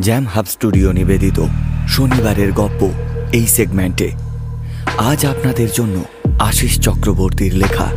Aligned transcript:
Jam 0.00 0.24
hub 0.34 0.44
studio 0.44 0.92
নিবেদিত 0.92 1.38
শনিবারের 1.88 2.52
গপ্প 2.52 2.90
এই 3.32 3.46
সেগমেন্টে 3.46 4.12
আজ 4.98 5.26
আপনাদের 5.26 5.68
জন্য 5.72 5.96
আশিস 6.38 6.80
চক্রবর্তীর 6.80 7.54
লেখা 7.54 7.88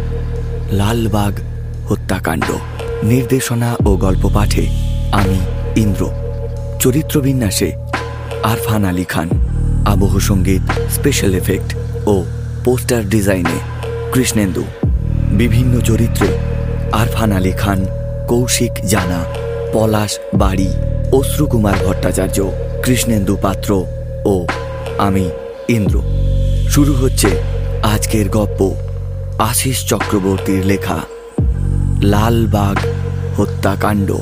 লালবাগ 0.71 1.33
হত্যাকাণ্ড। 1.89 2.49
নির্দেশনা 3.03 3.75
ও 3.85 3.95
গল্প 3.95 4.29
পাঠে 4.33 4.65
আমি, 5.11 5.39
ইন্দ্র। 5.75 6.09
চরিত্রবিন্যাসে 6.79 7.71
আরফান 8.43 8.85
আলী 8.85 9.03
খান। 9.03 9.29
আবহ 9.85 10.19
সংগীত 10.19 10.61
স্পেশাল 10.95 11.33
এফেক্ট 11.35 11.75
ও 12.05 12.25
পোস্টার 12.63 13.09
ডিজাইনে 13.09 13.57
কৃষ্ণেন্দু। 14.13 14.63
বিভিন্ন 15.31 15.79
চরিত্রে 15.79 16.27
আরফান 16.91 17.31
আলী 17.31 17.51
খান, 17.51 17.85
কৌশিক 18.27 18.71
জানা, 18.87 19.25
পলাশ 19.73 20.19
বাড়ি 20.35 20.69
অশ্রুকুমার 21.11 21.75
ভট্টাচার্য, 21.85 22.51
কৃষ্ণেন্দু 22.83 23.37
পাত্র 23.41 23.85
ও 24.25 24.47
আমি, 24.97 25.29
ইন্দ্র। 25.69 26.01
শুরু 26.69 26.93
হচ্ছে 26.93 27.27
আজকের 27.83 28.29
গপ্প 28.29 28.75
আশিস 29.39 29.85
চক্রবর্তীর 29.85 30.65
লেখা, 30.65 30.99
লালবাগ 32.01 32.77
হত্যাকাণ্ড। 33.37 34.15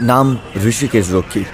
নাম 0.00 0.36
ঋষিকেশ 0.64 1.12
রক্ষী 1.12 1.44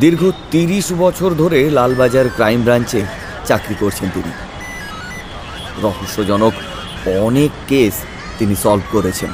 দীর্ঘ 0.00 0.30
তিরিশ 0.50 0.92
বছর 0.92 1.30
ধরে 1.34 1.70
লালবাজার 1.70 2.28
ক্রাইম 2.28 2.62
ব্রাঞ্চে 2.62 3.06
চাকরি 3.44 3.74
করছেন 3.80 4.08
তিনি। 4.14 4.32
রহস্যজনক 5.82 6.52
অনেক 7.06 7.50
কেস 7.68 7.94
তিনি 8.38 8.54
সলভ 8.54 8.82
করেছেন। 8.92 9.30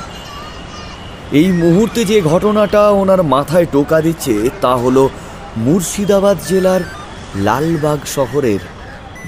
এই 1.33 1.53
মুহূর্তে 1.53 2.05
যে 2.05 2.21
ঘটনাটা 2.21 2.91
ওনার 2.91 3.23
মাথায় 3.23 3.67
টোকা 3.73 4.01
দিচ্ছে 4.01 4.51
তা 4.61 4.77
হলো 4.77 5.11
মুর্শিদাবাদ 5.57 6.37
জেলার 6.49 6.81
লালবাগ 7.37 7.99
শহরের 8.07 8.59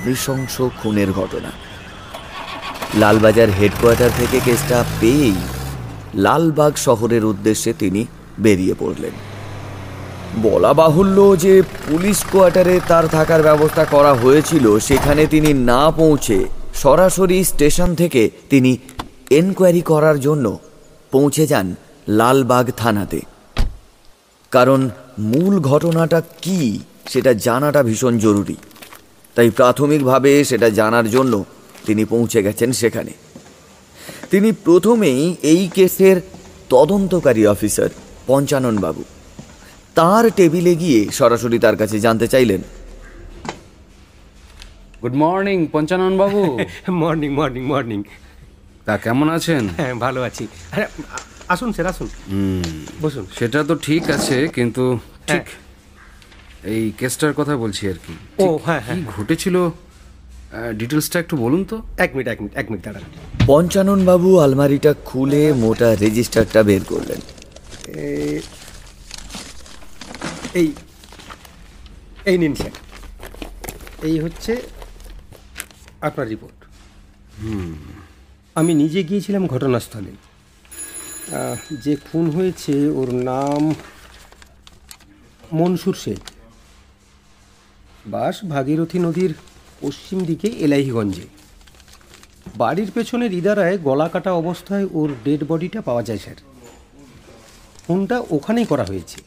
নৃশংস 0.05 0.63
খুনের 0.83 1.13
ঘটনা। 1.13 1.51
লালবাজার 2.95 3.51
হেডকোয়ার্টার 3.51 4.11
থেকে 4.19 4.41
কেসটা 4.45 4.85
পেয়েই 5.01 5.37
লালবাগ 6.15 6.77
শহরের 6.77 7.25
উদ্দেশ্যে 7.25 7.73
তিনি 7.73 8.07
বেরিয়ে 8.39 8.75
পড়লেন। 8.79 9.30
বলা 10.37 10.73
বাহুল্য 10.73 11.37
যে 11.39 11.63
পুলিশ 11.63 12.25
কোয়ার্টারে 12.33 12.81
তার 12.89 13.09
থাকার 13.09 13.43
ব্যবস্থা 13.43 13.85
করা 13.85 14.15
হয়েছিল, 14.15 14.79
সেখানে 14.79 15.27
তিনি 15.27 15.55
না 15.55 15.91
পৌঁছে 15.91 16.45
সরাসরি 16.75 17.45
স্টেশন 17.45 17.95
থেকে 17.95 18.31
তিনি 18.51 18.79
এনকোয়ারি 19.31 19.81
করার 19.81 20.21
জন্য 20.21 20.59
পৌঁছে 21.11 21.47
যান 21.47 21.75
লালবাগ 22.09 22.71
থানাতে। 22.77 23.21
কারণ 24.51 24.91
মূল 25.19 25.61
ঘটনাটা 25.61 26.23
কি 26.43 26.79
সেটা 27.09 27.33
জানাটা 27.33 27.83
ভীষণ 27.83 28.19
জরুরি। 28.19 28.57
তাই 29.35 29.51
প্রাথমিকভাবে 29.51 30.45
সেটা 30.45 30.71
জানার 30.71 31.11
জন্য 31.11 31.45
তিনি 31.87 32.05
পৌঁছে 32.05 32.43
গেছেন 32.43 32.73
সেখানে। 32.73 33.11
তিনি 34.31 34.53
প্রথমেই 34.53 35.37
এই 35.43 35.69
কেসের 35.75 36.21
তদন্তকারী 36.69 37.47
অফিসার 37.47 37.89
পঞ্চানন 38.27 38.79
বাবু 38.79 39.05
তার 39.99 40.25
টেবিলে 40.39 40.73
গিয়ে 40.83 41.01
সরাসরি 41.19 41.59
তার 41.65 41.77
কাছে 41.81 41.97
জানতে 42.07 42.27
চাইলেন। 42.35 42.61
গুড 45.03 45.15
মর্নিং 45.23 45.59
পঞ্চানন 45.75 46.13
বাবু। 46.23 46.41
মর্নিং 47.03 47.31
মর্নিং 47.39 47.63
মর্নিং 47.73 48.01
তা 48.87 48.95
কেমন 49.05 49.27
আছেন? 49.37 49.63
হ্যাঁ 49.79 49.95
ভালো 50.05 50.21
আছি। 50.29 50.45
আরে 50.75 50.87
আসুন 51.53 51.71
স্যার 51.77 51.87
আসুন। 51.93 52.09
বসুন। 53.03 53.25
সেটা 53.39 53.61
তো 53.69 53.75
ঠিক 53.87 54.05
আছে 54.17 54.37
কিন্তু 54.57 54.85
ঠিক 55.31 55.45
এই 56.73 56.83
কেসটার 56.99 57.33
কথা 57.39 57.55
বলছি 57.63 57.83
আর 57.93 57.99
কি। 58.05 58.15
ও, 58.45 58.47
হ্যাঁ, 58.67 58.81
হ্যাঁ। 58.87 58.97
কি 58.97 59.03
ঘটেছিল? 59.17 59.57
ডিটেলসটা 60.81 61.17
একটু 61.25 61.35
বলুন 61.45 61.63
তো। 61.71 61.77
এক 62.05 62.11
মিনিট 62.15 62.27
এক 62.35 62.39
মিনিট 62.43 62.55
এক 62.61 62.67
মিনিট 62.71 62.83
দাঁড়ান। 62.87 63.05
পঞ্চানন 63.51 64.01
বাবু 64.11 64.29
আলমারিটা 64.45 64.93
খুলে 65.09 65.43
মোটা 65.63 65.89
রেজিস্টারটা 66.05 66.61
বের 66.69 66.83
করলেন। 66.93 67.21
এই 70.61 70.69
এই 72.31 72.39
নিন 72.39 72.55
স্যার। 72.55 72.75
এই 74.09 74.17
হচ্ছে 74.21 74.53
আপনার 76.01 76.29
রিপোর্ট 76.29 76.59
আমি 78.55 78.73
নিজে 78.75 79.01
গিয়েছিলাম 79.03 79.47
ঘটনাস্থলে। 79.47 80.13
যে 81.85 81.97
খুন 81.97 82.31
হয়েছে 82.31 82.75
ওর 82.89 83.09
নাম 83.31 83.75
মনসুর 85.53 85.95
শেখ। 85.95 86.23
বাস 88.07 88.37
ভাগীরথী 88.45 88.99
নদীর 88.99 89.33
পশ্চিম 89.81 90.19
দিকে 90.25 90.49
এলাহিগঞ্জে 90.49 91.27
বাড়ির 92.57 92.91
পেছনের 92.91 93.33
ইদারায় 93.33 93.79
গলা 93.79 94.09
কাটা 94.09 94.33
অবস্থায় 94.33 94.87
ওর 94.93 95.09
ডেড 95.25 95.45
বডিটা 95.49 95.81
পাওয়া 95.81 96.03
যায় 96.03 96.19
স্যার। 96.19 96.39
খুনটা 97.87 98.17
ওখানেই 98.31 98.65
করা 98.65 98.85
হয়েছে। 98.85 99.19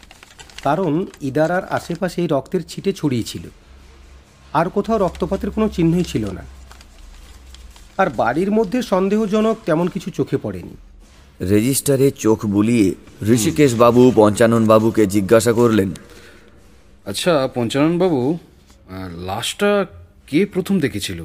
কারণ 0.63 1.05
ইদারার 1.21 1.63
আশেপাশে 1.77 2.27
রক্তের 2.27 2.63
ছিটে 2.69 2.91
ছড়িয়েছিল 2.93 3.45
আর 4.53 4.67
কোথাও 4.69 4.97
রক্তপাতের 4.97 5.49
কোনো 5.49 5.67
চিহ্নই 5.69 6.03
ছিল 6.03 6.25
না। 6.31 6.43
আর 7.97 8.07
বাড়ির 8.21 8.51
মধ্যে 8.51 8.79
সন্দেহজনক 8.81 9.55
তেমন 9.65 9.87
কিছু 9.87 10.09
চোখে 10.09 10.37
পড়েনি। 10.37 10.75
রেজিস্টারে 11.41 12.07
চোখ 12.11 12.39
বুলিয়ে 12.45 12.87
ঋষিকেশ 13.35 13.71
বাবু 13.73 14.11
পঞ্চানন 14.15 14.63
বাবুকে 14.67 15.03
জিজ্ঞাসা 15.05 15.51
করলেন। 15.53 15.89
আচ্ছা 17.05 17.33
পঞ্চানন 17.55 17.93
বাবু 17.97 18.37
লাশটা 19.29 19.71
কে 20.27 20.39
প্রথম 20.45 20.75
দেখেছিল? 20.79 21.19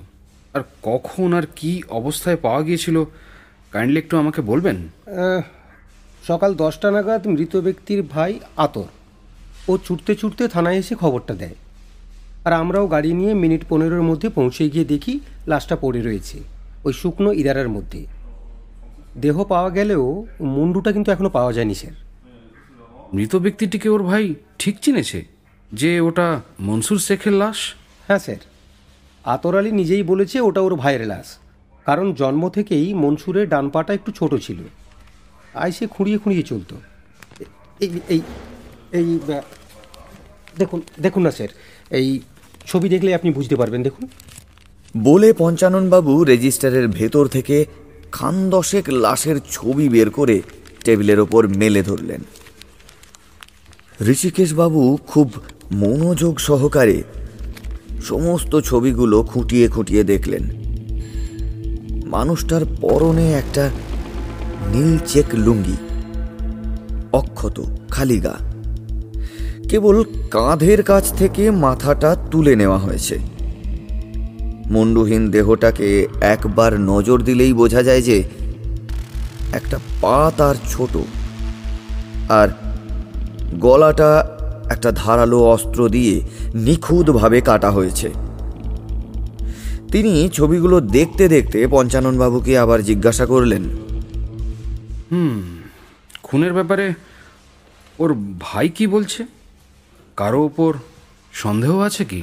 আর 0.54 0.62
কখন 0.82 1.28
আর 1.38 1.47
কি 1.56 1.82
অবস্থায় 1.91 2.37
পাওয়া 2.37 2.62
গিয়েছিল? 2.62 2.97
কাইন্ডলি 3.72 3.98
একটু 3.98 4.15
আমাকে 4.19 4.41
বলবেন? 4.43 4.88
সকাল 6.27 6.50
দশটা 6.54 6.88
নাগাদ 6.91 7.22
মৃত 7.27 7.56
ব্যক্তির 7.56 8.00
ভাই 8.03 8.32
আতর। 8.56 8.88
ও 9.69 9.73
ছুটতে 9.79 10.12
ছুটতে 10.15 10.49
থানায় 10.49 10.79
এসে 10.83 10.95
খবরটা 10.95 11.34
দেয়। 11.34 11.56
আর 12.45 12.53
আমরাও 12.53 12.87
গাড়ি 12.87 13.11
নিয়ে 13.12 13.33
মিনিট 13.34 13.62
পনেরোর 13.69 14.03
মধ্যে 14.03 14.29
পৌঁছে 14.29 14.62
গিয়ে 14.69 14.84
দেখি 14.84 15.15
লাশটা 15.47 15.77
পড়ে 15.77 16.01
রয়েছে 16.03 16.39
ওই 16.84 16.92
শুকনো 16.92 17.31
ইদারার 17.33 17.69
মধ্যে। 17.69 18.01
দেহ 19.21 19.37
পাওয়া 19.45 19.71
গেলেও 19.71 20.27
মুন্ডুটা 20.41 20.92
কিন্তু 20.92 21.09
এখনও 21.13 21.31
পাওয়া 21.31 21.53
যায়নি 21.53 21.75
স্যার। 21.75 21.97
মৃত 23.15 23.33
ব্যক্তিটিকে 23.37 23.89
ওর 23.89 24.03
ভাই 24.03 24.25
ঠিক 24.59 24.75
চিনেছে 24.81 25.21
যে 25.72 25.91
ওটা 26.01 26.27
মনসুর 26.60 26.98
শেখের 26.98 27.33
লাশ? 27.33 27.59
হ্যাঁ 28.07 28.19
স্যার। 28.19 28.42
আতর 29.25 29.54
আলী 29.59 29.71
নিজেই 29.72 30.03
বলেছে 30.03 30.37
ওটা 30.41 30.60
ওর 30.60 30.75
ভাইয়ের 30.75 31.04
লাশ 31.07 31.28
কারণ 31.87 32.07
জন্ম 32.13 32.42
থেকেই 32.48 32.87
মনসুরের 32.95 33.48
ডান 33.48 33.66
পাটা 33.71 33.92
একটু 33.95 34.10
ছোট 34.13 34.33
ছিল। 34.34 34.59
আই 35.54 35.71
সে 35.72 35.84
খুঁড়িয়ে 35.87 36.19
খুঁড়িয়ে 36.19 36.42
চলতো। 36.42 36.75
এই 37.81 37.91
এই 38.15 38.21
এই 38.98 39.09
দেখুন 40.59 40.81
দেখুন 41.01 41.22
না, 41.22 41.31
স্যার। 41.31 41.49
এই 41.91 42.21
ছবি 42.66 42.89
দেখলে 42.89 43.15
আপনি 43.15 43.31
বুঝতে 43.33 43.57
পারবেন, 43.57 43.83
দেখুন। 43.83 44.09
বলে 44.97 45.33
পঞ্চানন 45.33 45.91
বাবু 45.91 46.25
রেজিস্টারের 46.25 46.89
ভেতর 46.89 47.27
থেকে 47.27 47.65
খান 48.13 48.51
দশেক 48.51 48.84
লাশের 48.91 49.37
ছবি 49.51 49.89
বের 49.89 50.10
করে 50.10 50.43
টেবিলের 50.84 51.21
ওপর 51.21 51.49
মেলে 51.49 51.83
ধরলেন। 51.83 52.21
ঋষিকেশ 54.07 54.55
বাবু 54.55 54.99
খুব 55.07 55.33
মনোযোগ 55.72 56.34
সহকারে 56.39 57.03
সমস্ত 58.03 58.61
ছবিগুলো 58.61 59.22
খুঁটিয়ে 59.22 59.69
খুঁটিয়ে 59.69 60.04
দেখলেন। 60.04 60.45
মানুষটার 62.07 62.65
পরনে 62.81 63.27
একটা 63.33 63.71
নীল 64.72 64.99
চেক 65.07 65.28
লুঙ্গি, 65.34 65.77
অক্ষত, 67.13 67.61
খালি 67.91 68.21
গা। 68.21 68.47
কেবল 69.68 70.04
কাঁধের 70.30 70.82
কাছ 70.82 71.12
থেকে 71.12 71.50
মাথাটা 71.50 72.16
তুলে 72.30 72.56
নেওয়া 72.56 72.78
হয়েছে। 72.78 73.18
মুন্ডুহীন 74.66 75.30
দেহটাকে 75.30 76.09
একবার 76.20 76.80
নজর 76.80 77.20
দিলেই 77.20 77.53
বোঝা 77.53 77.82
যায় 77.82 78.03
যে 78.03 78.24
একটা 79.53 79.78
পা 80.00 80.32
তার 80.36 80.54
ছোট, 80.68 80.97
আর 82.28 82.48
গলাটা 83.54 84.10
একটা 84.70 84.92
ধারালো 84.92 85.38
অস্ত্র 85.44 85.88
দিয়ে 85.88 86.20
নিখুঁতভাবে 86.54 87.41
কাটা 87.41 87.70
হয়েছে। 87.70 88.09
তিনি 89.92 90.28
ছবিগুলো 90.32 90.80
দেখতে 90.80 91.28
দেখতে 91.28 91.68
পঞ্চাননবাবুকে 91.70 92.59
আবার 92.59 92.82
জিজ্ঞাসা 92.82 93.26
করলেন, 93.26 93.62
হুম, 95.12 95.36
খুনের 96.22 96.53
ব্যাপারে 96.53 96.94
ওর 97.98 98.10
ভাই 98.41 98.68
কি 98.68 98.86
বলছে? 98.86 99.38
কারও 100.20 100.41
ওপর 100.48 100.72
সন্দেহ 101.42 101.72
আছে 101.88 102.04
কি? 102.10 102.22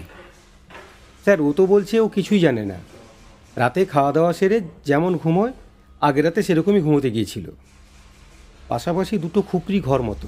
স্যার, 1.24 1.40
ও 1.48 1.50
তো 1.58 1.64
বলছে 1.74 1.96
ও 2.06 2.08
কিছুই 2.16 2.40
জানে 2.46 2.64
না। 2.72 2.78
রাতে 3.62 3.82
খাওয়া 3.94 4.12
দাওয়া 4.16 4.32
সেরে 4.40 4.58
যেমন 4.90 5.12
ঘুমোয়, 5.18 5.54
আগের 6.08 6.24
রাতে 6.26 6.42
সেরকমই 6.48 6.82
ঘুমোতে 6.86 7.10
গিয়েছিল। 7.16 7.46
পাশাপাশি 8.72 9.14
দুটো 9.24 9.40
খুপড়ি 9.50 9.80
ঘর 9.88 10.00
মতো। 10.10 10.28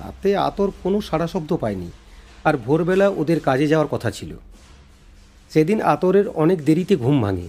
রাতে 0.00 0.30
আতর 0.48 0.68
কোনো 0.82 0.98
সারা 1.08 1.26
শব্দ 1.34 1.50
পায়নি, 1.62 1.88
আর 2.44 2.54
ভোরবেলা 2.64 3.06
ওদের 3.20 3.38
কাজে 3.48 3.66
যাওয়ার 3.72 3.92
কথা 3.94 4.10
ছিল। 4.18 4.32
সেদিন 5.52 5.78
আতরের 5.94 6.26
অনেক 6.42 6.58
দেরিতে 6.64 6.94
ঘুম 6.96 7.16
ভাঙে, 7.24 7.48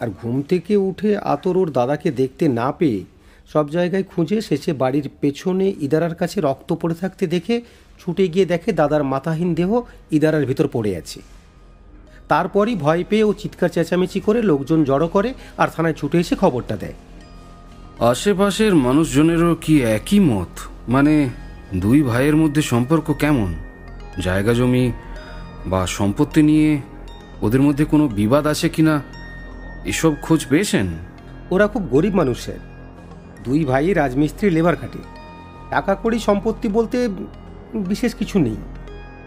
আর 0.00 0.08
ঘুম 0.20 0.36
থেকে 0.50 0.74
উঠে 0.88 1.10
আতর 1.34 1.54
ওর 1.60 1.68
দাদাকে 1.78 2.08
দেখতে 2.20 2.44
না 2.60 2.68
পেয়ে 2.78 3.00
সব 3.52 3.64
জায়গায় 3.76 4.04
খুঁজে 4.12 4.38
শেষে 4.48 4.72
বাড়ির 4.82 5.06
পেছনে 5.20 5.66
ইদারার 5.86 6.14
কাছে 6.20 6.36
রক্ত 6.40 6.70
পড়ে 6.80 6.96
থাকতে 7.02 7.24
দেখে 7.26 7.56
ছুটে 8.04 8.28
গিয়ে 8.28 8.46
দেখে 8.46 8.72
দাদার 8.72 9.04
মাথাহীন 9.04 9.54
দেহ 9.54 9.82
ইদারার 10.10 10.46
ভিতর 10.46 10.68
পড়ে 10.68 10.96
আছে। 10.96 11.20
তারপরই 12.28 12.74
ভয় 12.74 13.04
পেয়ে 13.08 13.24
ও 13.24 13.32
চিৎকার 13.32 13.68
চেঁচামেচি 13.68 14.20
করে 14.20 14.42
লোকজন 14.42 14.84
জড়ো 14.84 15.08
করে 15.08 15.34
আর 15.58 15.68
থানায় 15.68 15.94
ছুটে 15.94 16.18
এসে 16.18 16.36
খবরটা 16.36 16.76
দেয়। 16.76 16.92
আশেপাশের 18.00 18.74
মানুষজনেরও 18.74 19.54
কি 19.54 19.82
একই 19.82 20.20
মত? 20.20 20.58
মানে 20.88 21.28
দুই 21.74 22.02
ভাইয়ের 22.02 22.36
মধ্যে 22.36 22.62
সম্পর্ক 22.62 23.12
কেমন? 23.12 23.54
জায়গা 24.22 24.52
জমি 24.52 24.92
বা 25.66 25.86
সম্পত্তি 25.86 26.42
নিয়ে 26.42 26.80
ওদের 27.42 27.60
মধ্যে 27.60 27.84
কোনো 27.84 28.08
বিবাদ 28.08 28.46
আছে 28.46 28.68
কিনা? 28.68 29.02
এসব 29.84 30.12
খোঁজ 30.22 30.46
পেয়েছেন? 30.48 30.86
ওরা 31.50 31.66
খুব 31.66 31.88
গরিব 31.90 32.14
মানুষের। 32.14 32.58
দুই 33.44 33.64
ভাই 33.64 33.92
রাজমিস্ত্রি 33.92 34.50
লেবার 34.50 34.76
খাটে। 34.76 34.98
টাকা 35.70 35.94
কড়ি 35.94 36.18
সম্পত্তি 36.18 36.68
বলতে 36.68 37.08
বিশেষ 37.74 38.14
কিছু 38.14 38.38
নেই। 38.38 38.56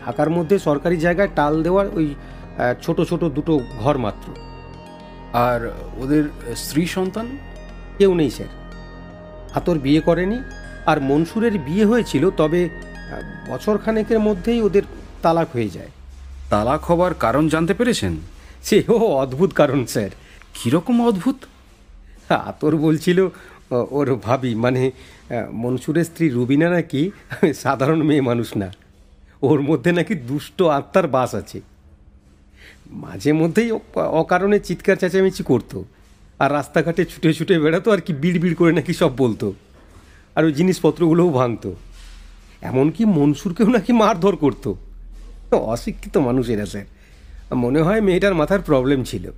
ঢাকার 0.06 0.30
মধ্যে 0.30 0.60
সরকারি 0.60 0.98
জায়গায় 0.98 1.30
টাল 1.36 1.64
দেওয়ার 1.64 1.88
ওই 1.94 2.16
ছোট 2.82 3.02
ছোট 3.02 3.24
দুটো 3.24 3.60
ঘর 3.80 3.98
মাত্র। 3.98 4.34
আর 5.34 5.74
ওদের 5.98 6.24
স্ত্রী 6.56 6.86
সন্তান? 6.86 7.38
কেউ 7.98 8.14
নেই 8.14 8.30
স্যার। 8.30 8.48
আতর 9.56 9.80
বিয়ে 9.80 10.02
করেনি 10.02 10.40
আর 10.86 11.02
মনসুরের 11.02 11.60
বিয়ে 11.60 11.86
হয়েছিল 11.86 12.30
তবে 12.30 12.70
আহ, 12.70 13.54
বছর 13.54 13.78
খানেকের 13.78 14.20
মধ্যেই 14.20 14.62
ওদের 14.62 14.82
তালাক 15.22 15.48
হয়ে 15.54 15.70
যায়। 15.70 15.90
তালাক 16.50 16.84
হবার 16.86 17.14
কারণ 17.14 17.50
জানতে 17.50 17.74
পেরেছেন? 17.74 18.18
সেও 18.64 18.98
অদ্ভুত 18.98 19.54
কারণ 19.54 19.86
স্যার। 19.86 20.10
কীরকম 20.54 21.08
অদ্ভুত? 21.08 21.36
আতর 22.32 22.76
বলছিল 22.76 23.20
ও, 23.20 23.32
ওর 23.72 24.16
ভাবি 24.16 24.56
মানে 24.56 24.92
মনসুরের 25.52 26.04
স্ত্রী 26.04 26.30
রুবিনা 26.30 26.70
নাকি 26.70 27.12
সাধারণ 27.54 28.04
মেয়ে 28.04 28.22
মানুষ 28.22 28.58
না। 28.58 28.74
ওর 29.42 29.62
মধ্যে 29.62 29.92
নাকি 29.92 30.16
দুষ্ট 30.16 30.62
আত্মার 30.62 31.08
বাস 31.08 31.36
আছে। 31.36 31.62
মাঝে 32.92 33.34
মধ্যেই 33.34 33.72
অকারণে 33.96 34.60
চিৎকার 34.60 34.96
চেঁচামেচি 34.96 35.44
করতো। 35.44 35.86
আর 36.40 36.52
রাস্তাঘাটে 36.52 37.06
ছুটে 37.06 37.34
ছুটে 37.34 37.60
বেড়াতো 37.60 37.92
আর 37.92 38.02
কি 38.02 38.14
বিড় 38.14 38.40
বিড় 38.40 38.56
করে 38.56 38.72
নাকি 38.72 38.94
সব 38.94 39.18
বলতো। 39.18 39.54
আর 40.36 40.46
ওই 40.46 40.54
জিনিসপত্রগুলোও 40.54 41.30
ভাঙতো। 41.30 41.76
এমনকি 42.62 43.06
মনসুরকেও 43.06 43.68
নাকি 43.68 43.94
মারধর 43.94 44.36
করতো। 44.36 44.76
অশিক্ষিত 45.52 46.18
মানুষ 46.18 46.50
এরা 46.50 46.66
স্যার। 46.66 46.86
মনে 47.56 47.82
হয় 47.82 48.02
মেয়েটার 48.02 48.36
মাথার 48.36 48.62
প্রবলেম 48.62 49.04
ছিল। 49.04 49.32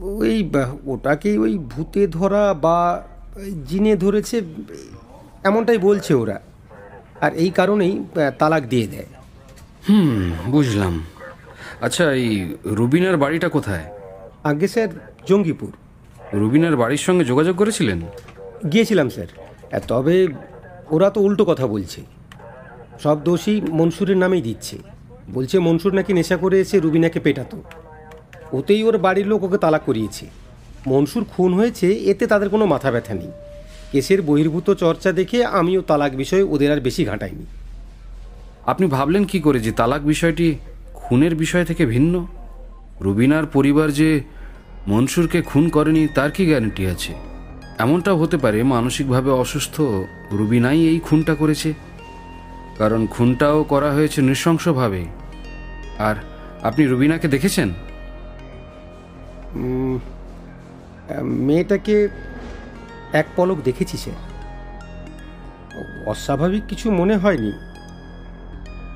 ওই 0.00 0.50
ওটাকেই 0.86 1.38
ওই 1.38 1.58
ভূতে 1.58 2.06
ধরা 2.06 2.54
বা 2.54 3.06
জিনে 3.68 3.96
ধরেছে 3.96 4.42
এমনটাই 5.44 5.78
বলছে 5.78 6.14
ওরা। 6.14 6.40
আর 7.20 7.34
এই 7.34 7.50
কারণেই 7.50 8.04
তালাক 8.38 8.62
দিয়ে 8.62 8.86
দেয়। 8.86 9.06
হুম 9.88 10.32
বুঝলাম। 10.50 11.04
আচ্ছা 11.80 12.12
এই 12.12 12.56
রুবিনার 12.64 13.16
বাড়িটা 13.16 13.48
কোথায়? 13.48 13.84
আগে 14.44 14.68
স্যার 14.68 14.88
জঙ্গিপুর। 15.28 15.72
রুবিনার 16.32 16.76
বাড়ির 16.76 16.98
সঙ্গে 16.98 17.24
যোগাযোগ 17.24 17.56
করেছিলেন? 17.56 18.00
গিয়েছিলাম 18.72 19.08
স্যার। 19.08 19.26
তবে 19.88 20.28
ওরা 20.90 21.10
তো 21.10 21.20
উল্টো 21.20 21.44
কথা 21.44 21.66
বলছে। 21.66 22.00
সব 23.02 23.24
দোষী 23.24 23.60
মনসুরের 23.60 24.16
নামেই 24.16 24.42
দিচ্ছে। 24.42 24.78
বলছে 25.30 25.58
মনসুর 25.58 25.94
নাকি 25.94 26.12
নেশা 26.12 26.36
করে 26.36 26.60
এসে 26.60 26.80
রুবিনাকে 26.80 27.20
পেটাতো। 27.20 27.62
ওতেই 28.52 28.84
ওর 28.84 28.98
বাড়ির 28.98 29.26
লোক 29.26 29.42
ওকে 29.42 29.58
তালাক 29.58 29.82
করিয়েছে। 29.86 30.26
মনসুর 30.86 31.24
খুন 31.24 31.54
হয়েছে 31.54 31.92
এতে 31.92 32.26
তাদের 32.26 32.48
কোনো 32.48 32.66
মাথা 32.66 32.90
ব্যথা 32.90 33.14
নেই। 33.14 33.30
কেসের 33.92 34.22
বহির্ভূত 34.22 34.74
চর্চা 34.74 35.12
দেখে 35.12 35.44
আমিও 35.44 35.80
তালাক 35.80 36.16
বিষয়ে 36.16 36.42
ওদের 36.42 36.72
আর 36.72 36.80
বেশি 36.80 37.04
ঘাঁটাইনি। 37.04 37.46
আপনি 38.66 38.86
ভাবলেন 38.86 39.24
কি 39.24 39.40
করে 39.40 39.60
যে 39.60 39.72
তালাক 39.72 40.02
বিষয়টি 40.02 40.54
খুনের 40.94 41.34
বিষয় 41.34 41.64
থেকে 41.64 41.86
ভিন্ন? 41.86 42.26
রুবিনার 43.00 43.46
পরিবার 43.46 43.92
যে 43.92 44.22
মনসুরকে 44.88 45.42
খুন 45.42 45.68
করেনি 45.68 46.08
তার 46.14 46.30
কি 46.30 46.46
গ্যারান্টি 46.46 46.86
আছে? 46.86 47.14
এমনটাও 47.78 48.16
হতে 48.16 48.36
পারে 48.36 48.62
মানসিকভাবে 48.62 49.30
অসুস্থ 49.30 49.80
রুবিনাই 50.32 50.80
এই 50.80 51.00
খুনটা 51.00 51.34
করেছে। 51.34 51.74
কারণ 52.78 53.06
খুনটাও 53.06 53.64
করা 53.64 53.92
হয়েছে 53.92 54.22
নৃশংসভাবে। 54.22 55.04
আর 55.98 56.14
আপনি 56.62 56.86
রুবিনাকে 56.86 57.28
দেখেছেন? 57.28 57.70
মেয়েটাকে 61.20 62.08
এক 63.12 63.26
পলক 63.36 63.56
দেখেছি 63.64 63.96
স্যার 63.96 64.14
অস্বাভাবিক 66.06 66.62
কিছু 66.68 66.90
মনে 66.90 67.16
হয়নি। 67.16 67.52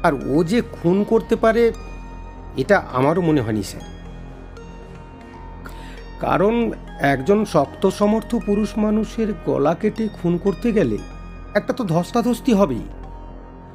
আর 0.03 0.13
ও 0.29 0.45
যে 0.45 0.63
খুন 0.73 1.05
করতে 1.05 1.37
পারে, 1.37 1.73
এটা 2.57 2.83
আমারও 2.93 3.21
মনে 3.21 3.41
হয়নি 3.41 3.63
স্যার। 3.63 3.83
কারণ 6.21 6.71
একজন 7.01 7.45
শক্ত 7.45 7.89
সমর্থ 7.89 8.35
পুরুষ 8.35 8.79
মানুষের 8.79 9.35
গলা 9.47 9.75
কেটে 9.75 10.09
খুন 10.09 10.39
করতে 10.39 10.73
গেলে 10.73 10.99
একটা 11.55 11.73
তো 11.73 11.85
ধস্তাধস্তি 11.85 12.53
হবেই। 12.53 12.83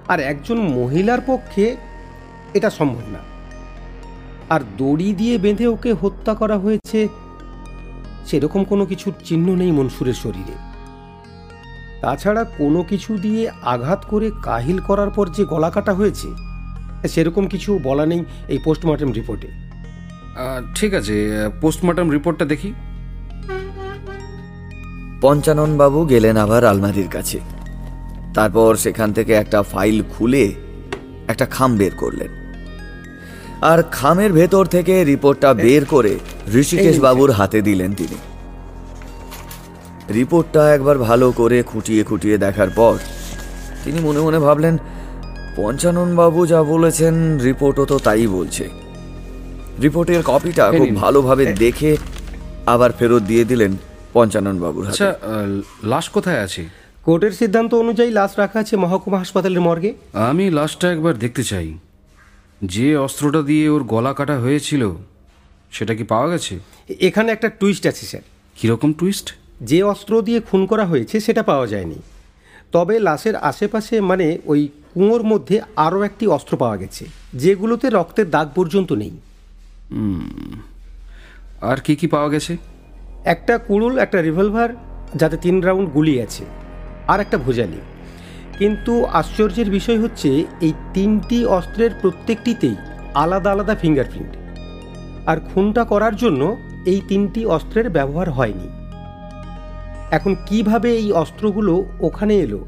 আর 0.07 0.19
একজন 0.19 0.57
মহিলার 0.57 1.19
পক্ষে 1.27 1.75
এটা 2.53 2.69
সম্ভব 2.69 3.01
না। 3.11 3.19
আর 4.49 4.59
দড়ি 4.77 5.13
দিয়ে 5.13 5.37
বেঁধে 5.37 5.67
ওকে 5.67 5.93
হত্যা 5.93 6.33
করা 6.33 6.57
হয়েছে 6.57 7.07
সেরকম 8.25 8.63
কোনো 8.63 8.85
কিছুর 8.85 9.13
চিহ্ন 9.25 9.55
নেই 9.55 9.71
মনসুরের 9.71 10.13
শরীরে। 10.13 10.55
তাছাড়া 12.01 12.43
কোনো 12.43 12.83
কিছু 12.83 13.17
দিয়ে 13.17 13.49
আঘাত 13.49 14.05
করে 14.09 14.31
কাহিল 14.43 14.79
করার 14.79 15.09
পর 15.09 15.27
যে 15.27 15.45
গলা 15.45 15.69
কাটা 15.69 15.93
হয়েছে 15.93 16.27
সেরকম 17.07 17.47
কিছু 17.47 17.79
বলা 17.83 18.05
নেই 18.05 18.25
এই 18.47 18.57
পোস্টমর্টম 18.57 19.11
রিপোর্টে। 19.11 19.47
ঠিক 20.75 20.93
আছে 20.93 21.31
পোস্টমর্টম 21.61 22.09
রিপোর্টটা 22.09 22.45
দেখি। 22.45 22.73
পঞ্চানন 25.21 25.77
বাবু 25.77 26.05
গেলেন 26.05 26.37
আবার 26.37 26.65
আলমারির 26.65 27.07
কাছে। 27.07 27.39
তারপর 28.33 28.75
সেখান 28.75 29.13
থেকে 29.13 29.33
একটা 29.33 29.63
ফাইল 29.63 30.03
খুলে 30.17 30.53
একটা 31.27 31.45
খাম 31.45 31.77
বের 31.77 31.91
করলেন। 31.97 32.40
আর 33.61 33.79
খামের 33.97 34.31
ভেতর 34.33 34.65
থেকে 34.65 34.93
রিপোর্টটা 35.11 35.49
বের 35.65 35.83
করে 35.85 36.13
ঋষিকেশ 36.61 36.95
বাবুর 36.99 37.31
হাতে 37.31 37.59
দিলেন 37.61 37.91
তিনি। 37.93 38.17
রিপোর্টটা 40.17 40.61
একবার 40.75 40.97
ভালো 40.97 41.27
করে 41.31 41.57
খুঁটিয়ে 41.63 42.03
খুঁটিয়ে 42.03 42.37
দেখার 42.37 42.69
পর 42.69 42.95
তিনি 43.83 43.99
মনে 43.99 44.19
মনে 44.19 44.39
ভাবলেন 44.39 44.75
পঞ্চানন 45.55 46.09
বাবু 46.15 46.39
যা 46.51 46.59
বলেছেন 46.63 47.13
রিপোর্টও 47.47 47.85
তো 47.85 47.95
তাই 47.99 48.27
বলছে। 48.27 48.65
রিপোর্টের 49.83 50.21
কপিটা 50.23 50.65
খুব 50.79 50.89
ভালোভাবে 50.95 51.43
দেখে 51.63 51.91
আবার 52.65 52.91
ফেরত 52.99 53.23
দিয়ে 53.23 53.43
দিলেন 53.45 53.71
পঞ্চানন 54.13 54.55
বাবুর 54.63 54.83
আচ্ছা 54.87 55.09
লাশ 55.83 56.05
কোথায় 56.15 56.39
আছে? 56.45 56.63
কোর্টের 57.05 57.31
সিদ্ধান্ত 57.31 57.71
অনুযায়ী 57.83 58.11
লাশ 58.19 58.31
রাখা 58.41 58.57
আছে 58.63 58.75
মহকুমা 58.83 59.17
হাসপাতালের 59.17 59.61
মর্গে। 59.67 59.91
আমি 60.13 60.45
লাশটা 60.49 60.87
একবার 60.91 61.13
দেখতে 61.17 61.43
চাই। 61.43 61.67
যে 62.61 62.95
অস্ত্রটা 62.95 63.41
দিয়ে 63.41 63.69
ওর 63.69 63.83
গলা 63.83 64.13
কাটা 64.13 64.39
হয়েছিল 64.39 64.91
সেটা 65.71 65.95
কি 65.95 66.03
পাওয়া 66.03 66.27
গেছে? 66.29 66.59
এখানে 66.99 67.31
একটা 67.31 67.49
টুইস্ট 67.49 67.87
আছে 67.87 68.05
স্যার। 68.05 68.21
কীরকম 68.55 68.93
টুইস্ট? 68.93 69.35
যে 69.61 69.83
অস্ত্র 69.83 70.21
দিয়ে 70.21 70.39
খুন 70.39 70.65
করা 70.65 70.85
হয়েছে 70.85 71.19
সেটা 71.19 71.43
পাওয়া 71.43 71.67
যায়নি। 71.67 71.95
তবে 72.71 72.99
লাশের 72.99 73.35
আশেপাশে 73.35 74.01
মানে 74.01 74.39
ওই 74.45 74.69
কুঁয়োর 74.93 75.23
মধ্যে 75.23 75.61
আরও 75.75 76.03
একটি 76.03 76.27
অস্ত্র 76.27 76.57
পাওয়া 76.57 76.77
গেছে 76.77 77.05
যেগুলোতে 77.33 77.89
রক্তের 77.89 78.29
দাগ 78.29 78.49
পর্যন্ত 78.55 78.91
নেই। 78.91 79.11
আর 81.61 81.77
কি 81.77 81.95
কি 81.95 82.07
পাওয়া 82.07 82.29
গেছে? 82.29 82.57
একটা 83.25 83.57
কুড়ুল 83.57 83.97
একটা 83.97 84.21
রিভলভার 84.21 84.69
যাতে 85.15 85.37
তিন 85.37 85.61
রাউন্ড 85.61 85.89
গুলি 85.89 86.21
আছে 86.21 86.45
আর 87.07 87.19
একটা 87.19 87.37
ভুজালি। 87.37 87.81
কিন্তু 88.59 89.05
আশ্চর্যের 89.05 89.69
বিষয় 89.69 89.99
হচ্ছে, 89.99 90.43
এই 90.61 90.73
তিনটি 90.93 91.45
অস্ত্রের 91.45 91.91
প্রত্যেকটিতেই 92.01 92.75
আলাদা 93.13 93.51
আলাদা 93.51 93.75
ফিঙ্গারপ্রিন্ট 93.75 94.37
আর 95.25 95.37
খুনটা 95.39 95.83
করার 95.83 96.15
জন্য 96.15 96.57
এই 96.85 97.01
তিনটি 97.07 97.45
অস্ত্রের 97.45 97.89
ব্যবহার 97.89 98.29
হয়নি। 98.29 98.69
এখন 100.11 100.35
কীভাবে 100.45 100.91
এই 100.91 101.11
অস্ত্রগুলো 101.11 101.85
ওখানে 101.99 102.35
এলো, 102.35 102.65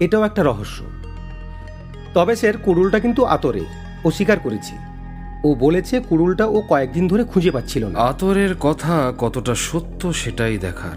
এটাও 0.00 0.22
একটা 0.22 0.42
রহস্য। 0.42 0.82
তবে 2.14 2.36
স্যার, 2.36 2.56
কুড়ুলটা 2.56 2.98
কিন্তু 2.98 3.24
আতরে, 3.24 3.60
ও 4.04 4.10
স্বীকার 4.10 4.38
করেছে। 4.38 4.74
ও 5.44 5.54
বলেছে 5.54 6.00
কুড়ুলটা 6.00 6.46
ও 6.46 6.62
কয়েকদিন 6.68 7.08
ধরে 7.08 7.24
খুঁজে 7.24 7.50
পাচ্ছিল 7.50 7.84
না। 7.84 7.98
আতরের 7.98 8.54
কথা 8.60 9.12
কতটা 9.18 9.54
সত্য 9.54 10.12
সেটাই 10.12 10.58
দেখার। 10.58 10.96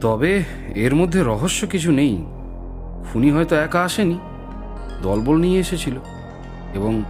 তবে 0.00 0.42
এর 0.74 0.94
মধ্যে 0.94 1.22
রহস্য 1.22 1.66
কিছু 1.66 1.92
নেই। 1.92 2.24
খুনি 3.04 3.30
হয়তো 3.30 3.56
একা 3.56 3.82
আসেনি। 3.82 4.18
দলবল 5.02 5.36
নিয়ে 5.36 5.60
এসেছিল 5.60 5.96
এবং 6.74 7.02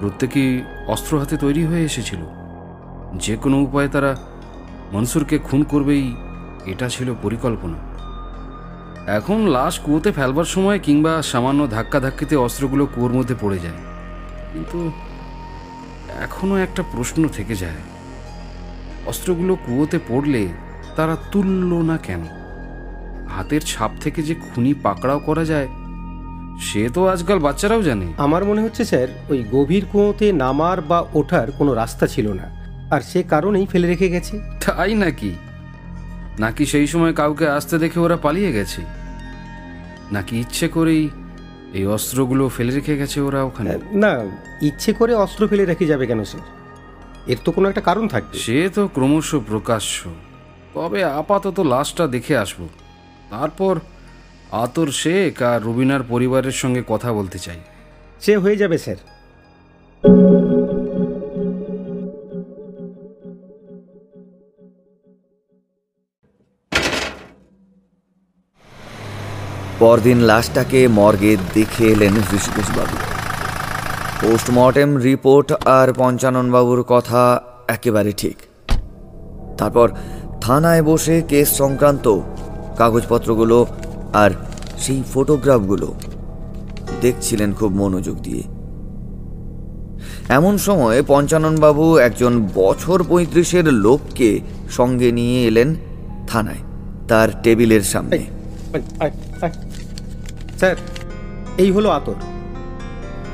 প্রত্যেকেই 0.00 0.62
অস্ত্র 0.88 1.18
হাতে 1.18 1.36
তৈরি 1.36 1.64
হয়ে 1.64 1.84
এসেছিল। 1.84 2.18
যে 3.14 3.36
কোনো 3.36 3.62
উপায়ে 3.62 3.88
তারা 3.88 4.16
মনসুরকে 4.92 5.38
খুন 5.38 5.62
করবেই, 5.62 6.16
এটা 6.66 6.88
ছিল 6.88 7.14
পরিকল্পনা। 7.22 7.88
এখন 9.12 9.46
লাশ 9.48 9.78
কুয়োতে 9.78 10.12
ফেলবার 10.12 10.44
সময় 10.44 10.80
কিংবা 10.80 11.22
সামান্য 11.22 11.70
ধাক্কা 11.70 12.00
ধাক্কিতে 12.00 12.36
অস্ত্রগুলো 12.36 12.86
কুয়োর 12.86 13.12
মধ্যে 13.12 13.34
পড়ে 13.40 13.58
যায়। 13.58 13.76
কিন্তু 14.52 14.92
এখনও 16.22 16.56
একটা 16.56 16.82
প্রশ্ন 16.82 17.28
থেকে 17.28 17.54
যায়। 17.54 17.80
অস্ত্রগুলো 19.06 19.56
কুয়োতে 19.56 19.98
পড়লে 20.08 20.48
তারা 20.96 21.16
তুলল 21.32 21.74
না 21.74 21.96
কেন? 21.96 22.37
হাতের 23.28 23.60
ছাপ 23.60 23.90
থেকে 24.00 24.22
যে 24.22 24.34
খুনি 24.34 24.74
পাকড়াও 24.74 25.18
করা 25.18 25.44
যায় 25.44 25.68
সে 26.60 26.88
তো 26.94 27.08
আজকাল 27.08 27.38
বাচ্চারাও 27.38 27.82
জানে। 27.82 28.06
আমার 28.18 28.44
মনে 28.44 28.62
হচ্ছে 28.62 28.84
স্যার 28.84 29.08
ওই 29.28 29.44
গভীর 29.52 29.84
কুঁয়োতে 29.92 30.32
নামার 30.32 30.80
বা 30.80 31.04
ওঠার 31.14 31.50
কোনো 31.50 31.74
রাস্তা 31.74 32.06
ছিল 32.06 32.32
না 32.32 32.58
আর 32.90 33.00
সে 33.00 33.22
কারণেই 33.22 33.66
ফেলে 33.66 33.86
রেখে 33.86 34.08
গেছে। 34.08 34.40
তাই 34.66 34.94
নাকি? 34.94 35.34
নাকি 36.38 36.66
সেই 36.66 36.86
সময় 36.86 37.12
কাউকে 37.12 37.48
আসতে 37.48 37.78
দেখে 37.78 38.00
ওরা 38.00 38.16
পালিয়ে 38.16 38.52
গেছে? 38.52 38.82
নাকি 40.12 40.40
ইচ্ছে 40.40 40.68
করেই 40.68 41.08
এই 41.72 41.86
অস্ত্রগুলো 41.86 42.48
ফেলে 42.48 42.72
রেখে 42.74 42.96
গেছে 42.96 43.20
ওরা 43.20 43.42
ওখানে? 43.42 43.78
না 43.92 44.24
ইচ্ছে 44.62 44.92
করে 44.92 45.14
অস্ত্র 45.14 45.48
ফেলে 45.48 45.64
রেখে 45.64 45.86
যাবে 45.86 46.06
কেন 46.06 46.24
স্যার? 46.24 46.42
এর 47.26 47.36
তো 47.44 47.52
কোনো 47.52 47.68
একটা 47.68 47.80
কারণ 47.80 48.08
থাকবে। 48.08 48.38
সে 48.38 48.68
তো 48.74 48.88
ক্রমশ 48.88 49.34
প্রকাশ্য। 49.34 50.10
তবে 50.74 51.04
আপাতত 51.04 51.60
লাশটা 51.60 52.06
দেখে 52.06 52.36
আসব। 52.36 52.68
তারপর 53.30 53.74
আতর 54.64 54.88
শেখ 54.92 55.42
আর 55.42 55.58
রুবিনার 55.62 56.02
পরিবারের 56.08 56.52
সঙ্গে 56.52 56.82
কথা 56.88 57.12
বলতে 57.12 57.38
চাই। 57.38 57.60
সে 58.20 58.32
হয়ে 58.36 58.56
যাবে 58.56 58.78
স্যার। 58.78 58.96
পরদিন 69.78 70.18
লাশটাকে 70.20 70.88
মর্গে 70.88 71.32
দেখে 71.54 71.84
এলেন 71.86 72.14
ঋষিকেশবাবু 72.36 72.96
পোস্টমর্টেম 74.20 74.96
রিপোর্ট 74.96 75.48
আর 75.52 75.88
পঞ্চাননবাবুর 75.96 76.84
কথা 76.88 77.22
একেবারে 77.68 78.12
ঠিক। 78.12 78.36
তারপর 79.58 79.88
থানায় 80.40 80.82
বসে 80.82 81.16
কেস 81.28 81.48
সংক্রান্ত 81.58 82.06
কাগজপত্রগুলো 82.78 83.66
আর 84.12 84.30
সেই 84.78 85.02
ফটোগ্রাফগুলো। 85.14 85.94
দেখছিলেন 87.00 87.52
খুব 87.52 87.70
মনোযোগ 87.72 88.16
দিয়ে। 88.20 88.42
এমন 90.28 90.58
সময় 90.58 91.02
পঞ্চাননবাবু 91.06 91.84
একজন 91.96 92.32
বছর 92.54 93.02
পঁয়ত্রিশের 93.08 93.66
লোককে 93.86 94.40
সঙ্গে 94.70 95.12
নিয়ে 95.12 95.38
এলেন 95.46 95.74
থানায় 96.26 96.62
তার 97.08 97.28
টেবিলের 97.42 97.82
সামনে। 97.82 98.18
স্যার 100.58 100.76
এই 101.58 101.70
হলো 101.70 101.88
আতর। 101.90 102.18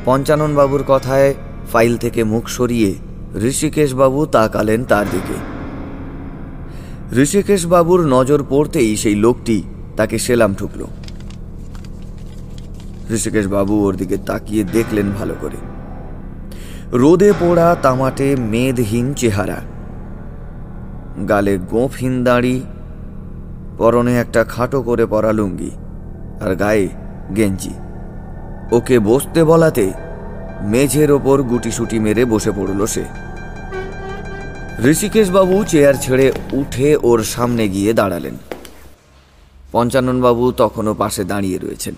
পঞ্চানন 0.05 0.55
বাবুর 0.55 0.85
কথায় 0.87 1.35
ফাইল 1.73 1.97
থেকে 1.97 2.21
মুখ 2.25 2.45
সরিয়ে 2.49 2.95
ঋষিকেশ 3.43 3.91
বাবু 3.95 4.27
তাকালেন 4.27 4.85
তার 4.85 5.07
দিকে। 5.13 5.54
ঋষিকেশ 7.13 7.67
বাবুর 7.67 8.07
নজর 8.07 8.45
পড়তেই 8.49 8.97
সেই 8.97 9.15
লোকটি 9.15 9.63
তাকে 9.97 10.19
সেলাম 10.19 10.55
ঠুকল। 10.55 10.85
ঋষিকেশ 13.15 13.47
বাবু 13.47 13.85
ওর 13.85 13.97
দিকে 13.97 14.17
তাকিয়ে 14.17 14.65
দেখলেন 14.65 15.11
ভালো 15.19 15.35
করে। 15.41 15.57
রোদে 16.93 17.33
পোড়া 17.41 17.77
তামাটে, 17.83 18.37
মেদহীন 18.37 19.15
চেহারা। 19.15 19.61
গালে 21.29 21.59
গোঁফহীন 21.59 22.25
দাঁড়ি, 22.25 22.63
পরনে 23.79 24.19
একটা 24.19 24.45
খাটো 24.45 24.83
করে 24.83 25.07
পরা 25.07 25.33
লুঙ্গি 25.33 25.71
আর 26.41 26.55
গায়ে 26.55 26.89
গেঞ্জি। 27.37 27.71
ওকে 28.73 28.99
বসতে 28.99 29.45
বলাতে 29.45 29.93
মেঝের 30.63 31.13
ওপর 31.13 31.43
গুটিসুটি 31.43 31.99
মেরে 31.99 32.25
বসে 32.25 32.51
পড়ল 32.51 32.87
সে। 32.87 33.05
ঋষিকেশ 34.83 35.31
বাবু 35.31 35.65
চেয়ার 35.65 35.95
ছেড়ে 35.95 36.33
উঠে 36.53 36.97
ওর 37.03 37.23
সামনে 37.23 37.69
গিয়ে 37.69 37.93
দাঁড়ালেন। 37.93 38.37
পঞ্চানন 39.73 40.23
বাবু 40.23 40.53
তখনও 40.53 40.95
পাশে 40.95 41.25
দাঁড়িয়ে 41.25 41.59
রয়েছেন। 41.59 41.95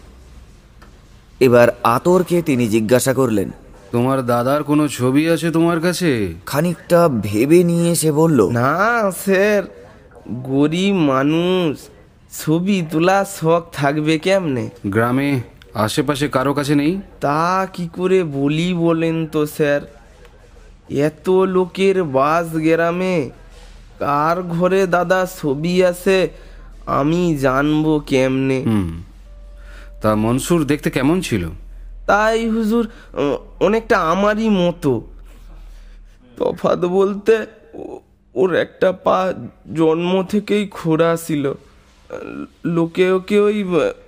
এবার 1.40 1.68
আতরকে 1.83 2.42
তিনি 2.42 2.68
জিজ্ঞাসা 2.68 3.14
করলেন 3.14 3.50
তোমার 3.92 4.26
দাদার 4.26 4.62
কোনো 4.62 4.88
ছবি 4.88 5.28
আছে 5.28 5.50
তোমার 5.50 5.80
কাছে? 5.80 6.35
খানিকটা 6.47 7.09
ভেবে 7.09 7.64
নিয়ে 7.64 7.95
সে 7.95 8.12
বলল 8.12 8.50
না 8.50 8.76
স্যার 9.25 9.62
গরিব 10.28 10.95
মানুষ 10.95 11.78
ছবি 12.45 12.83
তোলা 12.90 13.25
শখ 13.25 13.62
থাকবে 13.73 14.18
কেমনে? 14.18 14.71
গ্রামে 14.87 15.40
আশেপাশে 15.75 16.28
কারও 16.28 16.54
কাছে 16.54 16.75
নেই? 16.75 17.00
তা 17.21 17.66
কি 17.73 17.88
করে 17.97 18.25
বলি 18.25 18.75
বলেন 18.75 19.26
তো 19.26 19.47
স্যার? 19.47 19.80
এত 20.90 21.30
লোকের 21.30 22.04
বাস 22.04 22.46
গ্রামে। 22.46 23.30
কার 23.98 24.42
ঘরে 24.42 24.86
দাদা 24.86 25.26
ছবি 25.38 25.84
আছে 25.84 26.28
আমি 26.86 27.36
জানব 27.36 28.02
কেমনে? 28.06 28.64
তা 30.02 30.14
মনসুর 30.14 30.64
দেখতে 30.64 30.90
কেমন 30.90 31.20
ছিল? 31.20 31.48
তাই 32.06 32.48
হুজুর 32.48 32.84
অনেকটা 33.60 33.98
আমারই 33.98 34.48
মতো। 34.48 34.92
তফাত 36.38 36.84
বলতে 36.84 37.46
ওর 38.34 38.54
একটা 38.54 38.92
পা 38.92 39.34
জন্ম 39.74 40.12
থেকেই 40.22 40.68
খোড়া 40.68 41.16
ছিল। 41.16 41.54
লোকে 42.64 43.10
ওকে 43.10 43.40
ওই 43.40 43.64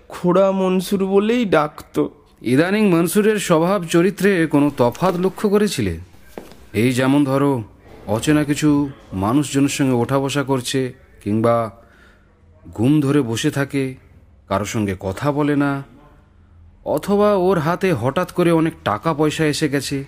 খোড়া 0.09 0.53
মনসুর 0.53 1.07
বলেই 1.07 1.45
ডাকতো। 1.45 2.11
ইদানিং 2.43 2.89
মনসুরের 2.89 3.39
স্বভাব 3.39 3.85
চরিত্রে 3.85 4.47
কোনো 4.47 4.71
তফাৎ 4.77 5.15
লক্ষ্য 5.17 5.49
করেছিলে? 5.49 5.99
এই 6.73 6.93
যেমন 6.93 7.25
ধরো, 7.25 7.63
অচেনা 8.07 8.45
কিছু 8.45 8.91
মানুষজনের 9.13 9.69
সঙ্গে 9.69 9.93
ওঠা 9.93 10.19
বসা 10.19 10.43
করছে 10.43 10.93
কিংবা 11.25 11.71
ঘুম 12.75 13.01
ধরে 13.01 13.21
বসে 13.23 13.51
থাকে, 13.51 13.95
কারোর 14.49 14.67
সঙ্গে 14.67 14.97
কথা 15.01 15.33
বলে 15.33 15.57
না, 15.57 15.83
অথবা 16.85 17.35
ওর 17.35 17.59
হাতে 17.59 17.93
হঠাৎ 17.93 18.33
করে 18.33 18.51
অনেক 18.53 18.73
টাকা 18.85 19.15
পয়সা 19.15 19.45
এসে 19.45 19.69
গেছে। 19.69 20.05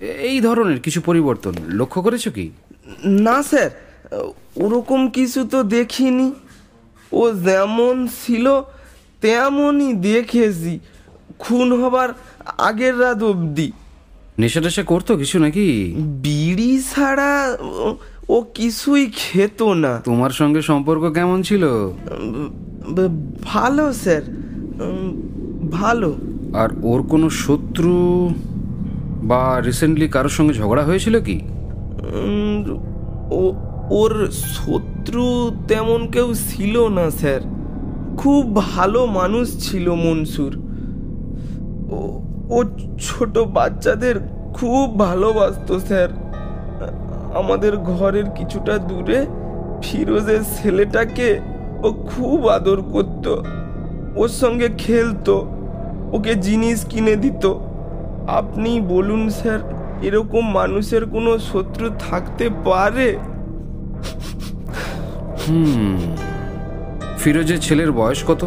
এই 0.00 0.40
ধরনের 0.40 0.80
কিছু 0.80 1.00
পরিবর্তন 1.00 1.54
লক্ষ্য 1.68 2.02
করেছ 2.02 2.28
কি? 2.28 2.50
না 3.04 3.42
স্যার, 3.42 3.70
ওরকম 4.56 5.10
কিছু 5.10 5.44
তো 5.44 5.62
দেখিনি। 5.62 6.32
ও 7.12 7.32
যেমন 7.32 8.06
ছিল, 8.06 8.60
তেমনই 9.20 9.92
দেখেছি। 9.92 10.80
খুন 11.38 11.84
হবার 11.84 12.08
আগের 12.58 13.00
রাত 13.00 13.22
অবধি। 13.22 13.72
নেশা 14.40 14.60
টেশা 14.60 14.82
করতো 14.82 15.16
কিছু 15.16 15.38
নাকি? 15.38 15.94
বিড়ি 15.98 16.82
ছাড়া 16.94 17.58
ও- 18.28 18.42
কিছুই 18.54 19.10
খেত 19.16 19.62
না। 19.62 20.00
তোমার 20.04 20.30
সঙ্গে 20.30 20.62
সম্পর্ক 20.62 21.14
কেমন 21.14 21.42
ছিল? 21.42 21.66
ভালো 23.42 23.92
স্যার। 23.92 24.22
ভালো। 25.70 26.14
আর 26.54 26.68
ওর 26.82 27.02
কোনো 27.02 27.30
শত্রু 27.30 28.30
বা 29.22 29.62
রিসেন্টলি 29.66 30.08
কারোর 30.08 30.30
সঙ্গে 30.30 30.54
ঝগড়া 30.54 30.84
হয়েছিল 30.84 31.20
কি? 31.20 31.40
ও 33.30 33.54
ওর 33.90 34.30
শত্রু 34.30 35.50
তেমন 35.68 36.06
কেউ 36.06 36.34
ছিল 36.34 36.88
না 36.88 37.10
স্যার। 37.10 37.40
খুব 38.16 38.56
ভালো 38.56 39.06
মানুষ 39.06 39.70
ছিল 39.70 39.94
মনসুর। 39.94 40.62
ও 41.90 42.22
ও 42.56 42.58
ছোট 43.06 43.34
বাচ্চাদের 43.56 44.16
খুব 44.56 44.86
ভালোবাসতো 44.98 45.74
স্যার। 45.88 46.10
আমাদের 47.40 47.72
ঘরের 47.76 48.26
কিছুটা 48.38 48.74
দূরে 48.88 49.18
ফিরোজের 49.84 50.42
ছেলেটাকে 50.56 51.28
ও 51.86 51.88
খুব 52.10 52.38
আদর 52.56 52.78
করত। 52.92 53.26
ওর 54.20 54.30
সঙ্গে 54.42 54.68
খেলতো 54.84 55.34
ওকে 56.12 56.32
জিনিস 56.46 56.78
কিনে 56.90 57.14
দিত। 57.16 57.44
আপনি 58.40 58.70
বলুন 58.80 59.22
স্যার 59.38 59.60
এরকম 60.02 60.44
মানুষের 60.58 61.02
কোনো 61.14 61.32
শত্রু 61.50 61.86
থাকতে 61.98 62.46
পারে? 62.68 63.08
ফিরোজের 67.18 67.60
ছেলের 67.60 67.90
বয়স 67.92 68.20
কত? 68.28 68.42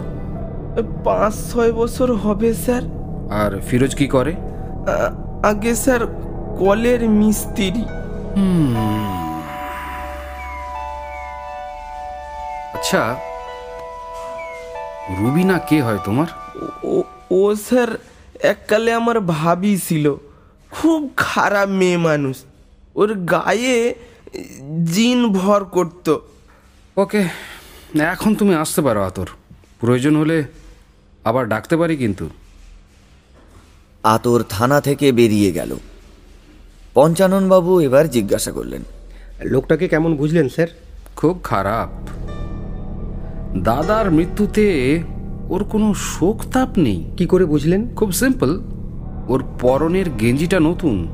পাঁচ 1.06 1.34
ছয় 1.52 1.72
বছর 1.72 2.10
হবে 2.24 2.50
স্যার। 2.66 2.84
আর 3.32 3.62
ফিরোজ 3.68 3.96
কি 3.96 4.08
করে? 4.08 4.34
আগে 5.44 5.76
স্যার 5.76 6.02
কলের 6.60 7.10
মিস্ত্রি। 7.10 7.84
আচ্ছা 12.76 13.16
রুবিনা 15.20 15.60
কে 15.60 15.82
হয় 15.82 16.00
তোমার? 16.06 16.28
ও 17.32 17.56
স্যার 17.56 17.90
এককালে 18.42 18.94
আমার 18.94 19.20
ভাবি 19.20 19.78
ছিল। 19.78 20.16
খুব 20.72 21.10
খারাপ 21.18 21.70
মেয়ে 21.70 21.98
মানুষ। 21.98 22.38
ওর 22.96 23.16
গায়ে 23.16 23.96
জিন 24.94 25.20
ভর 25.34 25.64
করতো। 25.64 26.22
ওকে 26.98 27.22
এখন 28.00 28.36
তুমি 28.36 28.56
আসতে 28.56 28.82
পারো 28.82 29.04
আতর। 29.04 29.28
প্রয়োজন 29.80 30.16
হলে 30.16 30.44
আবার 31.26 31.48
ডাকতে 31.48 31.78
পারি 31.78 31.98
কিন্তু। 31.98 32.30
আতর 34.04 34.44
থানা 34.50 34.82
থেকে 34.82 35.12
বেরিয়ে 35.12 35.52
গেল। 35.52 35.76
পঞ্চাননবাবু 36.94 37.80
এবার 37.80 38.10
জিজ্ঞাসা 38.10 38.52
করলেন 38.52 38.82
লোকটাকে 39.44 39.88
কেমন 39.88 40.16
বুঝলেন 40.16 40.50
স্যার? 40.50 40.68
খুব 41.16 41.40
খারাপ। 41.44 41.90
দাদার 43.58 44.12
মৃত্যুতে 44.12 45.00
ওর 45.50 45.64
কোনো 45.64 45.94
শোক 45.94 46.42
তাপ 46.54 46.70
নেই। 46.78 47.04
কি 47.18 47.26
করে 47.26 47.46
বুঝলেন? 47.46 47.96
খুব 47.96 48.12
সিম্পল 48.12 48.60
ওর 49.28 49.44
পরনের 49.62 50.10
গেঞ্জিটা 50.10 50.60
নতুন। 50.60 51.08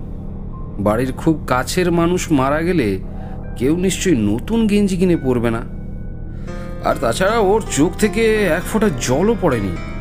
বাড়ির 0.80 1.14
খুব 1.14 1.44
কাছের 1.48 1.92
মানুষ 1.92 2.32
মারা 2.32 2.62
গেলে 2.62 3.00
কেউ 3.58 3.78
নিশ্চয়ই 3.78 4.18
নতুন 4.18 4.68
গেঞ্জি 4.68 4.98
কিনে 4.98 5.18
পরবে 5.18 5.52
না। 5.52 5.62
আর 6.90 6.96
তাছাড়া 7.02 7.38
ওর 7.38 7.64
চোখ 7.72 7.92
থেকে 7.98 8.44
এক 8.44 8.62
ফোঁটা 8.74 8.90
জলও 9.02 9.36
পড়েনি। 9.42 9.99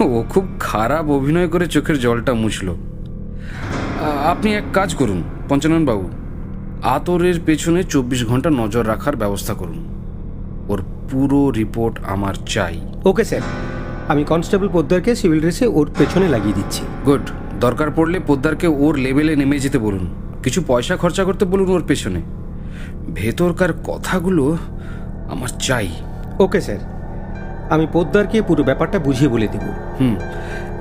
ও 0.00 0.24
খুব 0.30 0.48
খারাপ 0.60 1.10
অভিনয় 1.10 1.48
করে 1.48 1.66
চোখের 1.66 1.98
জলটা 1.98 2.34
মুছল। 2.34 2.74
আপনি 4.24 4.54
এক 4.54 4.62
কাজ 4.72 4.94
করুন 4.94 5.22
পঞ্চানন 5.48 5.84
বাবু। 5.84 6.10
আতরের 6.82 7.34
পেছনে 7.46 7.82
চব্বিশ 7.82 8.26
ঘণ্টা 8.26 8.50
নজর 8.50 8.88
রাখার 8.88 9.16
ব্যবস্থা 9.16 9.54
করুন। 9.54 9.86
ওর 10.68 10.82
পুরো 11.10 11.50
রিপোর্ট 11.50 12.00
আমার 12.04 12.34
চাই। 12.34 12.80
Okay 13.04 13.24
sir. 13.24 13.40
আমি 14.08 14.24
কনস্টেবল 14.24 14.68
পোদ্দারকে 14.68 15.14
সিভিল 15.14 15.40
ড্রেসে 15.40 15.66
ওর 15.66 15.90
পেছনে 15.98 16.28
লাগিয়ে 16.28 16.54
দিচ্ছি। 16.54 16.82
গুড। 17.06 17.20
দরকার 17.60 17.90
পড়লে 17.90 18.20
পোদ্দারকে 18.20 18.66
ওর 18.66 18.96
লেভেলে 18.96 19.36
নেমে 19.36 19.58
যেতে 19.58 19.78
বলুন। 19.78 20.14
কিছু 20.42 20.62
পয়সা 20.66 20.96
খরচা 20.96 21.24
করতে 21.24 21.44
বলুন 21.44 21.70
ওর 21.70 21.82
পেছনে। 21.86 22.22
ভেতরকার 23.14 23.72
কথাগুলো 23.72 24.56
আমার 25.30 25.48
চাই। 25.48 25.88
Okay 26.38 26.60
sir. 26.60 26.99
আমি 27.70 27.86
পোদ্দারকে 27.92 28.42
পুরো 28.42 28.62
ব্যাপারটা 28.64 28.98
বুঝিয়ে 28.98 29.28
বলে 29.28 29.48
দেব। 29.48 29.60
হুম 30.00 30.16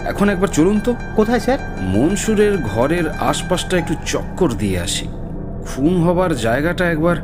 এখন 0.06 0.30
একবার 0.30 0.48
চলুন 0.48 0.80
তো। 0.80 0.96
কোথায় 1.16 1.40
স্যার? 1.40 1.60
মনসুরের 1.82 2.58
ঘরের 2.58 3.10
আশপাশটা 3.10 3.78
একটু 3.78 3.94
চক্কর 4.06 4.50
দিয়ে 4.52 4.80
আসি। 4.80 5.08
খুন 5.68 6.04
হবার 6.04 6.36
জায়গাটা 6.36 6.92
একবার 6.92 7.18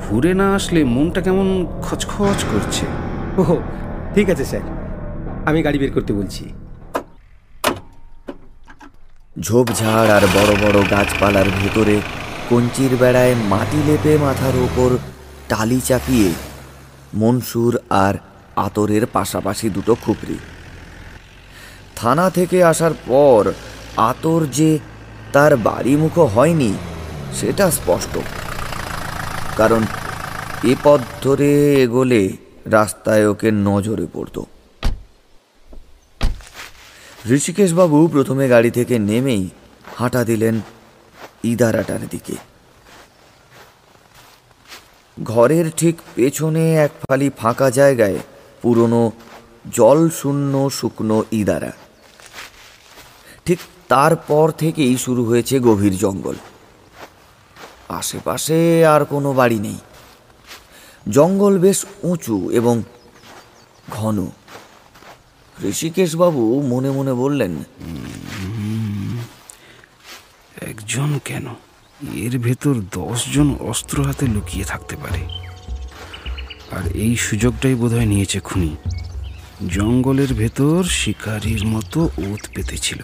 ঘুরে 0.00 0.34
না 0.34 0.54
আসলে 0.54 0.84
মনটা 0.84 1.20
কেমন 1.20 1.66
খচখচ 1.82 2.44
করছে। 2.52 2.86
ও 3.38 3.42
ঠিক 4.14 4.30
আছে 4.30 4.44
স্যার। 4.44 4.60
আমি 5.46 5.62
গাড়ি 5.62 5.78
বের 5.78 5.92
করতে 5.92 6.12
বলছি। 6.12 6.44
ঝোপঝাড় 9.40 10.08
আর 10.16 10.22
বড় 10.34 10.52
বড় 10.62 10.78
গাছপালার 10.90 11.44
ভেতরে 11.62 12.00
কঞ্চির 12.50 12.96
বেড়ায় 12.96 13.34
মাটি 13.34 13.80
লেপে 13.86 14.18
মাথার 14.18 14.56
ওপর 14.56 14.90
টালি 15.48 15.80
চাপিয়ে 15.80 16.28
মনসুর 17.14 17.78
আর 17.90 18.14
আতরের 18.56 19.06
পাশাপাশি 19.06 19.70
দুটো 19.70 19.94
খুপড়ি 19.94 20.38
থানা 21.96 22.30
থেকে 22.30 22.64
আসার 22.64 22.90
পর 23.06 23.52
আতর 23.96 24.46
যে 24.46 24.78
তার 25.32 25.56
বাড়ি 25.56 25.74
বাড়িমুখো 25.74 26.24
হয়নি, 26.24 26.74
সেটা 27.40 27.70
স্পষ্ট। 27.70 28.18
কারণ 29.56 29.86
এ 30.64 30.74
পথ 30.82 31.00
ধরে 31.22 31.74
এগোলে 31.74 32.36
রাস্তায় 32.66 33.26
ওকে 33.26 33.50
নজরে 33.50 34.06
পড়তো। 34.12 34.46
ঋষিকেশবাবু 37.30 38.08
প্রথমে 38.08 38.48
গাড়ি 38.48 38.70
থেকে 38.70 38.98
নেমেই 38.98 39.48
হাঁটা 39.98 40.24
দিলেন 40.24 40.60
ইদারাটার 41.44 41.98
দিকে। 42.10 42.36
ঘরের 45.22 45.70
ঠিক 45.76 45.96
পেছনে 46.14 46.76
এক 46.76 46.90
ফালি 47.08 47.30
ফাঁকা 47.38 47.70
জায়গায় 47.70 48.18
পুরনো 48.62 49.12
জল 49.72 50.10
শূন্য 50.10 50.70
শুকনো 50.70 51.24
ইদারা। 51.32 51.72
ঠিক 53.44 53.58
তারপর 53.88 54.50
থেকেই 54.50 54.96
শুরু 54.96 55.24
হয়েছে 55.24 55.60
গভীর 55.60 55.96
জঙ্গল। 55.96 56.34
আশেপাশে 57.88 58.86
আর 58.86 59.04
কোনো 59.04 59.32
বাড়ি 59.32 59.58
নেই। 59.58 59.78
জঙ্গল 61.10 61.58
বেশ 61.58 61.84
উঁচু 62.02 62.50
এবং 62.50 62.82
ঘন। 63.90 64.26
ঋষিকেশবাবু 65.64 66.62
মনে 66.62 66.90
মনে 66.90 67.12
বললেন, 67.12 67.52
একজন 70.62 71.18
কেন? 71.24 71.46
এর 72.12 72.38
ভেতর 72.38 72.74
দশজন 72.74 73.56
অস্ত্র 73.60 74.04
হাতে 74.04 74.26
লুকিয়ে 74.26 74.64
থাকতে 74.64 74.96
পারে। 74.96 75.41
আর 76.72 76.92
এই 76.92 77.16
সুযোগটাই 77.16 77.74
বোধহয় 77.74 78.06
নিয়েছে 78.06 78.40
খুনি। 78.40 78.76
জঙ্গলের 79.68 80.34
ভেতর 80.34 80.84
শিকারীর 80.84 81.66
মতো 81.66 82.00
ওত 82.02 82.46
পেতেছিল। 82.54 83.00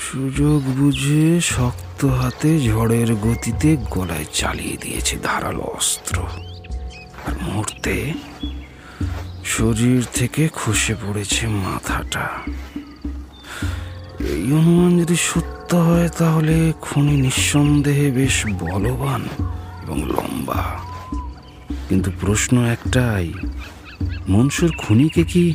সুযোগ 0.00 0.62
বুঝে 0.62 1.40
শক্ত 1.40 2.04
হাতে 2.04 2.60
ঝড়ের 2.60 3.14
গতিতে 3.14 3.76
গলায় 3.90 4.24
চালিয়ে 4.34 4.76
দিয়েছে 4.76 5.16
ধারালো 5.22 5.62
অস্ত্র। 5.62 6.22
আর 7.26 7.32
মুহূর্তে 7.42 8.12
শরীর 9.44 10.04
থেকে 10.14 10.48
খসে 10.54 10.94
পড়েছে 10.94 11.46
মাথাটা। 11.46 12.28
এই 14.20 14.52
অনুমান 14.52 14.98
যদি 14.98 15.16
সত্য 15.16 15.74
হয় 15.76 16.08
তাহলে 16.08 16.72
খুনি 16.80 17.16
নিঃসন্দেহে 17.16 18.10
বেশ 18.10 18.46
বলবান 18.46 19.28
এবং 19.82 19.98
লম্বা। 20.08 20.85
কিন্তু 21.88 22.10
প্রশ্ন 22.20 22.64
একটাই, 22.64 23.32
মনসুর 24.28 24.72
খুনিকে 24.78 25.24
কি 25.24 25.54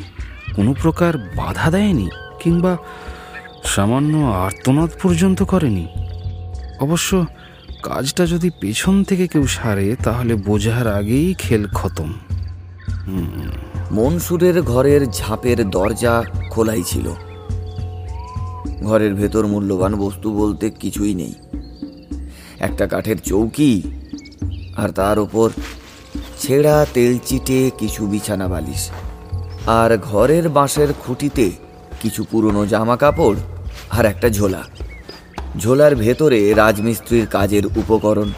কোনো 0.55 0.75
প্রকার 0.81 1.17
বাধা 1.17 1.71
দেয়নি 1.71 2.09
কিংবা 2.39 2.77
সামান্য 3.63 4.17
আর্তনাদ 4.17 4.89
পর্যন্ত 5.03 5.43
করেনি? 5.43 5.87
অবশ্য 6.79 7.25
কাজটা 7.83 8.25
যদি 8.25 8.49
পেছন 8.61 9.03
থেকে 9.03 9.27
কেউ 9.27 9.47
সারে, 9.47 9.95
তাহলে 10.03 10.35
বোঝার 10.35 10.87
আগেই 10.87 11.33
খেল 11.33 11.67
খতম। 11.67 12.13
মনসুরের 13.91 14.61
ঘরের 14.61 15.11
ঝাঁপের 15.11 15.69
দরজা 15.69 16.23
খোলাই 16.49 16.83
ছিল। 16.83 17.13
ঘরের 18.83 19.15
ভেতর 19.15 19.47
মূল্যবান 19.47 19.95
বস্তু 19.95 20.33
বলতে 20.33 20.69
কিছুই 20.69 21.15
নেই। 21.15 21.33
একটা 22.59 22.87
কাঠের 22.87 23.17
চৌকি 23.17 23.81
আর 24.77 24.89
তার 24.89 25.19
ওপর 25.19 25.49
ছেঁড়া 26.39 26.85
তেলচিটে 26.93 27.71
কিছু 27.77 28.05
বিছানা 28.05 28.47
বালিশ। 28.47 28.89
আর 29.67 29.97
ঘরের 29.97 30.49
বাঁশের 30.49 30.87
খুঁটিতে 30.99 31.51
কিছু 32.01 32.23
পুরনো 32.31 32.65
জামা 32.65 32.97
কাপড় 32.97 33.35
আর 33.91 34.05
একটা 34.05 34.29
ঝোলা। 34.29 34.63
ঝোলার 35.59 35.95
ভেতরে 35.95 36.53
রাজমিস্ত্রির 36.53 37.27
কাজের 37.27 37.65
উপকরণ। 37.65 38.29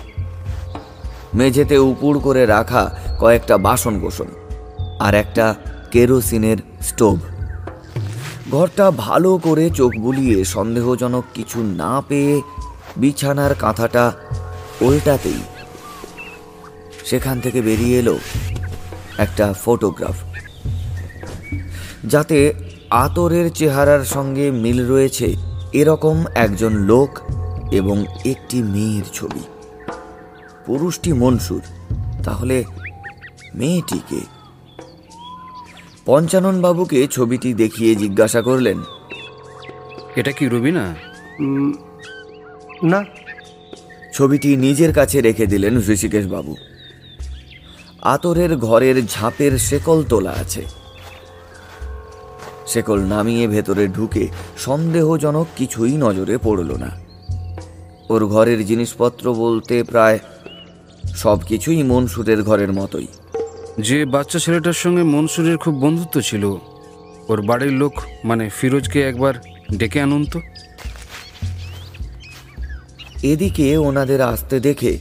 মেঝেতে 1.34 1.78
উপুড় 1.78 2.20
করে 2.20 2.46
রাখা 2.46 2.98
কয়েকটা 3.20 3.58
বাসন 3.58 4.00
কোসন 4.00 4.28
আর 5.00 5.14
একটা 5.14 5.56
কেরোসিনের 5.92 6.58
স্টোভ। 6.82 7.20
ঘরটা 8.52 8.92
ভালো 8.92 9.38
করে 9.38 9.70
চোখ 9.70 9.92
বুলিয়ে 9.98 10.46
সন্দেহজনক 10.46 11.24
কিছু 11.34 11.64
না 11.64 12.02
পেয়ে 12.08 12.42
বিছানার 12.98 13.56
কাঁথাটা 13.56 14.12
উল্টাতেই 14.82 15.42
সেখান 17.06 17.40
থেকে 17.40 17.62
বেরিয়ে 17.62 18.00
এলো 18.00 18.20
একটা 19.18 19.54
ফটোগ্রাফ। 19.64 20.16
যাতে 22.06 22.54
আতরের 22.90 23.52
চেহারার 23.52 24.06
সঙ্গে 24.06 24.52
মিল 24.52 24.88
রয়েছে 24.88 25.36
এরকম 25.74 26.26
একজন 26.36 26.74
লোক 26.74 27.20
এবং 27.72 28.06
একটি 28.26 28.64
মেয়ের 28.64 29.04
ছবি। 29.14 29.44
পুরুষটি 30.66 31.14
মনসুর 31.14 31.62
তাহলে 32.24 32.64
মেয়েটিকে 33.56 34.20
পঞ্চানন 36.06 36.62
বাবুকে 36.62 37.08
ছবিটি 37.08 37.54
দেখিয়ে 37.54 37.96
জিজ্ঞাসা 37.96 38.42
করলেন 38.42 38.78
এটা 40.16 40.32
কি 40.32 40.48
রুবিনা? 40.48 40.96
না। 42.84 43.04
ছবিটি 44.14 44.58
নিজের 44.58 44.94
কাছে 44.94 45.22
রেখে 45.22 45.46
দিলেন 45.46 45.78
ঋষিকেশ 45.78 46.28
বাবু 46.28 46.56
আতরের 48.04 48.58
ঘরের 48.58 49.08
ঝাঁপের 49.08 49.58
শেকল 49.58 50.04
তোলা 50.04 50.32
আছে। 50.32 50.66
শেকল 52.68 53.00
নামিয়ে 53.00 53.48
ভেতরে 53.48 53.88
ঢুকে 53.88 54.28
সন্দেহজনক 54.58 55.48
কিছুই 55.56 55.92
নজরে 55.92 56.38
পড়ল 56.38 56.72
না। 56.72 56.92
ওর 58.10 58.28
ঘরের 58.28 58.66
জিনিসপত্র 58.66 59.34
বলতে 59.34 59.84
প্রায় 59.84 60.20
সব 61.16 61.40
কিছুই 61.40 61.84
মনসুরের 61.84 62.44
ঘরের 62.44 62.74
মতোই। 62.74 63.08
যে 63.80 64.06
বাচ্চা 64.06 64.40
ছেলেটার 64.40 64.74
সঙ্গে 64.74 65.04
মনসুরের 65.04 65.58
খুব 65.58 65.76
বন্ধুত্ব 65.76 66.22
ছিল 66.22 66.56
ওর 67.30 67.42
বাড়ির 67.42 67.72
লোক 67.72 67.94
মানে 68.24 68.50
ফিরোজকে 68.50 69.02
একবার 69.02 69.34
ডেকে 69.78 70.02
আনুন 70.02 70.26
তো। 70.26 70.40
এদিকে 73.24 73.78
ওনাদের 73.78 74.22
আসতে 74.22 74.60
দেখে 74.60 74.98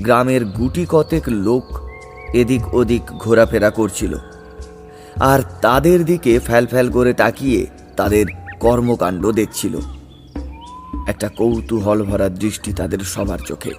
গ্রামের 0.00 0.44
গুটি 0.44 0.86
কতেক 0.88 1.22
লোক 1.28 1.83
এদিক 2.34 2.74
ওদিক 2.74 3.02
ঘোরাফেরা 3.18 3.70
করছিল। 3.70 4.16
আর 5.20 5.42
তাদের 5.62 6.04
দিকে 6.04 6.38
ফ্যাল 6.38 6.66
ফ্যাল 6.66 6.90
করে 6.90 7.12
তাকিয়ে 7.12 7.66
তাদের 7.96 8.26
কর্মকাণ্ড 8.60 9.26
দেখছিল। 9.30 9.78
একটা 11.08 11.28
কৌতূহল 11.28 12.02
ভরা 12.02 12.28
দৃষ্টি 12.28 12.72
তাদের 12.72 12.98
সবার 12.98 13.38
চোখে। 13.38 13.70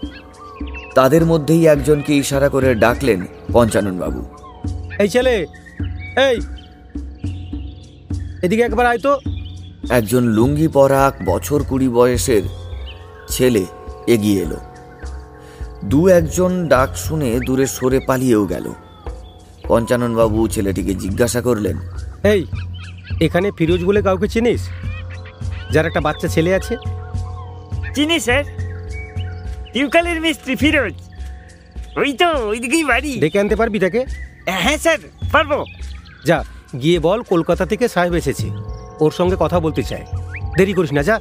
তাদের 0.95 1.25
মধ্যেই 1.25 1.65
একজনকে 1.65 2.17
ইশারা 2.17 2.49
করে 2.49 2.75
ডাকলেন 2.75 3.25
পঞ্চানন 3.53 3.99
বাবু 3.99 4.21
এই 4.99 5.09
ছেলে 5.09 5.45
এই! 6.17 6.37
এদিকে 8.41 8.63
একবার 8.63 8.85
আয় 8.85 8.97
তো। 8.97 9.19
একজন 9.89 10.23
লুঙ্গি 10.27 10.67
পরা 10.67 11.11
বছর 11.25 11.63
কুড়ি 11.63 11.89
বয়সের 11.89 12.43
ছেলে 13.27 13.65
এগিয়ে 14.07 14.41
এলো। 14.41 14.55
দু 15.89 16.07
একজন 16.07 16.67
ডাক 16.67 16.89
শুনে 16.95 17.39
দূরে 17.39 17.67
সরে 17.67 17.99
পালিয়েও 17.99 18.45
গেল। 18.45 18.73
পঞ্চাননবাবু 19.67 20.47
ছেলেটিকে 20.47 20.93
জিজ্ঞাসা 20.93 21.41
করলেন 21.41 21.77
এই 22.23 22.45
এখানে 23.21 23.51
ফিরোজ 23.57 23.85
বলে 23.85 24.01
কাউকে 24.01 24.27
চিনিস? 24.27 24.69
যার 25.71 25.85
একটা 25.85 26.01
বাচ্চা 26.01 26.27
ছেলে 26.27 26.55
আছে? 26.55 26.75
চিনি 27.95 28.19
স্যার। 28.19 28.43
টিউকালের 29.73 30.21
মিস্ত্রি 30.21 30.55
ফিরোজ। 30.55 30.93
ওই 31.97 32.13
তো 32.13 32.47
ওইদিকেই 32.47 32.83
বাড়ি। 32.83 33.19
ডেকে 33.19 33.39
আনতে 33.39 33.55
পারবি 33.55 33.79
তাকে? 33.79 34.05
হ্যাঁ 34.45 34.77
স্যার 34.77 34.97
পারব। 35.31 35.65
যা 36.25 36.43
গিয়ে 36.81 36.99
বল 36.99 37.21
কলকাতা 37.21 37.65
থেকে 37.65 37.87
সাহেব 37.87 38.13
এসেছে। 38.13 38.49
ওর 38.99 39.11
সঙ্গে 39.11 39.35
কথা 39.39 39.59
বলতে 39.59 39.83
চায়। 39.83 40.05
দেরি 40.57 40.73
করিস 40.73 40.93
না 40.93 41.03
যা। 41.03 41.19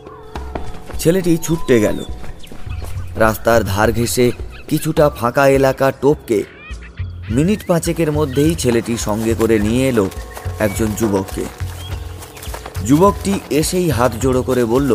ছেলেটি 0.98 1.38
ছুটতে 1.42 1.81
গেল। 1.81 2.05
রাস্তার 3.16 3.64
ধার 3.64 3.92
ঘেঁষে 3.92 4.33
কিছুটা 4.68 5.11
ফাঁকা 5.11 5.48
এলাকা 5.48 5.87
টপকে 6.03 6.38
মিনিট 7.31 7.61
পাঁচেকের 7.66 8.12
মধ্যেই 8.12 8.55
ছেলেটি 8.55 8.96
সঙ্গে 8.96 9.35
করে 9.35 9.59
নিয়ে 9.59 9.88
এলো 9.88 10.07
একজন 10.59 10.87
যুবককে। 10.98 11.44
যুবকটি 12.87 13.40
এসেই 13.50 13.90
হাত 13.90 14.12
জোড়ো 14.20 14.42
করে 14.42 14.64
বলল 14.64 14.90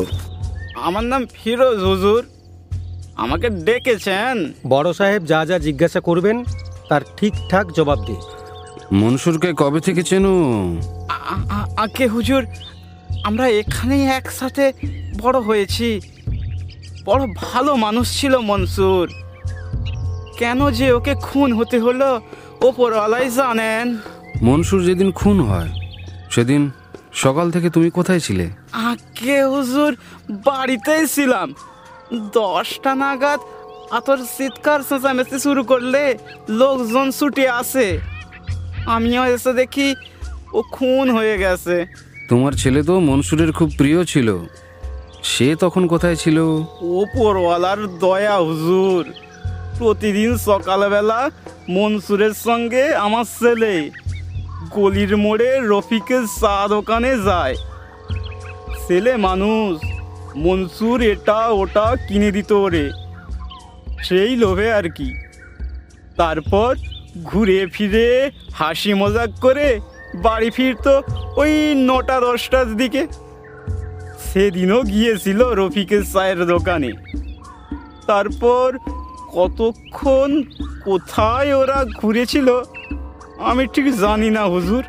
আমার 0.75 1.03
নাম 1.03 1.21
ফিরোজ 1.33 1.79
হুজুর। 1.83 2.21
আমাকে 3.15 3.49
ডেকেছেন। 3.49 4.35
বড় 4.67 4.93
সাহেব 4.93 5.21
যা 5.25 5.45
যা 5.45 5.57
জিজ্ঞাসা 5.59 5.99
করবেন 5.99 6.37
তার 6.89 7.01
ঠিকঠাক 7.17 7.65
জবাব 7.71 7.99
দে 8.05 8.15
মনসুরকে 8.91 9.49
কবে 9.57 9.79
থেকে 9.79 10.03
চেনো? 10.03 10.33
আগে 11.77 12.07
হুজুর 12.07 12.43
আমরা 13.23 13.45
এখানেই 13.61 14.03
একসাথে 14.19 14.73
বড় 15.21 15.37
হয়েছি। 15.39 16.01
বড় 17.05 17.23
ভালো 17.35 17.75
মানুষ 17.75 18.21
ছিল 18.21 18.33
মনসুর। 18.37 19.07
কেন 20.39 20.59
যে 20.71 20.91
ওকে 20.91 21.13
খুন 21.21 21.53
হতে 21.53 21.79
হলো? 21.79 22.21
ওপরওয়ালাই 22.61 23.29
জানেন। 23.29 23.97
মনসুর 24.41 24.81
যেদিন 24.85 25.11
খুন 25.11 25.41
হয় 25.41 25.69
সেদিন 26.29 26.71
সকাল 27.13 27.51
থেকে 27.51 27.69
তুমি 27.69 27.89
কোথায় 27.89 28.19
ছিলে? 28.19 28.49
আগে 28.71 29.43
হুজুর 29.43 29.95
বাড়িতেই 30.31 31.07
ছিলাম। 31.07 31.53
দশটা 32.33 32.95
নাগাদ 32.95 33.39
আতর 33.91 34.17
চিৎকার 34.37 34.79
চেঁচামেচি 34.89 35.39
শুরু 35.39 35.63
করলে 35.63 36.17
লোকজন 36.49 37.11
ছুটে 37.11 37.49
আসে। 37.49 37.99
আমিও 38.85 39.23
এসে 39.25 39.53
দেখি 39.53 39.95
ও 40.53 40.61
খুন 40.71 41.05
হয়ে 41.09 41.37
গেছে। 41.37 41.75
তোমার 42.29 42.51
ছেলে 42.51 42.83
তো 42.83 42.99
মনসুরের 42.99 43.51
খুব 43.51 43.69
প্রিয় 43.77 43.99
ছিল। 44.05 44.37
সে 45.23 45.55
তখন 45.55 45.87
কোথায় 45.87 46.15
ছিল? 46.15 46.37
ওপরওয়ালার 47.01 47.87
দয়া 47.99 48.37
হুজুর। 48.37 49.03
প্রতিদিন 49.79 50.37
সকালবেলা 50.37 51.31
মনসুরের 51.69 52.33
সঙ্গে 52.33 52.95
আমার 52.95 53.23
ছেলে 53.23 53.91
গলির 54.71 55.17
মোড়ে 55.17 55.59
রফিকের 55.59 56.23
চা 56.41 56.67
দোকানে 56.67 57.17
যায়। 57.25 57.55
ছেলে 58.87 59.17
মানুষ, 59.17 59.79
মনসুর 60.35 61.01
এটা 61.01 61.47
ওটা 61.47 61.95
কিনে 62.07 62.31
দিত 62.31 62.51
ওরে। 62.51 62.91
সেই 64.03 64.35
লোভে 64.35 64.73
আর 64.73 64.89
কি। 64.89 65.09
তারপর 66.17 66.75
ঘুরে 67.23 67.67
ফিরে 67.67 68.31
হাসি 68.53 68.93
মজাক 68.93 69.29
করে 69.41 69.79
বাড়ি 70.15 70.49
ফিরতো 70.49 71.01
ওই 71.35 71.73
নটা 71.75 72.19
দশটার 72.19 72.77
দিকে। 72.77 73.07
সেদিনও 74.33 74.81
গিয়েছিল 74.81 75.49
রফিকের 75.49 76.03
চায়ের 76.13 76.45
দোকানে। 76.45 76.91
তারপর 78.07 78.77
কতক্ষণ 79.33 80.43
কোথায় 80.85 81.53
ওরা 81.53 81.85
ঘুরেছিল 82.01 82.61
আমি 83.39 83.67
ঠিক 83.73 83.99
জানি 83.99 84.29
না 84.29 84.43
হুজুর। 84.45 84.83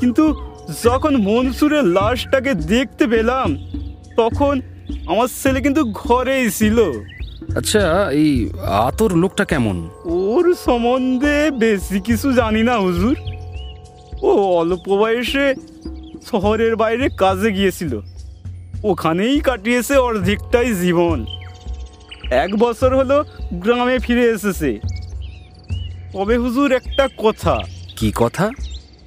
কিন্তু 0.00 0.36
যখন 0.84 1.16
মনসুরের 1.16 1.84
লাশটাকে 1.84 2.54
দেখতে 2.54 3.06
পেলাম 3.06 3.56
তখন 4.16 4.60
আমার 5.06 5.28
ছেলে 5.42 5.60
কিন্তু 5.60 5.84
ঘরেই 5.84 6.50
ছিল। 6.50 6.82
আচ্ছা 7.56 8.10
এই 8.10 8.50
আতর 8.62 9.16
লোকটা 9.16 9.44
কেমন? 9.44 9.90
ওর 10.04 10.54
সম্বন্ধে 10.64 11.50
বেশি 11.50 12.00
কিছু 12.00 12.32
জানি 12.32 12.62
না 12.62 12.78
হুজুর। 12.78 13.16
ও 14.22 14.30
অল্প 14.58 14.88
বয়সে 14.88 15.54
শহরের 16.30 16.76
বাইরে 16.76 17.08
কাজে 17.08 17.52
গিয়েছিল। 17.52 18.00
ওখানেই 18.84 19.40
কাটিয়েছে 19.40 19.96
অর্ধেকটাই 19.96 20.74
জীবন। 20.74 21.26
এক 22.30 22.56
বছর 22.56 22.96
হলো 22.96 23.24
গ্রামে 23.52 23.98
ফিরে 23.98 24.24
এসেছে। 24.24 24.80
তবে 26.12 26.36
হুজুর 26.36 26.72
একটা 26.72 27.08
কথা। 27.18 27.58
কি 27.96 28.12
কথা? 28.14 28.50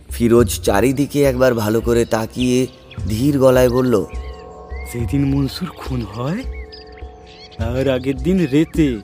ফিরোজ 0.09 0.59
চারিদিকে 0.61 1.23
একবার 1.23 1.53
ভালো 1.53 1.81
করে 1.81 2.05
তাকিয়ে 2.05 2.67
ধীর 3.09 3.39
গলায় 3.39 3.69
বলল 3.69 4.05
যেদিন 4.93 5.35
মনসুর 5.35 5.67
খুন 5.67 6.01
হয় 6.01 6.43
তার 7.57 7.89
আগের 7.89 8.15
দিন 8.15 8.45
রেতে 8.45 8.99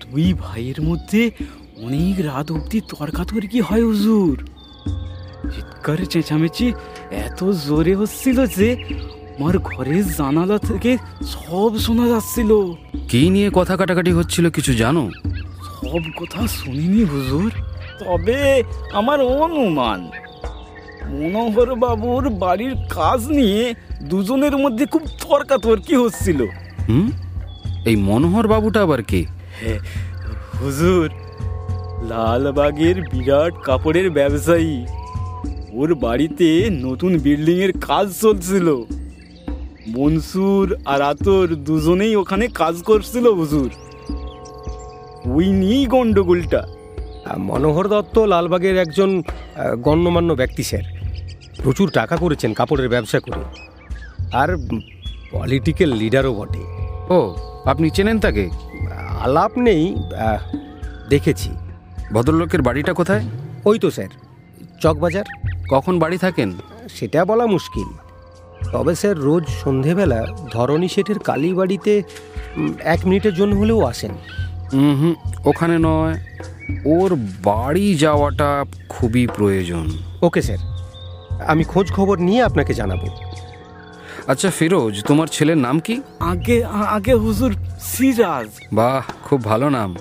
দুই 0.00 0.32
ভাইয়ের 0.32 0.82
মধ্যে 0.82 1.30
অনেক 1.82 2.26
রাত 2.26 2.52
অবধি 2.52 2.80
তর্কাতর্কি 2.80 3.60
হয় 3.60 3.84
হুজুর। 3.84 4.48
চিৎকার 5.50 6.06
চেঁচামেচি 6.06 6.72
এত 7.10 7.44
জোরে 7.44 7.94
হচ্ছিল 7.94 8.46
যে 8.46 8.84
আমার 9.40 9.58
ঘরের 9.58 10.04
জানালা 10.14 10.58
থেকে 10.58 10.98
সব 11.22 11.78
শোনা 11.78 12.08
যাচ্ছিল। 12.08 12.50
কি 13.08 13.30
নিয়ে 13.30 13.50
কথা 13.52 13.76
কাটাকাটি 13.76 14.10
হচ্ছিল 14.10 14.50
কিছু 14.50 14.74
জানো? 14.74 15.10
সব 15.66 16.02
কথা 16.16 16.46
শুনিনি 16.46 17.04
হুজুর। 17.04 17.52
তবে 18.00 18.62
আমার 18.92 19.20
অনুমান 19.20 20.00
মনোহর 21.10 21.74
বাবুর 21.74 22.28
বাড়ির 22.28 22.74
কাজ 22.90 23.28
নিয়ে 23.28 23.74
দুজনের 24.02 24.56
মধ্যে 24.56 24.86
খুব 24.86 25.02
তর্কাতর্কি 25.02 25.94
হচ্ছিল। 25.96 26.46
হুম? 26.88 27.10
এই 27.86 27.96
মনোহর 27.96 28.48
বাবুটা 28.48 28.82
আবার 28.82 29.02
কে? 29.02 29.24
হুজুর 30.62 31.10
লালবাগের 32.08 33.02
বিরাট 33.02 33.54
কাপড়ের 33.64 34.10
ব্যবসায়ী। 34.10 34.86
ওর 35.72 35.94
বাড়িতে 35.94 36.70
নতুন 36.70 37.18
বিল্ডিং 37.18 37.58
এর 37.58 37.72
কাজ 37.80 38.06
চলছিল। 38.20 38.68
মনসুর 39.96 40.76
আর 40.84 41.00
আতর 41.02 41.46
দুজনেই 41.46 42.16
ওখানে 42.16 42.46
কাজ 42.46 42.82
করছিল 42.82 43.26
হুজুর। 43.32 43.70
ওই 45.32 45.46
নিয়েই 45.52 45.86
গন্ডগোলটা। 45.86 46.66
মনোহর 47.38 47.88
দত্ত 47.88 48.18
লালবাগের 48.18 48.76
একজন 48.76 49.22
গণ্যমান্য 49.76 50.32
ব্যক্তি 50.32 50.62
স্যার। 50.62 50.82
প্রচুর 51.62 51.90
টাকা 51.90 52.16
করেছেন 52.16 52.54
কাপড়ের 52.54 52.88
ব্যবসা 52.88 53.20
করে। 53.20 53.42
আর 54.32 54.56
পলিটিক্যাল 55.30 55.90
লিডারও 55.92 56.32
বটে। 56.34 56.64
ও 57.14 57.18
আপনি 57.64 57.90
চেনেন 57.90 58.20
তাকে? 58.20 58.50
আলাপ 59.20 59.58
নেই 59.58 59.96
দেখেছি। 61.08 61.50
ভদ্রলোকের 62.12 62.62
বাড়িটা 62.62 62.92
কোথায়? 62.92 63.24
ওই 63.64 63.78
তো 63.78 63.90
স্যার 63.90 64.08
চকবাজার। 64.82 65.24
কখন 65.70 65.98
বাড়ি 65.98 66.18
থাকেন? 66.18 66.52
সেটা 66.88 67.24
বলা 67.24 67.46
মুশকিল। 67.46 67.88
তবে 68.72 68.94
স্যার 68.94 69.16
রোজ 69.18 69.44
সন্ধেবেলা 69.64 70.26
ধরণী 70.52 70.88
শেঠের 70.88 71.18
কালীবাড়িতে 71.18 72.02
এক 72.94 73.00
মিনিটের 73.04 73.34
জন্য 73.34 73.54
হলেও 73.56 73.80
আসেন। 73.84 74.10
হুম 74.72 75.14
ওখানে 75.44 75.78
নয় 75.78 76.14
ওর 76.84 77.10
বাড়ি 77.44 77.94
যাওয়াটা 77.94 78.64
খুবই 78.88 79.26
প্রয়োজন। 79.26 79.86
ওকে 80.22 80.42
স্যার 80.42 80.58
আমি 81.46 81.64
খোঁজ 81.64 81.92
খবর 81.92 82.18
নিয়ে 82.18 82.42
আপনাকে 82.42 82.74
জানাব। 82.74 83.02
আচ্ছা 84.26 84.50
ফিরোজ 84.50 84.94
তোমার 85.04 85.26
ছেলের 85.26 85.58
নাম 85.58 85.80
কি? 85.80 86.02
আগে 86.20 86.64
আগে 86.64 87.14
হুজুর 87.14 87.52
সিরাজ। 87.80 88.48
বাহ 88.72 89.02
খুব 89.24 89.44
ভালো 89.44 89.68
নাম। 89.68 89.96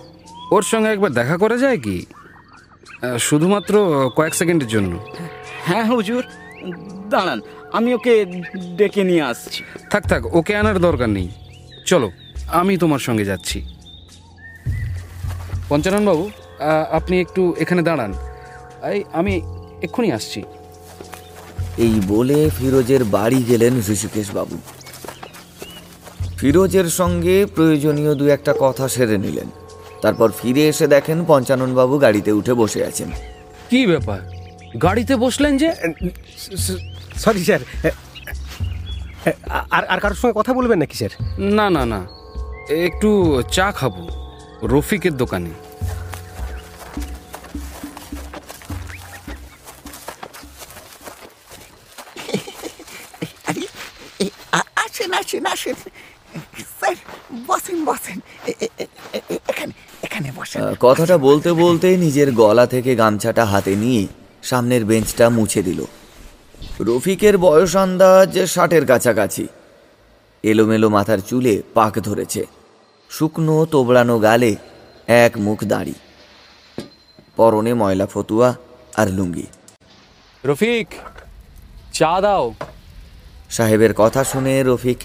ওর 0.51 0.61
সঙ্গে 0.61 0.89
একবার 0.89 1.11
দেখা 1.11 1.37
করা 1.37 1.57
যায় 1.57 1.77
কি? 1.77 2.05
শুধুমাত্র 3.19 3.73
কয়েক 4.15 4.35
সেকেন্ডের 4.35 4.67
জন্য। 4.67 4.99
হ্যাঁ 5.65 5.85
হুজুর 5.85 6.23
দাঁড়ান। 7.09 7.39
আমি 7.77 7.89
ওকে 7.97 8.13
ডেকে 8.79 9.03
নিয়ে 9.09 9.23
আসছি। 9.31 9.61
থাক 9.91 10.03
থাক 10.11 10.21
ওকে 10.39 10.53
আনার 10.61 10.77
দরকার 10.87 11.09
নেই। 11.17 11.27
চলো 11.85 12.07
আমি 12.59 12.73
তোমার 12.83 13.01
সঙ্গে 13.07 13.25
যাচ্ছি। 13.31 13.57
পঞ্চাননবাবু 15.69 16.23
আপনি 16.97 17.15
একটু 17.23 17.41
এখানে 17.63 17.81
দাঁড়ান। 17.87 18.11
এই 18.93 18.99
আমি 19.19 19.33
এক্ষুনি 19.85 20.09
আসছি। 20.17 20.39
এই 21.85 21.93
বলে 22.13 22.39
ফিরোজের 22.57 23.03
বাড়ি 23.15 23.39
গেলেন 23.49 23.73
ঋষিকেশ 23.93 24.27
বাবু 24.37 24.55
ফিরোজের 26.39 26.87
সঙ্গে 26.99 27.35
প্রয়োজনীয় 27.55 28.11
দু 28.19 28.25
একটা 28.35 28.53
কথা 28.59 28.85
সেরে 28.95 29.17
নিলেন। 29.25 29.47
তারপর 30.03 30.27
ফিরে 30.39 30.63
এসে 30.71 30.85
দেখেন 30.95 31.17
পঞ্চানন 31.31 31.71
বাবু 31.79 31.95
গাড়িতে 32.05 32.31
উঠে 32.39 32.53
বসে 32.61 32.81
আছেন। 32.89 33.09
কি 33.69 33.81
ব্যাপার? 33.91 34.19
গাড়িতে 34.85 35.13
বসলেন 35.25 35.53
যে? 35.61 35.69
Sorry 37.23 37.41
sir. 37.47 37.61
আর 39.77 39.83
আর 39.93 39.99
কারোর 40.03 40.19
সঙ্গে 40.21 40.35
কথা 40.39 40.51
বলবেন 40.57 40.77
নাকি 40.83 40.95
স্যার? 41.01 41.13
না 41.57 41.65
না 41.75 41.83
না। 41.93 41.99
একটু 42.87 43.09
চা 43.55 43.67
খাব 43.79 43.93
রফিকের 44.73 45.13
দোকানে। 45.21 45.51
আসেন 54.85 55.11
আসেন 55.21 55.45
আসেন। 55.53 55.77
স্যার 56.79 56.95
বসেন 57.49 57.77
বসেন। 57.89 58.17
এখানে 59.51 59.73
এখানে 60.05 60.27
বসেন। 60.39 60.59
কথাটা 60.87 61.15
বলতে 61.27 61.49
বলতে 61.63 61.87
নিজের 62.05 62.29
গলা 62.41 62.65
থেকে 62.73 62.91
গামছাটা 63.01 63.43
হাতে 63.51 63.73
নিয়ে 63.83 64.03
সামনের 64.49 64.83
বেঞ্চটা 64.89 65.25
মুছে 65.37 65.61
দিল। 65.69 65.79
রফিকের 66.81 67.37
বয়স 67.37 67.75
আন্দাজ 67.75 68.39
ষাটের 68.45 68.85
কাছাকাছি। 68.85 69.47
এলোমেলো 70.43 70.89
মাথার 70.89 71.17
চুলে 71.17 71.61
পাক 71.73 71.99
ধরেছে। 71.99 72.45
শুকনো 73.09 73.65
তোবড়ানো 73.65 74.19
গালে 74.19 74.55
এক 75.07 75.31
মুখ 75.37 75.63
দাড়ি। 75.63 75.93
পরনে 77.35 77.73
ময়লা 77.73 78.05
ফতুয়া 78.05 78.55
আর 78.95 79.09
লুঙ্গি। 79.09 79.45
রফিক 80.45 80.87
চা 81.93 82.21
দাও। 82.21 82.53
সাহেবের 83.49 83.93
কথা 83.93 84.23
শুনে 84.23 84.63
রফিক 84.63 84.97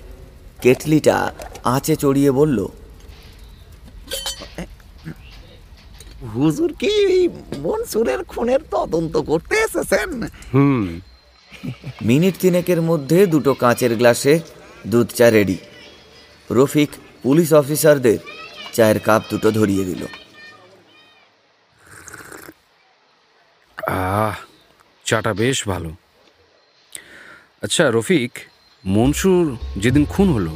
কেটলিটা 0.62 1.34
আঁচে 1.64 1.96
চড়িয়ে 1.96 2.30
বলল 2.30 2.68
হুজুর 6.34 6.72
কি 6.72 7.28
মনসুরের 7.58 8.24
খুনের 8.24 8.58
তদন্ত 8.70 9.16
করতে 9.16 9.56
এসেছেন? 9.56 10.22
হুম। 10.54 11.00
মিনিট 12.02 12.34
তিনেকের 12.40 12.82
মধ্যে 12.82 13.26
দুটো 13.26 13.54
কাঁচের 13.54 13.96
গ্লাসে 13.96 14.40
দুধ 14.86 15.08
চা 15.08 15.30
রেডি 15.30 15.58
রফিক 16.50 16.90
পুলিশ 17.22 17.52
অফিসারদের 17.52 18.18
চায়ের 18.72 18.98
কাপ 19.00 19.22
দুটো 19.30 19.50
ধরিয়ে 19.50 19.84
দিল। 19.84 20.06
আহ 23.88 24.34
চাটা 25.04 25.34
বেশ 25.34 25.68
ভালো। 25.68 25.90
আচ্ছা 27.62 27.90
রফিক 27.90 28.38
মনসুর 28.86 29.56
যেদিন 29.76 30.04
খুন 30.04 30.32
হলো 30.32 30.52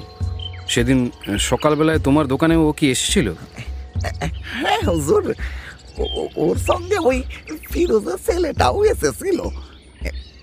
সেদিন 0.69 1.11
সকালবেলায় 1.39 1.99
তোমার 1.99 2.27
দোকানে 2.27 2.57
ও 2.57 2.73
কি 2.73 2.91
এসেছিল? 2.91 3.35
হ্যাঁ 4.63 4.83
হুজুর 4.83 5.35
ওর 6.37 6.57
সঙ্গে 6.57 6.99
ওই 6.99 7.23
ফিরোজের 7.73 8.19
ছেলেটাও 8.27 8.85
এসেছিল। 8.85 9.39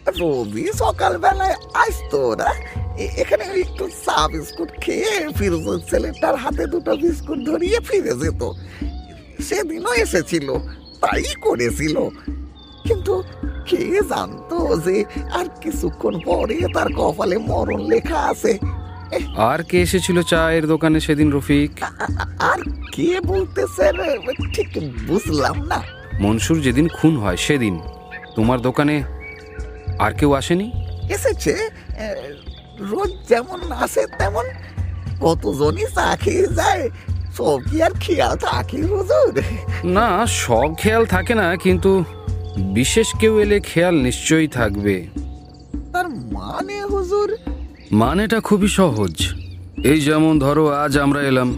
রবি 0.07 0.67
সকালবেলায় 0.73 1.55
আসতো 1.73 2.35
এ- 2.97 3.09
এখানে 3.17 3.43
একটু 3.43 3.87
চা 3.87 4.27
বিস্কুট 4.27 4.69
খেয়ে 4.81 5.29
ফিরোজের 5.37 5.89
ছেলেটার 5.89 6.35
হাতে 6.35 6.65
দুটো 6.65 6.95
বিস্কুট 6.95 7.37
ধরিয়ে 7.45 7.79
ফিরে 7.79 8.13
যেত। 8.13 8.51
সেদিনও 9.41 9.93
এসেছিল 9.93 10.57
তাই 11.01 11.23
করেছিল। 11.41 12.09
কিন্তু 12.83 13.23
কে 13.69 13.99
জানতো 14.09 14.81
যে 14.85 15.05
আর 15.33 15.45
কিছুক্ষণ 15.61 16.19
পরে 16.25 16.59
তার 16.73 16.87
কপালে 16.97 17.37
মরণ 17.37 17.87
লেখা 17.87 18.19
আছে। 18.19 18.57
আর 19.37 19.63
কে 19.63 19.81
এসেছিল 19.81 20.21
চায়ের 20.21 20.67
দোকানে 20.67 20.99
সেদিন 20.99 21.31
রফিক? 21.31 21.71
আর 22.39 22.57
কে 22.91 23.19
বলতেছেন 23.25 23.95
ঠিক 24.53 24.67
বুঝলাম 25.07 25.63
না। 25.63 25.83
মনসুর 26.19 26.61
যেদিন 26.61 26.87
খুন 26.87 27.17
হয় 27.17 27.37
সেদিন। 27.37 27.81
তোমার 28.35 28.61
দোকানে 28.61 29.03
আর 29.99 30.11
কেউ 30.13 30.33
আসেনি? 30.33 30.71
এসেছে। 31.09 31.69
রোজ 32.79 33.11
যেমন 33.29 33.71
আসে 33.71 34.05
তেমন। 34.19 34.45
কতজনই 35.21 35.85
চা 35.95 36.17
খেয়ে 36.21 36.47
যায় 36.47 36.89
সব 37.37 37.59
কি 37.71 37.81
আর 37.81 37.91
খেয়াল 37.99 38.35
থাকে 38.37 38.81
হুজুর? 38.81 39.41
না 39.83 40.25
সব 40.27 40.75
খেয়াল 40.77 41.05
থাকে 41.05 41.35
না 41.35 41.55
কিন্তু 41.55 42.03
বিশেষ 42.57 43.07
কেউ 43.19 43.39
এলে 43.39 43.59
খেয়াল 43.59 43.95
নিশ্চয়ই 43.95 44.47
থাকবে। 44.47 45.07
তার 45.93 46.09
মানে 46.09 46.83
হুজুর? 46.83 47.37
মানেটা 47.91 48.39
খুবই 48.39 48.67
সহজ। 48.67 49.33
এই 49.83 50.01
যেমন 50.01 50.39
ধরো 50.39 50.67
আজ 50.67 50.97
আমরা 50.97 51.21
এলাম। 51.21 51.57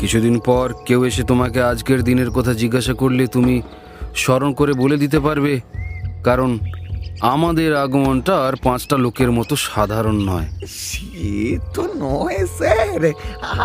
কিছুদিন 0.00 0.38
পর 0.38 0.72
কেউ 0.86 1.04
এসে 1.04 1.22
তোমাকে 1.22 1.62
আজকের 1.62 2.02
দিনের 2.02 2.30
কথা 2.30 2.54
জিজ্ঞাসা 2.54 2.94
করলে 2.94 3.26
তুমি 3.26 3.62
স্মরণ 4.14 4.52
করে 4.52 4.72
বলে 4.72 4.96
দিতে 4.96 5.20
পারবে। 5.20 5.60
কারণ 6.24 6.58
আমাদের 7.32 7.76
আগমনটা 7.76 8.34
আর 8.46 8.54
পাঁচটা 8.62 8.96
লোকের 8.96 9.30
মতো 9.30 9.56
সাধারণ 9.56 10.16
নয়। 10.16 10.48
সে 10.68 11.58
তো 11.74 11.82
নয় 11.96 12.46
স্যার। 12.46 13.12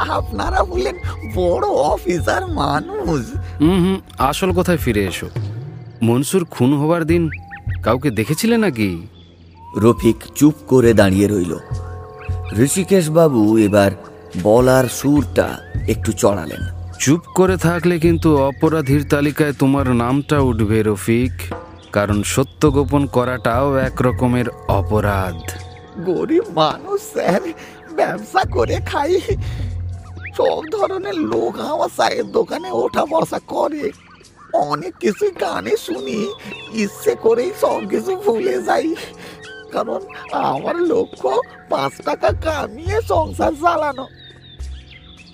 আপনারা 0.09 0.63
বললেন 0.63 0.95
বড় 1.35 1.67
অফিসার 1.67 2.47
মানুষ। 2.47 3.21
হুম 3.61 3.77
হুম 3.83 3.99
আসল 4.17 4.51
কথায় 4.51 4.77
ফিরে 4.77 5.05
এসো। 5.05 5.29
মনসুর 6.01 6.45
খুন 6.45 6.73
হবার 6.73 7.05
দিন 7.05 7.29
কাউকে 7.83 8.09
দেখেছিলে 8.11 8.57
নাকি? 8.57 9.07
রফিক 9.77 10.15
চুপ 10.35 10.53
করে 10.67 10.93
দাঁড়িয়ে 10.93 11.27
রইল। 11.27 11.53
ঋষিকেশ 12.59 13.09
বাবু 13.09 13.57
এবার 13.57 13.91
বলার 14.43 14.85
সুরটা 14.89 15.47
একটু 15.87 16.11
চড়ালেন। 16.11 16.61
চুপ 16.99 17.21
করে 17.35 17.57
থাকলে 17.57 17.99
কিন্তু 17.99 18.37
অপরাধীর 18.37 19.03
তালিকায় 19.09 19.53
তোমার 19.53 19.87
নামটা 19.93 20.39
উঠবে 20.39 20.83
রফিক। 20.83 21.31
কারণ 21.91 22.23
সত্য 22.23 22.71
গোপন 22.71 23.05
করাটাও 23.05 23.75
এক 23.75 24.01
রকমের 24.01 24.45
অপরাধ। 24.67 25.41
গরিব 26.05 26.43
মানুষ 26.49 27.01
স্যার 27.01 27.41
ব্যবসা 27.91 28.43
করে 28.51 28.75
খাই। 28.75 29.21
সব 30.37 30.61
ধরনের 30.71 31.19
লোক 31.19 31.59
আমার 31.59 31.89
চায়ের 31.97 32.31
দোকানে 32.31 32.71
ওঠা 32.71 33.05
বসা 33.05 33.39
করে। 33.39 33.91
অনেক 34.53 34.95
কিছু 34.99 35.31
গানে 35.41 35.77
শুনি 35.77 36.33
ইচ্ছে 36.73 37.15
করেই 37.15 37.51
সব 37.61 37.81
কিছু 37.89 38.15
ভুলে 38.15 38.63
যাই। 38.63 38.95
কারণ 39.71 39.99
আমার 40.31 40.75
লক্ষ্য 40.75 41.41
পাঁচ 41.69 41.91
টাকা 42.05 42.29
কামিয়ে 42.43 43.01
সংসার 43.01 43.51
চালানো। 43.51 44.07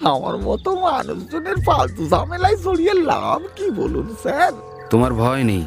আমার 0.04 0.38
মতো 0.38 0.76
মানুষজনের 0.76 1.56
ফালতু 1.66 2.08
ঝামেলায় 2.08 2.56
জড়িয়ে 2.56 2.94
লাভ 2.94 3.42
কি 3.56 3.72
বলুন 3.72 4.16
স্যার? 4.24 4.52
তোমার 4.90 5.14
ভয় 5.14 5.44
নেই। 5.44 5.66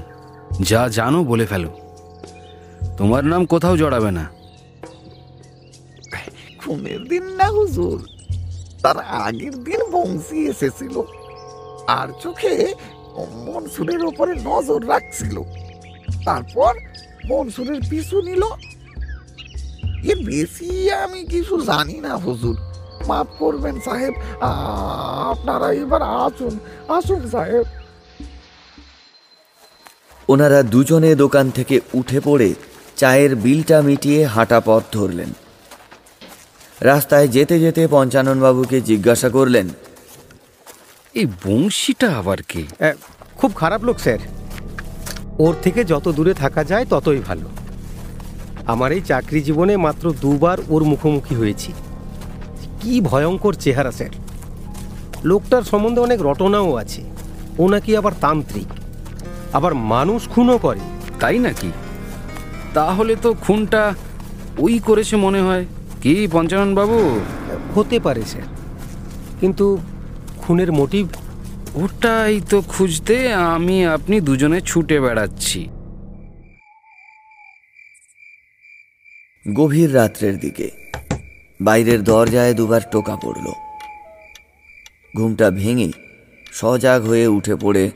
যা 0.60 0.88
জানো 0.88 1.24
বলে 1.24 1.46
ফেলো। 1.46 1.68
তোমার 2.96 3.24
নাম 3.24 3.46
কোথাও 3.46 3.76
জড়াবে 3.76 4.10
না। 4.10 4.30
খুনের 6.58 7.04
দিন 7.04 7.22
না 7.22 7.44
হুজুর। 7.44 8.08
তার 8.82 8.98
আগের 8.98 9.64
দিন 9.64 9.90
বংশী 9.90 10.36
এসেছিল। 10.36 11.02
আর 11.86 12.08
চোখে 12.22 12.74
মনসুরের 13.32 14.04
ওপরে 14.04 14.34
নজর 14.44 14.88
রাখছিল। 14.88 15.40
তারপর 16.24 16.74
মনসুরের 17.26 17.80
পিছু 17.90 18.22
নিল। 18.22 18.42
এর 20.10 20.24
বেশি 20.24 20.90
আমি 20.90 21.24
কিছু 21.24 21.60
জানি 21.60 22.00
না 22.00 22.16
হুজুর। 22.16 22.56
মাফ 23.06 23.26
করবেন 23.38 23.80
সাহেব 23.80 24.14
আপনারা 25.20 25.72
এবার 25.72 26.02
আসুন। 26.02 26.58
আসুন 26.88 27.28
সাহেব। 27.30 27.64
ওনারা 30.28 30.62
দুজনে 30.62 31.14
দোকান 31.14 31.50
থেকে 31.50 31.80
উঠে 31.94 32.20
পড়ে 32.20 32.54
চায়ের 32.96 33.36
বিলটা 33.36 33.82
মিটিয়ে 33.82 34.24
হাঁটা 34.24 34.60
পথ 34.64 34.82
ধরলেন। 34.92 35.28
রাস্তায় 36.80 37.28
যেতে 37.28 37.60
যেতে 37.60 37.88
পঞ্চাননবাবুকে 37.90 38.80
জিজ্ঞাসা 38.80 39.28
করলেন 39.28 39.68
এই 41.14 41.26
বংশীটা 41.26 42.08
আবার 42.10 42.38
কে? 42.42 42.62
খুব 43.36 43.54
খারাপ 43.54 43.84
লোক 43.84 43.98
স্যার। 43.98 44.18
ওর 45.38 45.54
থেকে 45.62 45.84
যত 45.84 46.08
দূরে 46.08 46.34
থাকা 46.34 46.64
যায় 46.64 46.86
ততই 46.90 47.16
ভালো। 47.16 47.48
আমার 48.66 48.92
এই 48.92 49.00
চাকরি 49.00 49.40
জীবনে 49.40 49.76
মাত্র 49.76 50.12
দুবার 50.20 50.58
ওর 50.68 50.84
মুখোমুখি 50.84 51.34
হয়েছি। 51.34 51.72
কি 52.80 53.00
ভয়ঙ্কর 53.00 53.54
চেহারা 53.54 53.92
স্যার। 53.92 54.10
লোকটার 55.24 55.62
সম্বন্ধে 55.62 56.00
অনেক 56.00 56.22
রটনাও 56.22 56.74
আছে। 56.74 57.02
ও 57.58 57.68
নাকি 57.68 57.96
আবার 57.96 58.12
তান্ত্রিক। 58.20 58.87
আবার 59.52 59.74
মানুষ 59.74 60.28
খুনও 60.28 60.58
করে। 60.58 60.80
তাই 61.20 61.38
নাকি? 61.38 61.72
তাহলে 62.74 63.16
তো 63.16 63.34
খুনটা 63.34 63.94
ওই 64.58 64.78
করেছে 64.78 65.16
মনে 65.16 65.40
হয়। 65.40 65.66
কি 66.02 66.28
পঞ্চানন 66.32 66.74
বাবু? 66.74 67.20
হতে 67.74 68.00
পারে 68.00 68.22
স্যার। 68.22 68.42
কিন্তু 69.40 69.78
খুনের 70.38 70.72
মোটিভ? 70.72 71.08
ওটাই 71.74 72.40
তো 72.40 72.62
খুঁজতে 72.62 73.32
আমি 73.32 73.86
আপনি 73.86 74.20
দুজনে 74.20 74.60
ছুটে 74.60 75.00
বেড়াচ্ছি। 75.00 75.68
গভীর 79.54 79.94
রাত্রের 79.94 80.38
দিকে 80.38 80.70
বাইরের 81.60 82.04
দরজায় 82.04 82.54
দুবার 82.54 82.80
টোকা 82.90 83.16
পড়ল। 83.16 83.52
ঘুমটা 85.16 85.50
ভেঙে 85.50 85.92
সজাগ 86.52 87.04
হয়ে 87.04 87.26
উঠে 87.26 87.56
পড়ে 87.56 87.90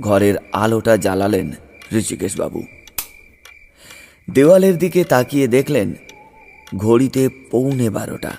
ঘরের 0.00 0.34
আলোটা 0.52 0.96
জ্বালালেন 0.96 1.52
ঋষিকেশবাবু। 1.92 2.62
দেওয়ালের 4.30 4.78
দিকে 4.78 5.04
তাকিয়ে 5.04 5.46
দেখলেন 5.48 5.94
ঘড়িতে 6.76 7.28
পৌনে 7.50 7.90
বারোটা। 7.90 8.36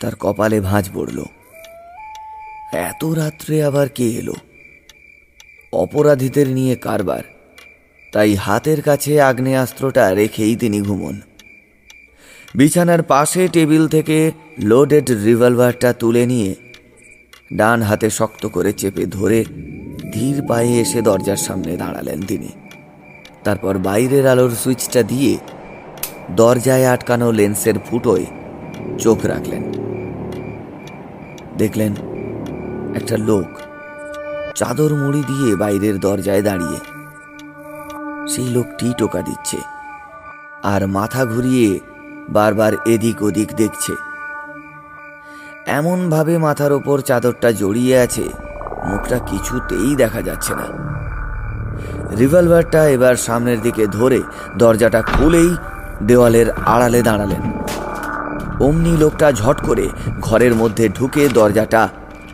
তার 0.00 0.14
কপালে 0.14 0.60
ভাঁজ 0.60 0.90
পড়ল। 0.94 1.24
এত 2.72 3.04
রাত্রে 3.04 3.64
আবার 3.64 3.88
কে 3.88 4.08
এলো? 4.10 4.34
অপরাধীদের 5.72 6.48
নিয়ে 6.48 6.76
কারবার। 6.76 7.22
তাই 8.12 8.34
হাতের 8.34 8.82
কাছে 8.82 9.20
আগ্নেয়াস্ত্রটা 9.20 10.14
রেখেই 10.14 10.56
তিনি 10.56 10.80
ঘুমন। 10.80 11.20
বিছানার 12.54 13.02
পাশে 13.02 13.48
টেবিল 13.48 13.88
থেকে 13.88 14.32
লোডেড 14.58 15.10
রিভলভারটা 15.10 15.92
তুলে 15.92 16.26
নিয়ে 16.26 16.54
ডান 17.56 17.82
হাতে 17.82 18.10
শক্ত 18.10 18.46
করে 18.46 18.72
চেপে 18.72 19.06
ধরে 19.06 19.44
ধীর 20.12 20.46
পায়ে 20.48 20.80
এসে 20.80 21.02
দরজার 21.02 21.36
সামনে 21.36 21.76
দাঁড়ালেন 21.76 22.22
তিনি। 22.22 22.48
তারপর 23.44 23.78
বাইরের 23.78 24.26
আলোর 24.26 24.50
সুইচটা 24.50 25.02
দিয়ে 25.02 25.38
দরজায় 26.30 26.86
আটকানো 26.86 27.32
লেন্সের 27.32 27.74
ফুটোয় 27.90 28.24
চোখ 28.98 29.18
রাখলেন। 29.24 29.62
দেখলেন 31.58 31.92
একটা 32.94 33.16
লোক 33.16 33.48
চাদর 34.54 34.94
মুড়ি 34.94 35.22
দিয়ে 35.26 35.56
বাইরের 35.56 36.00
দরজায় 36.00 36.42
দাঁড়িয়ে। 36.42 36.78
সেই 38.28 38.48
লোকটি 38.48 38.92
টোকা 38.98 39.22
দিচ্ছে 39.22 39.56
আর 40.62 40.86
মাথা 40.86 41.24
ঘুরিয়ে 41.24 41.80
বারবার 42.28 42.72
এদিক 42.86 43.22
ওদিক 43.22 43.48
দেখছে। 43.56 44.11
এমনভাবে 45.66 46.38
মাথার 46.38 46.72
ওপর 46.72 47.00
চাদরটা 47.00 47.52
জড়িয়ে 47.52 47.98
আছে, 47.98 48.24
মুখটা 48.84 49.18
কিছুতেই 49.18 49.96
দেখা 49.96 50.22
যাচ্ছে 50.22 50.54
না। 50.54 50.66
রিভলভারটা 52.18 52.88
এবার 52.88 53.16
সামনের 53.16 53.60
দিকে 53.60 53.86
ধরে 53.86 54.20
দরজাটা 54.58 55.02
খুলেই 55.02 55.50
দেওয়ালের 56.06 56.50
আড়ালে 56.50 57.02
দাঁড়ালেন। 57.02 57.42
অমনি 58.60 58.96
লোকটা 58.96 59.32
ঝট 59.32 59.58
করে 59.66 59.88
ঘরের 60.20 60.54
মধ্যে 60.54 60.88
ঢুকে 60.88 61.28
দরজাটা 61.28 61.88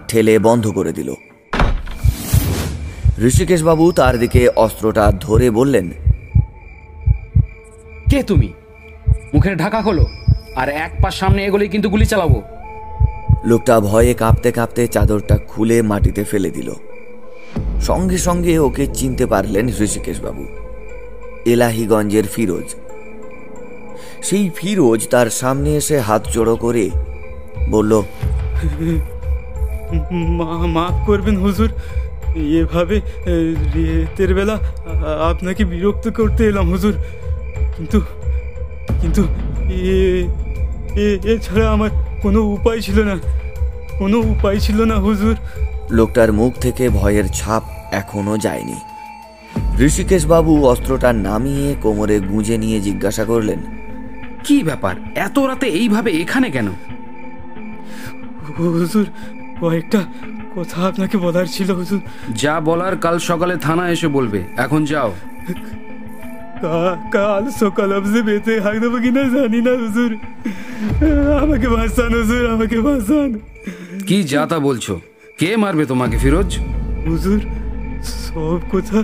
ঠেলে 0.09 0.39
বন্ধ 0.39 0.67
করে 0.69 0.93
দিল। 0.93 1.15
ঋষিকেশবাবু 3.21 3.93
তার 3.93 4.19
দিকে 4.19 4.49
অস্ত্রটা 4.57 5.13
ধরে 5.21 5.51
বললেন, 5.51 5.91
কে 8.11 8.23
তুমি? 8.23 8.53
মুখের 9.35 9.57
ঢাকা 9.57 9.83
খোলো, 9.83 10.07
আর 10.57 10.69
এক 10.69 10.93
পা 11.03 11.11
সামনে 11.11 11.45
এগোলেই 11.45 11.69
কিন্তু 11.69 11.91
গুলি 11.91 12.07
চালাবো। 12.07 12.43
লোকটা 13.47 13.81
ভয়ে 13.81 14.15
কাঁপতে 14.15 14.53
কাঁপতে 14.53 14.87
চাদরটা 14.87 15.37
খুলে 15.49 15.83
মাটিতে 15.83 16.25
ফেলে 16.25 16.51
দিল। 16.51 16.73
সঙ্গে 17.81 18.19
সঙ্গে 18.19 18.59
ওকে 18.59 18.87
চিনতে 18.95 19.27
পারলেন 19.27 19.69
ঋষিকেশবাবু। 19.69 20.45
এলাহিগঞ্জের 21.47 22.25
ফিরোজ। 22.35 22.75
সেই 24.23 24.51
ফিরোজ 24.57 25.09
তার 25.09 25.31
সামনে 25.31 25.77
এসে 25.77 26.01
হাত 26.01 26.27
জোড়ো 26.33 26.57
করে 26.57 26.91
বলল 27.71 28.03
মাফ 30.67 31.07
করবেন 31.07 31.37
হুজুর। 31.37 31.71
এভাবে 32.37 33.01
রেতের 33.75 34.35
বেলা 34.35 34.59
আপনাকে 35.31 35.65
বিরক্ত 35.65 36.09
করতে 36.09 36.45
এলাম 36.45 36.71
হুজুর। 36.71 36.95
কিন্তু 37.77 38.01
কিন্তু 39.01 39.23
এছাড়া 41.29 41.71
আমার 41.71 41.91
কোনো 42.23 42.41
উপায় 42.41 42.81
ছিল 42.81 43.03
না। 43.03 43.17
কোনো 43.99 44.19
উপায় 44.19 44.59
ছিল 44.59 44.85
না 44.85 44.95
হুজুর। 44.95 45.37
লোকটার 45.91 46.33
মুখ 46.33 46.55
থেকে 46.55 46.89
ভয়ের 46.89 47.25
ছাপ 47.29 47.63
এখনও 47.93 48.39
যায়নি। 48.39 48.75
ঋষিকেশবাবু 49.79 50.67
অস্ত্রটা 50.67 51.13
নামিয়ে 51.13 51.75
কোমরে 51.83 52.21
গুঁজে 52.21 52.59
নিয়ে 52.59 52.81
জিজ্ঞাসা 52.81 53.25
করলেন 53.25 53.59
কি 54.45 54.63
ব্যাপার? 54.63 54.95
এত 55.15 55.39
রাতে 55.39 55.67
এইভাবে 55.67 56.13
এখানে 56.13 56.51
কেন? 56.51 56.69
হুজুর 58.59 59.07
কয়েকটা 59.61 59.99
কথা 60.57 60.87
আপনাকে 60.87 61.19
বলার 61.19 61.47
ছিল 61.47 61.71
হুজুর। 61.71 62.01
যা 62.35 62.61
বলার 62.61 62.97
কাল 62.97 63.19
সকালে 63.19 63.57
থানা 63.57 63.89
এসে 63.89 64.09
বলবে। 64.09 64.45
এখন 64.57 64.85
যাও। 64.85 65.13
কাল 67.13 67.45
সকাল 67.61 67.91
অবধি 67.93 68.21
বেঁচে 68.23 68.55
থাকব 68.61 68.95
কিনা 69.01 69.23
জানি 69.35 69.61
না 69.61 69.73
হুজুর 69.77 70.11
আমাকে 71.39 71.69
বাঁচান 71.69 72.13
হুজুর 72.15 72.45
আমাকে 72.51 72.79
বাঁচান 72.81 73.31
কি 74.07 74.17
যা 74.25 74.43
তা 74.47 74.59
বলছো 74.59 74.95
কে 75.39 75.57
মারবে 75.57 75.85
তোমাকে 75.87 76.17
ফিরোজ 76.19 76.51
হুজুর 77.07 77.41
সব 78.23 78.61
কথা 78.73 78.99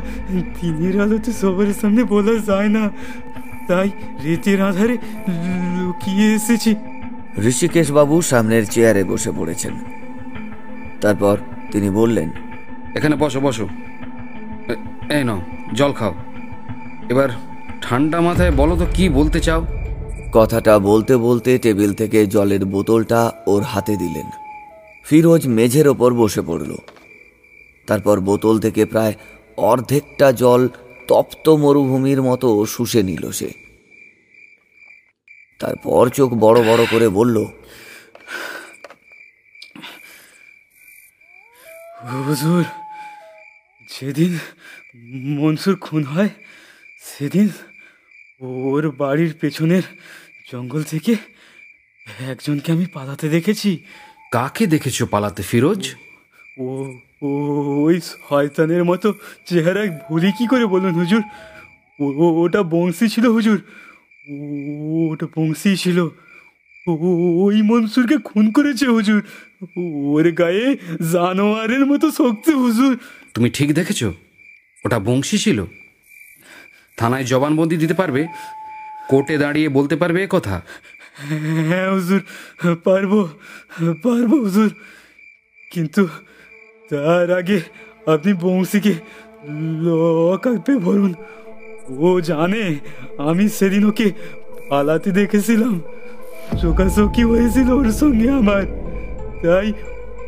দিনের 0.57 0.95
আলোতে 1.01 1.31
সবার 1.33 1.71
সামনে 1.73 2.03
বলা 2.05 2.35
যায় 2.41 2.69
না 2.69 2.85
তাই 3.69 3.89
রেতের 4.25 4.61
আধারে 4.61 4.97
লুকিয়ে 5.77 6.27
এসেছি 6.35 6.73
ঋষিকেশ 7.45 7.89
বাবু 7.91 8.17
সামনের 8.23 8.65
চেয়ারে 8.67 9.03
বসে 9.05 9.31
পড়েছেন 9.33 9.75
তারপর 11.01 11.37
তিনি 11.73 11.89
বললেন 11.91 12.29
এখানে 12.95 13.15
বসো 13.17 13.41
বসো 13.41 13.67
এ- 14.69 14.81
এই 15.09 15.23
নাও 15.25 15.41
জল 15.75 15.93
খাও 15.93 16.15
এবার 17.11 17.29
ঠান্ডা 17.83 18.21
মাথায় 18.21 18.51
বলো 18.51 18.77
তো 18.77 18.87
কি 18.95 19.09
বলতে 19.09 19.41
চাও? 19.41 19.67
কথাটা 20.33 20.79
বলতে 20.79 21.17
বলতে 21.17 21.59
টেবিল 21.59 21.95
থেকে 21.95 22.27
জলের 22.27 22.65
বোতলটা 22.65 23.33
ওর 23.47 23.63
হাতে 23.63 23.97
দিলেন। 23.97 24.31
ফিরোজ 25.05 25.49
মেঝের 25.49 25.89
ওপর 25.89 26.15
বসে 26.15 26.43
পড়ল। 26.43 26.77
তারপর 27.87 28.21
বোতল 28.21 28.59
থেকে 28.59 28.87
প্রায় 28.87 29.15
অর্ধেকটা 29.57 30.33
জল 30.33 30.69
তপ্ত 31.09 31.49
মরুভূমির 31.49 32.23
মতো 32.23 32.67
শুষে 32.67 33.03
নিল 33.03 33.31
সে। 33.31 33.51
তারপর 35.61 36.09
চোখ 36.09 36.35
বড় 36.35 36.63
বড় 36.63 36.85
করে 36.91 37.09
বলল 37.09 37.45
হুজুর 42.27 42.65
যেদিন 44.01 44.39
মনসুর 45.41 45.77
খুন 45.77 46.05
হয় 46.05 46.29
সেদিন 47.19 47.49
ওর 48.41 48.91
বাড়ির 48.91 49.35
পেছনের 49.41 49.83
জঙ্গল 50.53 50.83
থেকে 50.83 51.17
একজনকে 52.31 52.73
আমি 52.73 52.87
পালাতে 52.87 53.29
দেখেছি। 53.29 53.79
কাকে 54.33 54.67
দেখেছ 54.67 55.03
পালাতে 55.03 55.43
ফিরোজ? 55.43 55.95
ও 56.59 56.93
ও 57.23 57.29
ওই 57.83 58.01
শয়তানের 58.01 58.85
মতো 58.85 59.15
চেহারা 59.47 60.01
ভুলি 60.09 60.33
কি 60.33 60.47
করে 60.47 60.67
বলুন 60.67 60.93
হুজুর? 60.93 61.23
ও 62.01 62.05
ওটা 62.43 62.63
বংশী 62.63 63.09
ছিল 63.09 63.27
হুজুর। 63.27 63.63
ওটা 65.13 65.27
বংশী 65.37 65.77
ছিল। 65.77 66.09
ওই 67.45 67.63
মনসুরকে 67.63 68.17
খুন 68.19 68.53
করেছে 68.53 68.87
হুজুর। 68.87 69.23
ওর 69.77 70.33
গায়ে 70.33 70.77
জানোয়ারের 71.13 71.87
মতো 71.87 72.11
শক্তি 72.11 72.53
হুজুর। 72.53 72.99
তুমি 73.35 73.51
ঠিক 73.51 73.75
দেখেছ? 73.75 74.05
ওটা 74.85 74.99
বংশী 74.99 75.39
ছিল? 75.39 75.65
থানায় 76.97 77.25
জবানবন্দি 77.25 77.77
দিতে 77.77 77.95
পারবে? 77.95 78.27
কোর্টে 79.09 79.39
দাঁড়িয়ে 79.39 79.69
বলতে 79.69 79.97
পারবে 79.97 80.25
এ 80.25 80.27
কথা? 80.31 80.63
হ্যাঁ 81.69 81.91
হুজুর, 81.91 82.23
পারব 82.85 83.29
পারব 84.03 84.35
হুজুর। 84.35 84.71
কিন্তু 85.73 86.07
তার 86.91 87.31
আগে 87.33 87.61
আপনি 88.07 88.33
বংশীকে 88.35 88.95
লকাপে 89.83 90.77
ভরুন। 90.77 91.15
ও 91.99 92.21
জানে, 92.21 92.75
আমি 93.19 93.49
সেদিন 93.49 93.85
ওকে 93.85 94.13
পালাতে 94.69 95.11
দেখেছিলাম। 95.11 95.81
চোখাচোখি 96.63 97.23
হয়েছিল 97.23 97.71
ওর 97.71 97.93
সঙ্গে 97.93 98.31
আমার। 98.31 98.65
তাই 99.43 99.73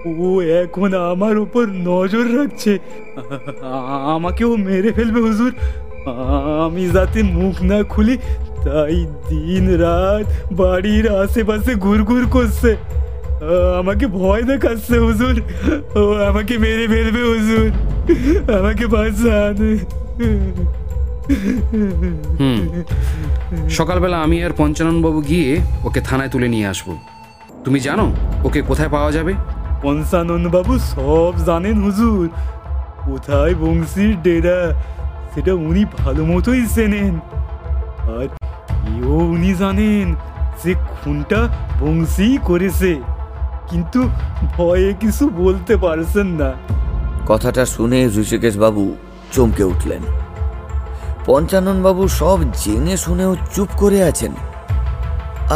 ও 0.07 0.41
এখন 0.41 0.95
আমার 0.95 1.39
ওপর 1.39 1.65
নজর 1.67 2.27
রাখছে। 2.39 2.79
আমাকেও 4.15 4.57
মেরে 4.57 4.93
ফেলবে 4.93 5.21
হুজুর। 5.21 5.53
আমি 6.67 6.85
যাতে 6.91 7.23
মুখ 7.23 7.63
না 7.63 7.79
খুলি 7.83 8.15
তাই 8.65 9.07
দিন 9.29 9.65
রাত 9.83 10.27
বাড়ির 10.53 11.07
আশেপাশে 11.23 11.75
ঘুরঘুর 11.75 12.25
করছে। 12.31 12.71
আমাকে 13.79 14.07
ভয় 14.07 14.43
দেখাচ্ছে 14.43 14.99
হুজুর। 14.99 15.37
ও 15.99 16.03
আমাকে 16.29 16.55
মেরে 16.59 16.87
ফেলবে 16.89 17.23
হুজুর। 17.33 17.67
আমাকে 18.59 18.85
বাঁচান। 18.87 19.57
হুম 22.41 22.59
সকালবেলা 23.71 24.19
আমি 24.23 24.37
আর 24.45 24.53
পঞ্চাননবাবু 24.57 25.21
গিয়ে 25.21 25.51
ওকে 25.85 26.01
থানায় 26.01 26.29
তুলে 26.29 26.49
নিয়ে 26.49 26.67
আসব। 26.67 26.89
তুমি 27.65 27.79
জানো 27.81 28.07
ওকে 28.45 28.61
কোথায় 28.63 28.89
পাওয়া 28.89 29.11
যাবে? 29.13 29.33
পঞ্চানন 29.83 30.43
বাবু 30.49 30.79
সব 30.79 31.33
জানেন 31.47 31.77
হুজুর। 31.83 32.29
কোথায় 33.07 33.55
বংশীর 33.55 34.15
ডেরা? 34.23 34.61
সেটা 35.37 35.55
উনি 35.55 35.85
ভালো 35.99 36.25
মতোই 36.25 36.67
চেনেন। 36.75 37.15
আর 38.17 38.29
এও 38.97 39.17
উনি 39.35 39.55
জানেন 39.55 40.07
যে 40.65 40.75
খুনটা 40.75 41.41
বংশী 41.81 42.39
করেছে 42.45 42.91
কিন্তু 43.71 44.01
ভয়ে 44.57 44.91
কিছু 45.01 45.25
বলতে 45.29 45.77
পারছেন 45.77 46.27
না। 46.27 46.51
কথাটা 47.27 47.67
শুনে 47.67 47.99
ঋষিকেশ 48.07 48.57
বাবু 48.57 48.85
চমকে 49.33 49.65
উঠলেন। 49.65 50.03
পঞ্চানন 51.27 51.83
বাবু 51.83 52.09
সব 52.09 52.39
জেনে 52.63 52.97
শুনেও 52.97 53.37
চুপ 53.55 53.69
করে 53.77 54.03
আছেন। 54.03 54.33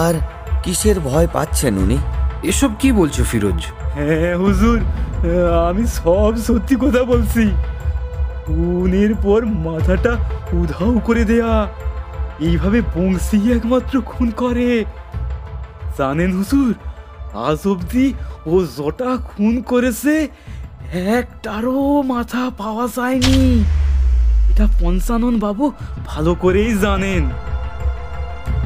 আর 0.06 0.14
কিসের 0.62 1.00
ভয় 1.00 1.28
পাচ্ছেন 1.32 1.74
উনি? 1.78 1.98
এসব 2.42 2.70
কি 2.78 2.92
বলছো 2.92 3.24
ফিরোজ? 3.24 3.60
হ্যাঁ 3.96 4.36
হুজুর 4.36 4.78
আমি 5.68 5.86
সব 5.86 6.32
সত্যি 6.46 6.74
কথা 6.76 7.02
বলছি। 7.04 7.44
খুনের 8.50 9.14
পর 9.14 9.46
মাথাটা 9.46 10.12
উধাও 10.52 11.00
করে 11.04 11.24
দেয়া। 11.24 11.68
এইভাবে 12.40 12.80
বংশী 12.80 13.38
একমাত্র 13.52 14.00
খুন 14.00 14.30
করে। 14.30 14.84
জানেন 15.98 16.30
হুসুর 16.36 16.74
আজ 17.48 17.60
অব্দি 17.68 18.06
ও 18.46 18.54
জটা 18.76 19.10
খুন 19.28 19.62
করেছে, 19.62 20.28
একটারও 21.18 22.02
মাথা 22.02 22.50
পাওয়া 22.58 22.86
যায়নি। 22.96 23.64
এটা 24.50 24.66
পঞ্চানন 24.80 25.38
বাবু 25.38 25.72
ভালো 26.06 26.34
করেই 26.34 26.72
জানেন। 26.78 27.24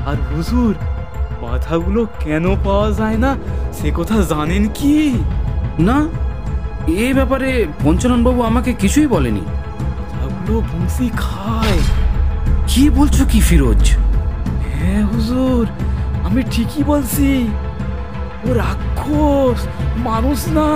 আর 0.06 0.16
হুজুর, 0.30 0.74
মাথাগুলো 1.42 2.06
কেন 2.20 2.44
পাওয়া 2.64 2.88
যায় 2.90 3.18
না, 3.18 3.30
সে 3.72 3.88
কথা 3.96 4.16
জানেন 4.22 4.68
কি? 4.68 4.96
না, 5.78 5.98
এ 6.88 7.14
ব্যাপারে 7.14 7.50
পঞ্চাননবাবু 7.84 8.42
আমাকে 8.42 8.72
কিছুই 8.72 9.06
বলেনি। 9.06 9.44
মাথাগুলো 10.44 10.60
বংশী 10.72 11.06
খায়। 11.16 11.80
কি 12.70 12.84
বলছো 12.90 13.22
কি 13.32 13.40
ফিরোজ? 13.40 13.82
হ্যাঁ 14.74 15.02
হুজুর, 15.06 15.64
আমি 16.26 16.40
ঠিকই 16.50 16.82
বলছি। 16.84 17.30
ও 18.44 18.48
রাক্ষস, 18.62 19.60
মানুষ 20.08 20.40
না। 20.48 20.68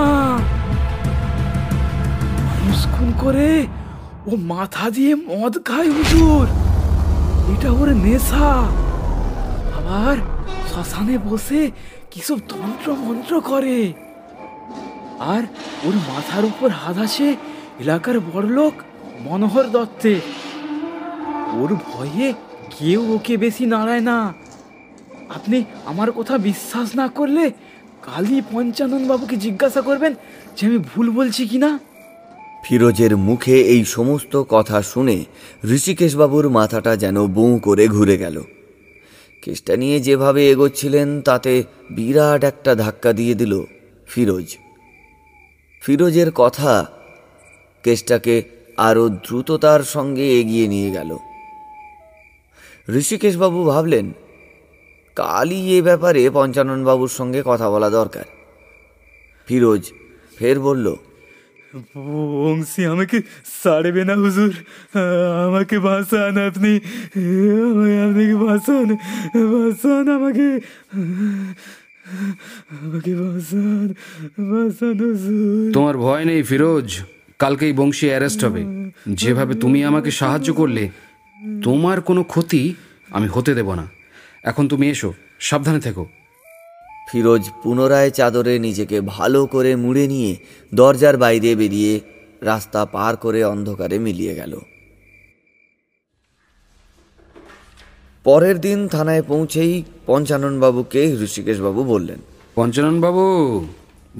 মানুষ 2.47 2.79
খুন 2.93 3.09
করে, 3.21 3.49
ও 4.27 4.31
মাথা 4.51 4.85
দিয়ে 4.89 5.13
মদ 5.29 5.53
খায়, 5.65 5.89
হুজুর। 5.91 6.45
এটা 7.53 7.69
ওর 7.71 7.89
নেশা। 8.05 8.49
আবার 9.77 10.15
শ্মশানে 10.69 11.15
বসে 11.27 11.61
কিসব 12.11 12.37
তন্ত্র 12.49 12.87
মন্ত্র 13.05 13.33
করে। 13.41 13.77
আর 15.33 15.43
ওর 15.85 15.95
মাথার 16.09 16.43
উপর 16.51 16.69
হাত 16.81 16.97
আসে 17.05 17.27
এলাকার 17.79 18.17
বড়লোক 18.19 18.73
মনোহর 19.19 19.63
দত্তে। 19.63 20.19
ওর 21.53 21.75
ভয়ে 21.75 22.33
কেউ 22.79 23.13
ওকে 23.13 23.37
বেশি 23.37 23.65
নাড়ায় 23.65 23.99
না। 23.99 24.33
আপনি 25.29 25.63
আমার 25.85 26.11
কথা 26.11 26.37
বিশ্বাস 26.37 26.95
না 26.95 27.07
করলে 27.07 27.49
কালই 28.01 28.41
পঞ্চানন 28.51 29.07
বাবুকে 29.07 29.35
জিজ্ঞাসা 29.35 29.81
করবেন 29.81 30.13
যে 30.57 30.67
আমি 30.67 30.77
ভুল 30.77 31.09
বলছি 31.09 31.47
কি 31.47 31.57
না? 31.57 31.79
ফিরোজের 32.63 33.17
মুখে 33.17 33.61
এই 33.61 33.85
সমস্ত 33.85 34.43
কথা 34.49 34.81
শুনে 34.81 35.25
ঋষিকেশ 35.65 36.15
বাবুর 36.15 36.49
মাথাটা 36.49 36.95
যেন 36.95 37.27
বউ 37.27 37.59
করে 37.63 37.87
ঘুরে 37.87 38.17
গেল। 38.17 38.41
কেসটা 39.41 39.77
নিয়ে 39.77 39.99
যেভাবে 39.99 40.49
এগোচ্ছিলেন, 40.49 41.21
তাতে 41.21 41.63
বিরাট 41.91 42.43
একটা 42.43 42.75
ধাক্কা 42.75 43.13
দিয়ে 43.13 43.35
দিল 43.35 43.63
ফিরোজ। 44.07 44.57
ফিরোজের 45.81 46.31
কথা 46.31 46.85
কেসটাকে 47.83 48.58
আরও 48.87 49.05
দ্রুততার 49.09 49.81
সঙ্গে 49.95 50.25
এগিয়ে 50.39 50.65
নিয়ে 50.67 50.91
গেল। 50.91 51.11
ঋষিকেশবাবু 52.89 53.59
ভাবলেন 53.63 54.07
কালই 55.15 55.61
এ 55.77 55.81
ব্যাপারে 55.81 56.21
পঞ্চানন 56.33 56.79
বাবুর 56.83 57.11
সঙ্গে 57.19 57.41
কথা 57.45 57.67
বলা 57.69 57.89
দরকার। 57.89 58.27
ফিরোজ 59.47 59.83
ফের 60.37 60.57
বলল 60.59 60.87
বংশী 62.41 62.81
আমাকে 62.85 63.17
সারবে 63.63 64.03
না 64.05 64.15
হুজুর। 64.15 64.53
আমাকে 65.47 65.75
বাঁচান 65.79 66.35
আপনি। 66.47 66.71
আমাকে 67.69 67.95
আপনাকে 68.03 68.35
বাঁচান? 68.45 68.87
বাঁচান 69.53 70.05
আমাকে। 70.17 70.47
আমাকে 72.75 73.11
বাঁচান। 73.23 73.87
বাঁচান 74.51 74.95
হুজুর। 75.03 75.73
তোমার 75.73 75.95
ভয় 75.97 76.23
নেই 76.25 76.41
ফিরোজ। 76.43 76.89
কালকেই 77.39 77.73
বংশী 77.73 78.07
অ্যারেস্ট 78.07 78.43
হবে। 78.43 78.91
যেভাবে 79.09 79.53
তুমি 79.53 79.83
আমাকে 79.83 80.11
সাহায্য 80.11 80.53
করলে 80.53 80.89
তোমার 81.63 82.01
কোনো 82.01 82.23
ক্ষতি 82.23 82.75
আমি 83.09 83.27
হতে 83.27 83.55
দেব 83.55 83.73
না। 83.73 83.89
এখন 84.43 84.67
তুমি 84.67 84.89
এসো 84.89 85.13
সাবধানে 85.39 85.79
থেকো। 85.79 86.05
ফিরোজ 87.11 87.49
পুনরায় 87.63 88.09
চাদরে 88.09 88.59
নিজেকে 88.59 89.01
ভালো 89.01 89.45
করে 89.45 89.75
মুড়ে 89.75 90.07
নিয়ে 90.07 90.35
দরজার 90.73 91.17
বাইরে 91.17 91.55
বেরিয়ে 91.55 91.99
রাস্তা 92.41 92.85
পার 92.85 93.17
করে 93.17 93.43
অন্ধকারে 93.43 93.99
মিলিয়ে 93.99 94.35
গেল। 94.35 94.59
পরের 98.23 98.61
দিন 98.61 98.87
থানায় 98.87 99.21
পৌঁছেই 99.21 99.83
পঞ্চাননবাবুকে 100.05 101.17
ঋষিকেশবাবু 101.23 101.83
বললেন। 101.83 102.19
পঞ্চাননবাবু 102.55 103.67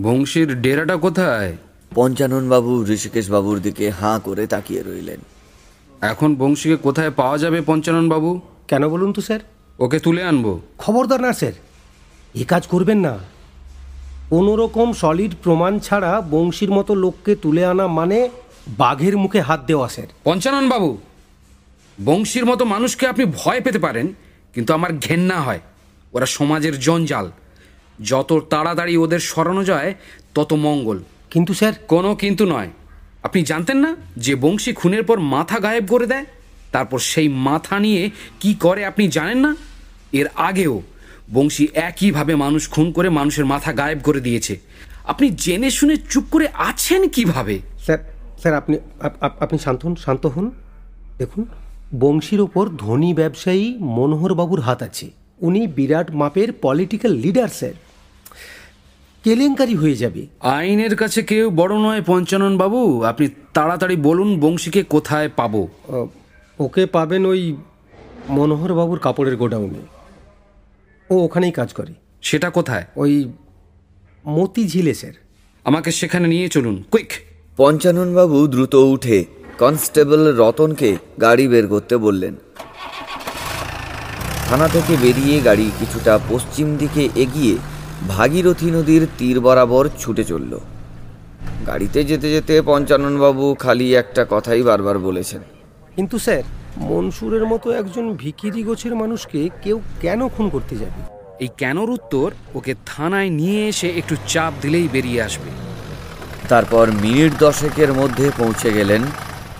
বংশীর 0.03 0.61
ডেরাটা 0.61 0.95
কোথায়? 0.95 1.57
পঞ্চাননবাবু 1.95 2.85
ঋষিকেশবাবুর 2.85 3.59
দিকে 3.59 3.89
হাঁ 3.89 4.19
করে 4.19 4.47
তাকিয়ে 4.47 4.83
রইলেন। 4.83 5.19
এখন 6.01 6.35
বংশীকে 6.35 6.75
কোথায় 6.75 7.11
পাওয়া 7.11 7.37
যাবে 7.37 7.61
পঞ্চাননবাবু? 7.61 8.39
কেন 8.67 8.89
বলুন 8.89 9.13
তো 9.13 9.21
স্যার? 9.21 9.39
ওকে 9.79 9.99
তুলে 9.99 10.23
আনব। 10.23 10.59
খবরদার 10.77 11.21
না 11.21 11.33
স্যার। 11.33 11.53
এ 12.35 12.43
কাজ 12.43 12.67
করবেন 12.67 12.99
না। 12.99 13.19
কোনো 14.29 14.55
রকম 14.55 14.93
সলিড 14.93 15.31
প্রমাণ 15.43 15.79
ছাড়া 15.79 16.21
বংশীর 16.21 16.71
মতো 16.71 16.95
লোককে 16.95 17.35
তুলে 17.35 17.65
আনা 17.65 17.87
মানে 17.87 18.29
বাঘের 18.67 19.17
মুখে 19.17 19.41
হাত 19.41 19.63
দেওয়া 19.65 19.87
স্যার। 19.87 20.07
পঞ্চানন 20.23 20.69
বাবু 20.69 20.97
বংশীর 22.05 22.45
মতো 22.45 22.65
মানুষকে 22.65 23.07
আপনি 23.07 23.25
ভয় 23.25 23.61
পেতে 23.61 23.79
পারেন 23.79 24.13
কিন্তু 24.53 24.73
আমার 24.73 24.93
ঘেন্না 24.93 25.41
হয়। 25.41 25.59
ওরা 26.13 26.25
সমাজের 26.25 26.79
জঞ্জাল। 26.79 27.31
যত 28.03 28.47
তাড়াতাড়ি 28.49 28.97
ওদের 28.97 29.19
সরানো 29.19 29.63
যায় 29.63 29.93
তত 30.35 30.53
মঙ্গল। 30.53 30.99
কিন্তু 31.31 31.53
স্যার? 31.53 31.73
কোনো 31.87 32.15
কিন্তু 32.15 32.45
নয়। 32.45 32.69
আপনি 33.23 33.43
জানতেন 33.43 33.77
না 33.77 33.95
যে 34.17 34.35
বংশী 34.35 34.73
খুনের 34.73 35.03
পর 35.03 35.19
মাথা 35.19 35.59
গায়েব 35.59 35.85
করে 35.85 36.07
দেয়? 36.07 36.25
তারপর 36.71 36.99
সেই 36.99 37.27
মাথা 37.27 37.79
নিয়ে 37.79 38.11
কি 38.39 38.53
করে 38.53 38.85
আপনি 38.85 39.07
জানেন 39.07 39.37
না? 39.37 39.55
এর 40.11 40.27
আগেও 40.35 40.81
বংশী 41.33 41.67
একইভাবে 41.73 42.35
মানুষ 42.35 42.69
খুন 42.69 42.91
করে 42.91 43.09
মানুষের 43.09 43.45
মাথা 43.45 43.73
গায়েব 43.73 43.99
করে 44.03 44.21
দিয়েছে। 44.21 44.59
আপনি 45.05 45.29
জেনে 45.29 45.71
শুনে 45.71 45.97
চুপ 45.97 46.23
করে 46.31 46.47
আছেন 46.53 47.09
কীভাবে? 47.09 47.59
স্যার 47.79 47.97
স্যার 48.39 48.53
আপনি 48.53 48.77
আপ- 49.01 49.25
আপ- 49.25 49.43
আপনি 49.43 49.59
শান্ত 49.59 49.85
হন 49.85 49.95
শান্ত 49.95 50.25
হন। 50.25 50.51
দেখুন 51.17 51.45
বংশীর 51.99 52.41
ওপর 52.41 52.69
ধনী 52.69 53.13
ব্যবসায়ী 53.13 53.77
মনোহরবাবুর 53.79 54.59
হাত 54.59 54.83
আছে। 54.83 55.11
উনি 55.39 55.67
বিরাট 55.67 56.11
মাপের 56.11 56.53
পলিটিক্যাল 56.61 57.11
লিডার 57.11 57.47
স্যার। 57.47 57.73
কেলেঙ্কারি 59.23 59.75
হয়ে 59.75 59.95
যাবে। 59.95 60.27
আইনের 60.39 60.95
কাছে 60.95 61.23
কেউ 61.23 61.49
বড় 61.49 61.75
নয় 61.75 62.01
পঞ্চানন 62.05 62.57
বাবু। 62.57 63.03
আপনি 63.03 63.29
তাড়াতাড়ি 63.53 63.95
বলুন 63.95 64.39
বংশীকে 64.39 64.83
কোথায় 64.83 65.29
পাবো। 65.35 65.67
ওকে 66.59 66.85
পাবেন 66.85 67.25
ওই 67.25 67.55
মনোহর 68.29 68.73
বাবুর 68.73 68.99
কাপড়ের 68.99 69.37
গোডাউনে। 69.37 69.81
ও 71.09 71.15
ওখানেই 71.25 71.51
কাজ 71.51 71.73
করে। 71.73 71.93
সেটা 72.21 72.49
কোথায়? 72.49 72.85
ওই 72.95 73.31
মতি 74.27 74.67
ঝিলে 74.67 74.93
স্যার। 74.93 75.13
আমাকে 75.65 75.91
সেখানে 75.91 76.27
নিয়ে 76.27 76.49
চলুন 76.49 76.83
কুইক। 76.91 77.11
পঞ্চাননবাবু 77.57 78.47
দ্রুত 78.47 78.75
উঠে 78.75 79.25
কনস্টেবল 79.57 80.35
রতনকে 80.37 80.97
গাড়ি 81.21 81.47
বের 81.47 81.67
করতে 81.67 81.97
বললেন। 81.97 82.35
থানা 84.49 84.67
থেকে 84.67 84.93
বেরিয়ে 85.01 85.39
গাড়ি 85.39 85.71
কিছুটা 85.79 86.19
পশ্চিম 86.29 86.77
দিকে 86.77 87.09
এগিয়ে 87.15 87.55
ভাগীরথী 88.07 88.71
নদীর 88.71 89.07
তীর 89.17 89.39
বরাবর 89.39 89.89
ছুটে 89.99 90.23
চলল। 90.23 90.59
গাড়িতে 91.67 92.03
যেতে 92.03 92.31
যেতে 92.31 92.61
পঞ্চাননবাবু 92.61 93.53
খালি 93.53 93.95
একটা 93.95 94.25
কথাই 94.29 94.63
বারবার 94.63 94.99
বলেছেন। 94.99 95.41
কিন্তু 95.95 96.19
স্যার 96.19 96.43
মনসুরের 96.77 97.45
মতো 97.45 97.71
একজন 97.71 98.13
ভিকিরি 98.13 98.63
গোছের 98.63 98.95
মানুষকে 98.95 99.49
কেউ 99.63 99.81
কেন 100.01 100.27
খুন 100.27 100.49
করতে 100.49 100.75
যাবে? 100.75 101.19
এই 101.39 101.49
কেনর 101.57 101.89
উত্তর 101.89 102.31
ওকে 102.55 102.75
থানায় 102.85 103.29
নিয়ে 103.29 103.67
এসে 103.67 103.89
একটু 103.89 104.15
চাপ 104.27 104.53
দিলেই 104.61 104.87
বেরিয়ে 104.91 105.21
আসবে। 105.21 105.49
তারপর 106.49 106.91
মিনিট 106.91 107.33
দশেকের 107.39 107.93
মধ্যে 107.93 108.31
পৌঁছে 108.37 108.73
গেলেন 108.73 109.01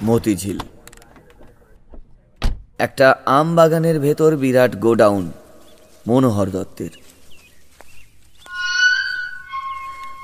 মতিঝিল। 0.04 0.60
একটা 2.80 3.16
আম 3.26 3.56
বাগানের 3.56 4.00
ভেতর 4.00 4.36
বিরাট 4.36 4.76
গোডাউন 4.76 5.32
মনোহর 6.08 6.50
দত্তের। 6.50 6.90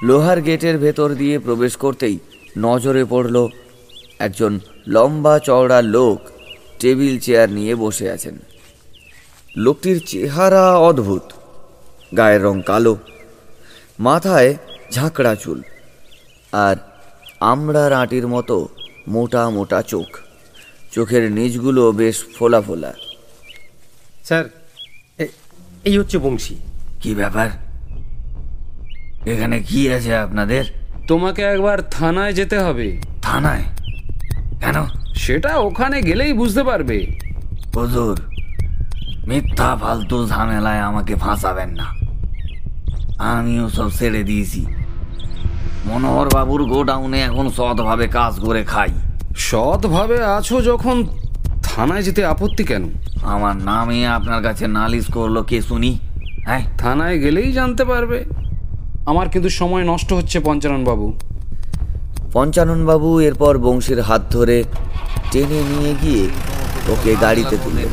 লোহার 0.05 0.41
গেটের 0.41 0.77
ভেতর 0.77 1.09
দিয়ে 1.13 1.39
প্রবেশ 1.39 1.75
করতেই 1.75 2.19
নজরে 2.57 3.05
পড়ল 3.09 3.47
একজন 4.19 4.59
লম্বা 4.87 5.39
চওড়া 5.39 5.81
লোক 5.81 6.19
টেবিল 6.79 7.19
চেয়ার 7.19 7.49
নিয়ে 7.49 7.75
বসে 7.75 8.11
আছেন। 8.11 8.35
লোকটির 9.57 9.99
চেহারা 10.07 10.77
অদ্ভুত 10.77 11.25
গায়ের 12.17 12.41
রং 12.43 12.61
কালো 12.61 12.97
মাথায় 13.99 14.55
ঝাঁকড়া 14.91 15.35
চুল 15.35 15.61
আর 16.51 16.75
আমড়ার 17.39 17.93
আটির 17.93 18.27
মতো 18.27 18.57
মোটা 19.07 19.49
মোটা 19.49 19.81
চোখ। 19.81 20.09
চোখের 20.91 21.31
নিচগুলো 21.31 21.91
বেশ 21.91 22.17
ফোলা 22.35 22.61
ফোলা। 22.61 22.93
স্যার 24.23 24.43
এই 25.85 25.97
হচ্ছে 25.97 26.17
বংশী। 26.17 26.55
কি 27.01 27.15
ব্যাপার? 27.15 27.49
এখানে 29.25 29.59
কি 29.59 29.93
আছে 29.93 30.17
আপনাদের? 30.17 30.65
তোমাকে 31.07 31.41
একবার 31.41 31.81
থানায় 31.81 32.33
যেতে 32.33 32.59
হবে। 32.59 33.01
থানায়? 33.21 33.63
কেন? 34.59 34.85
সেটা 35.15 35.57
ওখানে 35.57 36.01
গেলেই 36.01 36.33
বুঝতে 36.33 36.63
পারবে। 36.63 37.11
হুজুর 37.75 38.21
মিথ্যা 39.27 39.75
ফালতু 39.75 40.27
ঝামেলায় 40.27 40.79
আমাকে 40.79 41.15
ফাঁসাবেন 41.15 41.69
না। 41.69 41.85
আমিও 43.19 43.69
সব 43.69 43.91
ছেড়ে 43.91 44.23
দিয়েছি। 44.23 44.65
মনোহর 45.85 46.29
বাবুর 46.33 46.63
গোডাউনে 46.63 47.21
এখন 47.21 47.49
সৎভাবে 47.49 48.07
কাজ 48.07 48.39
করে 48.39 48.63
খাই। 48.63 48.89
সৎভাবে 49.37 50.23
আছো 50.23 50.61
যখন 50.61 51.05
থানায় 51.63 52.03
যেতে 52.03 52.25
আপত্তি 52.25 52.63
কেন? 52.63 52.89
আমার 53.23 53.55
নামে 53.55 54.07
আপনার 54.07 54.43
কাছে 54.43 54.67
নালিশ 54.67 55.11
করল 55.11 55.43
কে 55.43 55.61
শুনি? 55.61 55.99
হ্যাঁ? 56.45 56.65
থানায় 56.77 57.19
গেলেই 57.19 57.51
জানতে 57.51 57.85
পারবে। 57.85 58.25
আমার 59.11 59.27
কিন্তু 59.33 59.49
সময় 59.59 59.83
নষ্ট 59.91 60.09
হচ্ছে 60.13 60.37
পঞ্চানন 60.47 60.81
বাবু। 60.89 61.07
পঞ্চাননবাবু 62.33 63.09
এরপর 63.27 63.53
বংশীর 63.65 63.99
হাত 64.01 64.21
ধরে 64.35 64.57
টেনে 65.31 65.59
নিয়ে 65.71 65.91
গিয়ে 66.03 66.23
ওকে 66.93 67.11
গাড়িতে 67.23 67.55
তুললেন। 67.63 67.91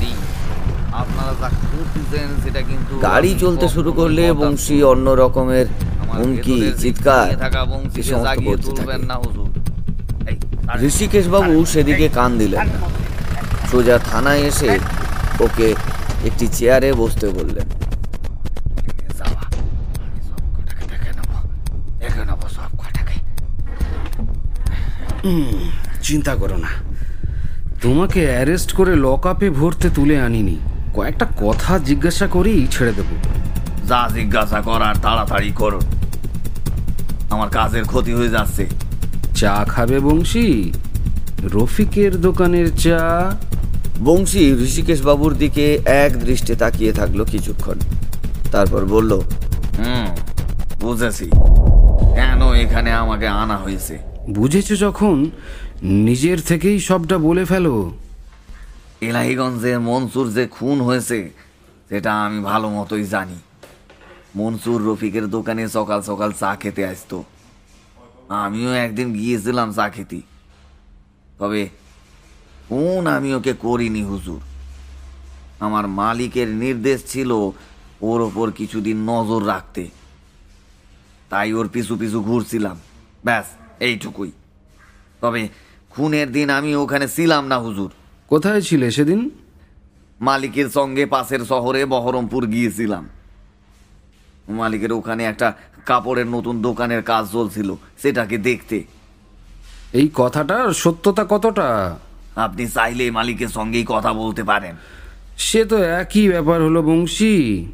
গাড়ি 3.06 3.32
চলতে 3.42 3.66
শুরু 3.74 3.90
করলে 4.00 4.24
বংশী 4.40 4.76
অন্য 4.92 5.06
রকমের 5.22 5.66
হুমকি 6.16 6.58
চিৎকার 6.82 7.28
ঋষিকেশ 10.88 11.26
বাবু 11.34 11.54
সেদিকে 11.72 12.06
কান 12.18 12.30
দিলেন 12.38 12.66
সোজা 13.70 13.96
থানায় 14.10 14.42
এসে 14.50 14.70
ওকে 15.46 15.68
একটি 16.28 16.46
চেয়ারে 16.56 16.90
বসতে 17.00 17.26
বললেন। 17.38 17.66
চিন্তা 26.02 26.34
করো 26.34 26.56
না। 26.56 26.68
তোমাকে 27.82 28.26
অ্যারেস্ট 28.26 28.72
করে 28.72 28.96
লক 28.96 29.26
আপে 29.26 29.50
ভরতে 29.50 29.90
তুলে 29.90 30.20
আনিনি। 30.20 30.56
কয়েকটা 30.94 31.26
কথা 31.40 31.78
জিজ্ঞাসা 31.78 32.26
করেই 32.26 32.66
ছেড়ে 32.70 32.92
দেবো। 32.92 33.14
যা 33.88 34.08
জিজ্ঞাসা 34.14 34.60
করার 34.60 34.94
তাড়াতাড়ি 35.02 35.50
করুন 35.50 35.80
আমার 37.30 37.48
কাজের 37.48 37.84
ক্ষতি 37.84 38.12
হয়ে 38.12 38.28
যাচ্ছে। 38.28 38.66
চা 39.34 39.64
খাবে 39.68 40.00
বংশী? 40.00 40.72
রফিকের 41.54 42.20
দোকানের 42.20 42.76
চা? 42.76 43.32
বংশী 44.04 44.56
ঋষিকেশ 44.62 45.02
বাবুর 45.02 45.34
দিকে 45.34 45.78
এক 45.84 46.24
দৃষ্টে 46.24 46.54
তাকিয়ে 46.54 46.92
থাকল 46.92 47.24
কিছুক্ষণ। 47.24 47.78
তারপর 48.52 48.84
বলল 48.84 49.12
হুম 49.78 50.06
বুঝেছি। 50.80 51.24
কেন 52.14 52.52
এখানে 52.52 52.92
আমাকে 52.92 53.26
আনা 53.26 53.56
হয়েছে? 53.56 54.11
বুঝেছ 54.30 54.80
যখন? 54.80 55.30
নিজের 55.82 56.40
থেকেই 56.40 56.80
সবটা 56.80 57.18
বলে 57.18 57.44
ফেলো। 57.44 57.96
এলাহিগঞ্জের 59.00 59.80
মনসুর 59.80 60.32
যে 60.32 60.46
খুন 60.46 60.80
হয়েছে, 60.80 61.30
সেটা 61.88 62.24
আমি 62.24 62.40
ভালো 62.40 62.70
মতোই 62.70 63.04
জানি। 63.04 63.34
মনসুর 64.36 64.82
রফিকের 64.82 65.26
দোকানে 65.26 65.68
সকাল 65.68 66.02
সকাল 66.02 66.32
চা 66.32 66.56
খেতে 66.56 66.86
আসতো। 66.86 67.24
আমিও 68.28 68.72
একদিন 68.72 69.12
গিয়েছিলাম 69.12 69.72
চা 69.72 69.88
খেতে। 69.88 70.20
তবে 71.38 71.68
খুন 72.68 73.06
আমি 73.06 73.34
ওকে 73.34 73.52
করিনি, 73.52 74.02
হুজুর। 74.02 74.40
আমার 75.60 75.88
মালিকের 75.88 76.48
নির্দেশ 76.48 77.02
ছিল 77.06 77.30
ওর 78.00 78.20
ওপর 78.20 78.50
কিছুদিন 78.50 79.10
নজর 79.10 79.46
রাখতে। 79.46 79.88
তাই 81.30 81.52
ওর 81.52 81.68
পিছু 81.68 81.96
পিছু 81.96 82.22
ঘুরছিলাম। 82.22 82.76
ব্যাস। 83.24 83.61
এইটুকুই। 83.82 84.32
তবে 85.20 85.48
খুনের 85.90 86.32
দিন 86.32 86.50
আমি 86.50 86.74
ওখানে 86.74 87.08
ছিলাম 87.08 87.46
না 87.46 87.58
হুজুর। 87.58 87.90
কোথায় 88.28 88.60
ছিলে 88.60 88.90
সেদিন? 88.90 89.30
মালিকের 90.20 90.68
সঙ্গে 90.68 91.06
পাশের 91.06 91.40
শহরে 91.40 91.84
বহরমপুর 91.84 92.46
গিয়েছিলাম। 92.46 93.08
মালিকের 94.48 94.92
ওখানে 94.92 95.24
একটা 95.24 95.48
কাপড়ের 95.86 96.26
নতুন 96.26 96.62
দোকানের 96.62 97.02
কাজ 97.02 97.24
চলছিল 97.32 97.74
সেটাকে 98.02 98.38
দেখতে। 98.38 98.84
এই 99.92 100.08
কথাটার 100.14 100.72
সত্যতা 100.72 101.24
কতটা? 101.28 101.98
আপনি 102.36 102.66
চাইলে 102.66 103.10
মালিকের 103.10 103.48
সঙ্গেই 103.48 103.84
কথা 103.88 104.12
বলতে 104.12 104.42
পারেন। 104.44 104.76
সে 105.38 105.64
তো 105.64 105.76
একই 105.76 106.28
ব্যাপার 106.28 106.62
হলো 106.62 106.82
বংশী। 106.82 107.66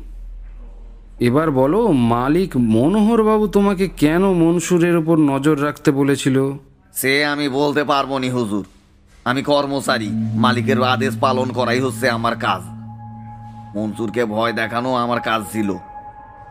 এবার 1.20 1.50
বলো, 1.50 1.80
মালিক 2.14 2.50
মনোহর 2.56 3.20
বাবু 3.22 3.46
তোমাকে 3.46 3.88
কেন 4.02 4.22
মনসুরের 4.32 4.96
উপর 4.96 5.16
নজর 5.32 5.56
রাখতে 5.64 5.90
বলেছিল? 5.90 6.36
সে 6.94 7.12
আমি 7.24 7.46
বলতে 7.48 7.82
পারব 7.84 8.10
নি, 8.18 8.28
হুজুর। 8.30 8.64
আমি 9.24 9.42
কর্মচারী, 9.42 10.08
মালিকের 10.44 10.78
আদেশ 10.82 11.14
পালন 11.20 11.48
করাই 11.52 11.80
হচ্ছে 11.80 12.06
আমার 12.10 12.34
কাজ। 12.36 12.62
মনসুরকে 13.76 14.22
ভয় 14.24 14.52
দেখানো 14.52 14.90
আমার 14.94 15.20
কাজ 15.20 15.40
ছিল। 15.52 15.70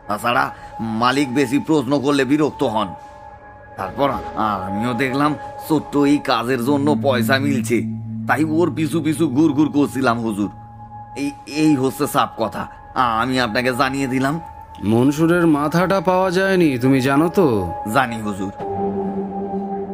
তাছাড়া 0.07 0.43
মালিক 0.79 1.27
বেশি 1.33 1.57
প্রশ্ন 1.67 1.99
করলে 1.99 2.23
বিরক্ত 2.25 2.63
হন। 2.63 2.89
তারপর 3.77 4.09
আমিও 4.35 4.93
দেখলাম, 5.03 5.31
ছোট্ট 5.67 5.93
এই 6.11 6.17
কাজের 6.29 6.61
জন্য 6.65 6.87
পয়সা 7.03 7.35
মিলছে। 7.45 7.77
তাই 8.27 8.43
ওর 8.57 8.67
পিছু 8.75 8.97
পিছু 9.05 9.23
ঘুর 9.27 9.49
ঘুর 9.53 9.69
করছিলাম, 9.71 10.17
হুজুর। 10.19 10.49
এই 11.17 11.31
এই 11.63 11.71
হচ্ছে 11.75 12.05
সাপ 12.07 12.31
কথা। 12.37 12.63
আমি 13.21 13.35
আপনাকে 13.39 13.71
জানিয়ে 13.77 14.07
দিলাম 14.07 14.35
মনসুরের 14.83 15.47
মাথাটা 15.47 16.01
পাওয়া 16.01 16.31
যায়নি 16.31 16.77
তুমি 16.77 17.01
জানো 17.01 17.29
তো? 17.29 17.73
জানি 17.93 18.21
হুজুর। 18.21 18.51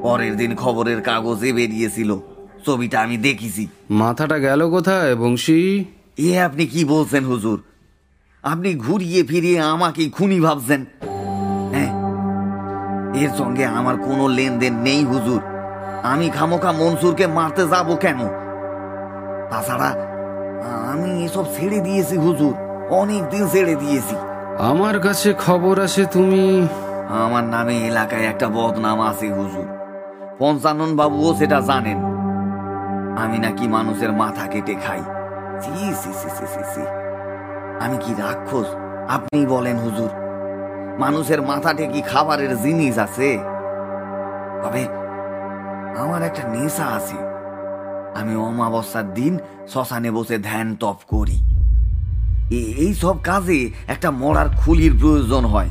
পরের 0.01 0.37
দিন 0.37 0.55
খবরের 0.55 1.01
কাগজে 1.01 1.53
বেরিয়েছিল। 1.53 2.17
ছবিটা 2.65 3.01
আমি 3.01 3.17
দেখেছি। 3.17 3.67
মাথাটা 3.89 4.39
গেল 4.39 4.69
কোথায় 4.69 5.15
বংশী? 5.15 5.85
এ 6.17 6.41
আপনি 6.41 6.65
কি 6.65 6.85
বলছেন 6.85 7.25
হুজুর? 7.25 7.63
আপনি 8.43 8.75
ঘুরিয়ে 8.75 9.23
ফিরিয়ে 9.23 9.61
আমাকে 9.61 10.09
খুনি 10.09 10.39
ভাবছেন। 10.39 10.85
হ্যাঁ 11.71 11.91
এর 13.13 13.29
সঙ্গে 13.37 13.65
আমার 13.65 13.97
কোনো 13.97 14.27
লেনদেন 14.27 14.73
নেই 14.73 15.03
হুজুর। 15.03 15.41
আমি 16.03 16.29
খামোখা 16.29 16.71
মনসুরকে 16.71 17.27
মারতে 17.27 17.67
যাব 17.67 17.95
কেন? 17.95 18.17
তাছাড়া 19.49 19.95
আমি 20.91 21.25
এসব 21.25 21.45
ছেড়ে 21.55 21.79
দিয়েছি 21.79 22.17
হুজুর। 22.17 22.53
অনেক 22.89 23.29
দিন 23.29 23.47
ছেড়ে 23.47 23.75
দিয়েছি। 23.75 24.15
আমার 24.59 24.99
কাছে 24.99 25.33
খবর 25.33 25.79
আছে 25.79 26.05
তুমি 26.05 26.67
আমার 27.09 27.43
নামে 27.43 27.77
এলাকায় 27.77 28.25
একটা 28.25 28.47
বদনাম 28.47 29.01
আছে, 29.01 29.33
হুজুর। 29.33 29.67
পঞ্চানন 30.39 30.95
বাবুও 30.95 31.35
সেটা 31.35 31.61
জানেন। 31.61 31.97
আমি 33.17 33.37
নাকি 33.37 33.67
মানুষের 33.67 34.11
মাথা 34.11 34.47
কেটে 34.47 34.75
খাই। 34.75 35.01
সি 35.61 35.95
সি 35.95 36.81
আমি 37.81 37.97
কি 37.97 38.13
রাক্ষস? 38.13 38.65
আপনি 39.09 39.45
বলেন, 39.45 39.77
হুজুর। 39.77 40.09
মানুষের 40.99 41.41
মাথাতে 41.41 41.87
কি 41.87 42.01
খাবারের 42.01 42.61
জিনিস 42.61 42.97
আছে। 42.97 43.39
তবে 44.63 44.83
আমার 45.97 46.21
একটা 46.23 46.47
নেশা 46.47 46.85
আছে। 46.85 47.15
আমি 48.19 48.35
অমাবস্যার 48.35 49.13
দিন 49.13 49.39
শ্মশানে 49.67 50.11
বসে 50.11 50.37
ধ্যান 50.37 50.75
তপ 50.75 50.97
করি। 51.07 51.52
এই 52.53 52.93
সব 52.93 53.23
কাজে 53.23 53.71
একটা 53.87 54.11
মরার 54.11 54.49
খুলির 54.49 54.93
প্রয়োজন 54.99 55.45
হয়। 55.45 55.69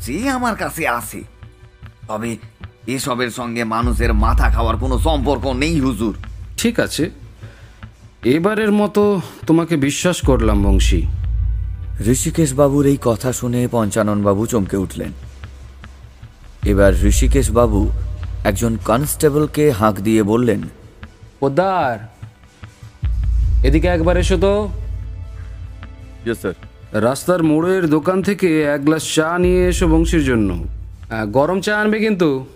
সে 0.00 0.28
আমার 0.28 0.56
কাছে 0.56 0.88
আছে। 0.88 1.22
তবে 2.08 2.36
এসবের 2.86 3.30
সঙ্গে 3.30 3.64
মানুষের 3.64 4.14
মাথা 4.14 4.50
খাওয়ার 4.50 4.76
কোনো 4.76 4.98
সম্পর্ক 4.98 5.46
নেই 5.46 5.80
হুজুর। 5.80 6.14
ঠিক 6.56 6.80
আছে। 6.80 7.10
এবারের 8.24 8.72
মতো 8.72 9.20
তোমাকে 9.46 9.76
বিশ্বাস 9.76 10.24
করলাম 10.24 10.62
বংশী। 10.62 11.02
ঋষিকেশ 12.06 12.54
বাবুর 12.54 12.86
এই 12.86 12.98
কথা 13.02 13.32
শুনে 13.32 13.68
পঞ্চানন 13.70 14.22
বাবু 14.22 14.46
চমকে 14.46 14.76
উঠলেন। 14.76 15.12
এবার 16.64 17.04
ঋষিকেশ 17.04 17.50
বাবু 17.50 17.90
একজন 18.44 18.76
কনস্টেবলকে 18.84 19.70
হাঁক 19.70 19.94
দিয়ে 19.94 20.22
বললেন 20.22 20.62
পোদ্দার 21.40 22.14
এদিকে 23.66 23.88
একবার 23.88 24.16
এসো 24.16 24.36
তো। 24.36 24.68
রাস্তার 26.92 27.42
মোড়ের 27.42 27.86
দোকান 27.86 28.22
থেকে 28.22 28.62
এক 28.62 28.84
গ্লাস 28.84 29.14
চা 29.14 29.38
নিয়ে 29.38 29.68
এসো 29.68 29.88
বংশীর 29.88 30.24
জন্য। 30.24 30.64
আহ, 31.10 31.26
গরম 31.26 31.60
চা 31.60 31.78
আনবে 31.78 31.98
কিন্তু। 31.98 32.46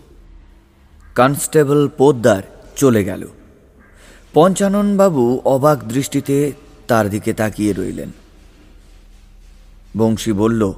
কনস্টেবল 1.16 1.88
পোদ্দার 1.88 2.42
চলে 2.76 3.04
গেল। 3.04 3.28
পঞ্চানন 4.32 4.96
বাবু 4.96 5.40
অবাক 5.44 5.84
দৃষ্টিতে 5.84 6.52
তার 6.88 7.10
দিকে 7.10 7.32
তাকিয়ে 7.32 7.72
রইলেন। 7.72 8.10
বংশী 9.96 10.32
বলল 10.32 10.72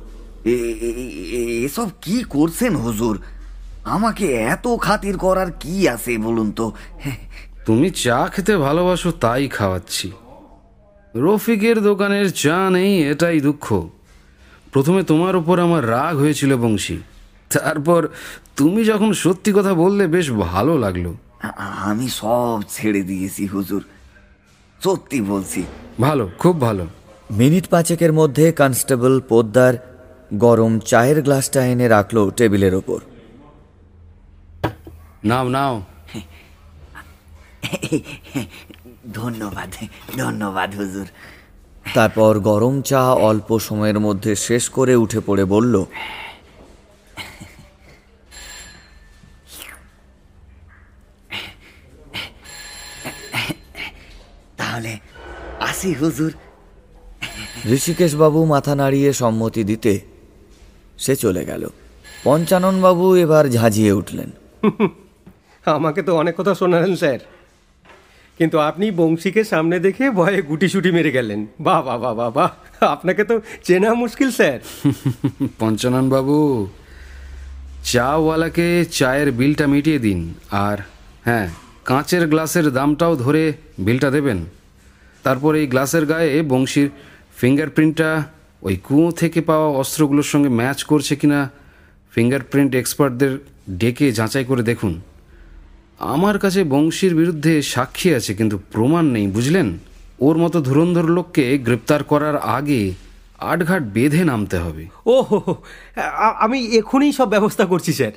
এ- 0.44 0.50
এ- 0.50 1.34
এ- 1.36 1.64
এসব 1.64 1.88
কি 2.02 2.24
করছেন 2.28 2.76
হুজুর? 2.76 3.22
আমাকে 3.84 4.34
এত 4.34 4.68
খাতির 4.80 5.18
করার 5.18 5.52
কি 5.60 5.88
আছে 5.88 6.18
বলুন 6.18 6.52
তো? 6.52 6.72
তুমি 7.66 7.90
চা 7.90 8.28
খেতে 8.36 8.56
ভালোবাসো 8.56 9.10
তাই 9.10 9.48
খাওয়াচ্ছি। 9.48 10.10
রফিকের 11.16 11.82
দোকানের 11.82 12.32
চা 12.32 12.70
নেই 12.70 13.02
এটাই 13.08 13.40
দুঃখ। 13.40 13.88
প্রথমে 14.72 15.02
তোমার 15.02 15.36
উপর 15.36 15.60
আমার 15.60 15.90
রাগ 15.90 16.16
হয়েছিল 16.16 16.56
বংশী। 16.56 16.98
তারপর 17.50 18.08
তুমি 18.56 18.84
যখন 18.84 19.12
সত্যি 19.12 19.52
কথা 19.52 19.74
বললে 19.74 20.06
বেশ 20.06 20.30
ভালো 20.30 20.78
লাগল। 20.78 21.14
আমি 21.58 22.08
সব 22.08 22.62
ছেড়ে 22.68 23.02
দিয়েছি 23.02 23.46
হুজুর। 23.46 23.84
সত্যি 24.84 25.20
বলছি। 25.20 25.62
ভালো 26.00 26.30
খুব 26.38 26.60
ভালো। 26.60 26.86
মিনিট 27.30 27.68
পাঁচেকের 27.68 28.12
মধ্যে 28.12 28.52
কনস্টেবল 28.52 29.20
পোদ্দার 29.20 29.74
গরম 30.34 30.78
চায়ের 30.78 31.22
গ্লাসটা 31.22 31.66
এনে 31.66 31.88
রাখল 31.88 32.30
টেবিলের 32.30 32.74
ওপর। 32.74 32.98
নাও 35.24 35.48
নাও। 35.48 35.82
ধন্যবাদ 39.06 39.74
ধন্যবাদ 40.18 40.74
হুজুর। 40.74 41.06
তারপর 41.94 42.38
গরম 42.38 42.82
চা 42.82 43.12
অল্প 43.12 43.58
সময়ের 43.58 44.00
মধ্যে 44.00 44.36
শেষ 44.36 44.68
করে 44.68 44.96
উঠে 44.96 45.20
পড়ে 45.26 45.44
বলল 45.44 45.84
তাহলে 54.56 54.98
আসি 55.60 55.94
হুজুর। 55.94 56.32
ঋষিকেশ 57.66 58.14
বাবু 58.14 58.44
মাথা 58.44 58.74
নাড়িয়ে 58.74 59.12
সম্মতি 59.12 59.64
দিতে 59.64 60.00
সে 60.98 61.16
চলে 61.16 61.44
গেল। 61.44 61.68
পঞ্চানন 62.24 62.80
বাবু 62.80 63.14
এবার 63.14 63.48
ঝাঁঝিয়ে 63.48 63.92
উঠলেন। 63.92 64.30
আমাকে 65.64 66.02
তো 66.02 66.16
অনেক 66.16 66.34
কথা 66.36 66.54
শোনালেন 66.54 66.96
স্যার। 66.96 67.39
কিন্তু 68.40 68.58
আপনি 68.58 68.90
বংশীকে 68.90 69.44
সামনে 69.44 69.78
দেখে 69.78 70.10
ভয়ে 70.10 70.42
গুটি 70.42 70.68
সুটি 70.68 70.90
মেরে 70.90 71.10
গেলেন। 71.10 71.46
বাহ 71.60 71.82
বাহ 71.82 71.98
বাহ 72.00 72.14
বাহ 72.14 72.30
বাহ। 72.30 72.50
আপনাকে 72.84 73.24
তো 73.24 73.40
চেনা 73.64 73.94
মুশকিল, 73.94 74.30
স্যার। 74.30 74.60
পঞ্চানন 75.58 76.08
বাবু 76.08 76.66
চাওয়ালাকে 77.84 78.84
চায়ের 78.90 79.32
বিলটা 79.32 79.66
মিটিয়ে 79.66 79.98
দিন 79.98 80.34
আর 80.50 80.78
হ্যাঁ 81.24 81.48
কাঁচের 81.84 82.28
গ্লাসের 82.28 82.70
দামটাও 82.70 83.16
ধরে 83.16 83.52
বিলটা 83.78 84.10
দেবেন। 84.10 84.44
তারপর 85.22 85.54
এই 85.54 85.66
গ্লাসের 85.66 86.06
গায়ে 86.06 86.42
বংশীর 86.42 86.88
ফিঙ্গারপ্রিন্টটা, 87.36 88.24
ওই 88.62 88.76
কুয়ো 88.76 89.10
থেকে 89.10 89.40
পাওয়া 89.40 89.68
অস্ত্রগুলোর 89.78 90.22
সঙ্গে 90.22 90.48
ম্যাচ 90.48 90.84
করছে 90.84 91.16
কিনা, 91.16 91.50
ফিঙ্গারপ্রিন্ট 92.12 92.74
এক্সপার্টদের 92.74 93.38
ডেকে 93.70 94.12
যাচাই 94.12 94.44
করে 94.44 94.62
দেখুন। 94.62 95.00
আমার 96.00 96.38
কাছে 96.38 96.64
বংশীর 96.64 97.14
বিরুদ্ধে 97.14 97.62
সাক্ষী 97.62 98.14
আছে 98.14 98.34
কিন্তু 98.34 98.58
প্রমাণ 98.72 99.04
নেই 99.04 99.26
বুঝলেন? 99.26 99.78
ওর 100.20 100.38
মতো 100.38 100.60
ধুরন্ধর 100.60 101.04
লোককে 101.04 101.58
গ্রেপ্তার 101.58 102.04
করার 102.04 102.36
আগে 102.36 102.92
আটঘাট 103.38 103.82
বেঁধে 103.82 104.24
নামতে 104.24 104.58
হবে। 104.58 104.86
ও 105.06 105.24
আমি 106.38 106.66
এখনই 106.66 107.12
সব 107.12 107.28
ব্যবস্থা 107.28 107.64
করছি 107.64 107.92
স্যার। 107.92 108.12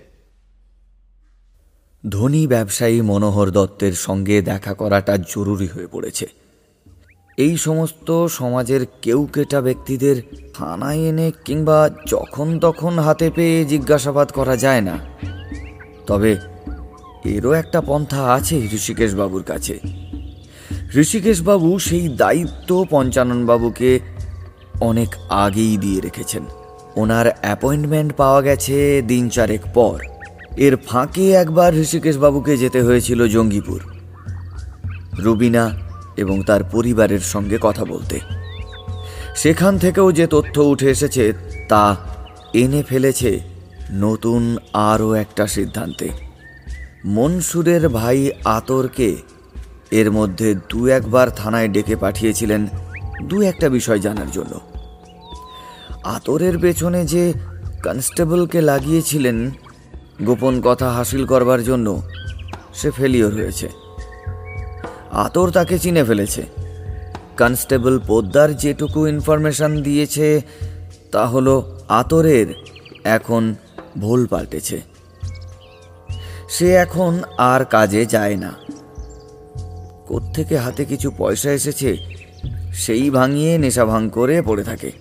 ধনী 2.10 2.48
ব্যবসায়ী 2.48 3.02
মনোহর 3.02 3.52
দত্তের 3.52 3.94
সঙ্গে 3.94 4.42
দেখা 4.42 4.74
করাটা 4.74 5.18
জরুরি 5.18 5.68
হয়ে 5.68 5.88
পড়েছে। 5.88 6.28
এই 7.38 7.58
সমস্ত 7.58 8.28
সমাজের 8.28 8.86
কেউ 9.02 9.28
কেটা 9.34 9.62
ব্যক্তিদের 9.62 10.22
থানায় 10.54 11.00
এনে 11.00 11.32
কিংবা 11.46 11.90
যখন 12.08 12.60
তখন 12.60 13.00
হাতে 13.00 13.30
পেয়ে 13.30 13.66
জিজ্ঞাসাবাদ 13.66 14.32
করা 14.32 14.58
যায় 14.58 14.82
না। 14.82 15.00
তবে 16.08 16.53
এরও 17.26 17.52
একটা 17.52 17.82
পন্থা 17.82 18.24
আছে 18.34 18.58
ঋষিকেশ 18.74 19.16
বাবুর 19.16 19.44
কাছে। 19.44 19.80
ঋষিকেশ 20.96 21.42
বাবু 21.42 21.80
সেই 21.80 22.08
দায়িত্ব 22.08 22.86
পঞ্চানন 22.90 23.46
বাবুকে 23.46 24.00
অনেক 24.82 25.16
আগেই 25.30 25.78
দিয়ে 25.78 26.02
রেখেছেন। 26.02 26.44
ওনার 26.96 27.26
অ্যাপয়েন্টমেন্ট 27.42 28.14
পাওয়া 28.14 28.42
গেছে 28.42 29.02
দিন 29.08 29.30
চারেক 29.30 29.62
পর। 29.74 30.00
এর 30.58 30.78
ফাঁকে 30.78 31.32
একবার 31.32 31.78
ঋষিকেশ 31.78 32.18
বাবুকে 32.18 32.58
যেতে 32.58 32.82
হয়েছিল 32.82 33.28
জঙ্গিপুর। 33.28 33.82
রুবিনা 35.20 35.72
এবং 36.18 36.44
তার 36.44 36.64
পরিবারের 36.64 37.20
সঙ্গে 37.20 37.58
কথা 37.62 37.86
বলতে। 37.86 38.20
সেখান 39.36 39.78
থেকেও 39.78 40.12
যে 40.12 40.28
তথ্য 40.28 40.60
উঠে 40.62 40.90
এসেছে 40.90 41.34
তা 41.70 41.96
এনে 42.54 42.84
ফেলেছে 42.84 43.40
নতুন 43.92 44.58
আরও 44.74 45.14
একটা 45.14 45.48
সিদ্ধান্তে। 45.48 46.33
মনসুরের 47.06 47.90
ভাই 47.90 48.32
আতরকে 48.46 49.18
এর 49.92 50.12
মধ্যে 50.12 50.56
দু 50.56 50.88
একবার 50.88 51.30
থানায় 51.30 51.68
ডেকে 51.68 51.96
পাঠিয়েছিলেন 51.96 52.68
দু 53.24 53.42
একটা 53.42 53.70
বিষয় 53.70 54.00
জানার 54.00 54.32
জন্য। 54.32 54.60
আতরের 56.04 56.58
পেছনে 56.58 57.06
যে 57.06 57.34
কনস্টেবলকে 57.84 58.62
লাগিয়েছিলেন, 58.62 59.52
গোপন 60.24 60.62
কথা 60.62 60.92
হাসিল 60.92 61.26
করবার 61.26 61.64
জন্য 61.64 62.02
সে 62.74 62.92
ফেলিওর 62.92 63.34
হয়েছে। 63.34 63.70
আতর 65.12 65.50
তাকে 65.50 65.80
চিনে 65.80 66.04
ফেলেছে। 66.04 66.44
কনস্টেবল 67.38 68.00
পোদ্দার 68.00 68.58
যেটুকু 68.58 69.08
ইনফরমেশন 69.08 69.82
দিয়েছে, 69.82 70.42
তা 71.12 71.28
হলো 71.28 71.80
আতরের 71.90 72.48
এখন 73.04 73.56
ভুল 73.98 74.28
পাল্টেছে। 74.28 74.93
সে 76.50 76.74
এখন 76.74 77.22
আর 77.38 77.66
কাজে 77.66 78.06
যায় 78.06 78.38
না। 78.38 78.54
কোত্থেকে 80.08 80.58
হাতে 80.58 80.86
কিছু 80.86 81.12
পয়সা 81.18 81.52
এসেছে, 81.52 81.98
সেই 82.74 83.10
ভাঙিয়ে 83.10 83.58
নেশা 83.58 83.86
ভাঙ 83.86 84.10
করে 84.10 84.42
পড়ে 84.42 84.64
থাকে। 84.64 84.92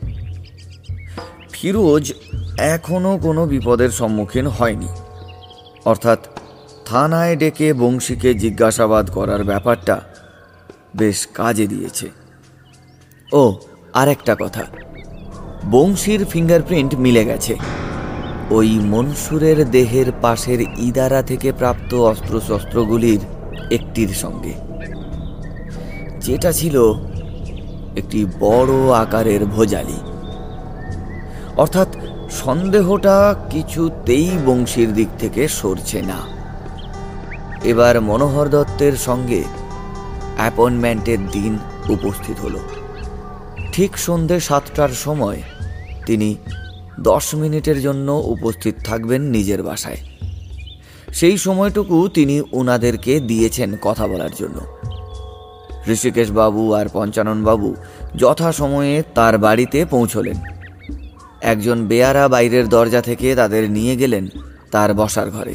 ফিরোজ 1.50 2.12
এখনও 2.58 3.18
কোনো 3.18 3.46
বিপদের 3.46 3.90
সম্মুখীন 3.90 4.46
হয়নি। 4.46 4.88
অর্থাৎ 5.84 6.18
থানায় 6.84 7.36
ডেকে 7.36 7.74
বংশীকে 7.74 8.34
জিজ্ঞাসাবাদ 8.34 9.10
করার 9.10 9.44
ব্যাপারটা 9.44 10.00
বেশ 10.96 11.26
কাজে 11.26 11.66
দিয়েছে। 11.66 12.10
ও, 13.32 13.54
আরেকটা 13.92 14.36
কথা। 14.40 14.64
বংশীর 15.70 16.24
ফিঙ্গারপ্রিন্ট 16.24 16.94
মিলে 16.94 17.24
গেছে। 17.24 17.56
ওই 18.52 18.78
মনসুরের 18.78 19.70
দেহের 19.70 20.12
পাশের 20.22 20.60
ইদারা 20.60 21.22
থেকে 21.22 21.52
প্রাপ্ত 21.52 21.94
অস্ত্রশস্ত্রগুলির 21.94 23.20
একটির 23.70 24.08
সঙ্গে। 24.08 24.52
যেটা 26.20 26.52
ছিল 26.52 26.92
একটি 27.96 28.26
বড় 28.40 28.92
আকারের 28.92 29.46
ভোজালি। 29.46 30.00
অর্থাৎ 31.56 31.88
সন্দেহটা 32.30 33.34
কিছুতেই 33.50 34.30
বংশীর 34.46 34.94
দিক 34.94 35.08
থেকে 35.18 35.48
সরছে 35.48 36.02
না। 36.02 36.18
এবার 37.64 38.00
মনোহর 38.00 38.48
দত্তের 38.48 38.92
সঙ্গে 38.92 39.44
অ্যাপয়েন্টমেন্টের 40.36 41.18
দিন 41.26 41.58
উপস্থিত 41.88 42.40
হলো। 42.40 42.58
ঠিক 43.72 43.98
সন্ধে 43.98 44.40
সাতটার 44.40 44.88
সময় 44.88 45.42
তিনি 46.06 46.34
দশ 47.00 47.34
মিনিটের 47.34 47.80
জন্য 47.80 48.22
উপস্থিত 48.24 48.74
থাকবেন 48.84 49.22
নিজের 49.22 49.62
বাসায়। 49.62 49.96
সেই 51.12 51.38
সময়টুকু 51.38 52.08
তিনি 52.08 52.42
ওনাদেরকে 52.52 53.20
দিয়েছেন 53.20 53.76
কথা 53.82 54.06
বলার 54.06 54.30
জন্য। 54.38 54.60
ঋষিকেশ 55.88 56.30
বাবু 56.30 56.72
আর 56.72 56.86
পঞ্চানন 56.92 57.44
বাবু 57.44 57.74
যথাসময়ে 58.16 59.02
তার 59.14 59.38
বাড়িতে 59.38 59.84
পৌঁছলেন। 59.84 60.34
একজন 61.42 61.86
বেয়ারা 61.86 62.28
বাইরের 62.28 62.68
দরজা 62.68 63.00
থেকে 63.00 63.34
তাদের 63.34 63.70
নিয়ে 63.70 63.96
গেলেন 63.96 64.28
তার 64.70 64.94
বসার 64.94 65.30
ঘরে। 65.30 65.54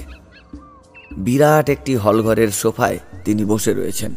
বিরাট 1.18 1.70
একটি 1.70 1.96
হলঘরের 1.96 2.48
সোফায় 2.48 3.00
তিনি 3.26 3.46
বসে 3.46 3.74
রয়েছেন। 3.74 4.16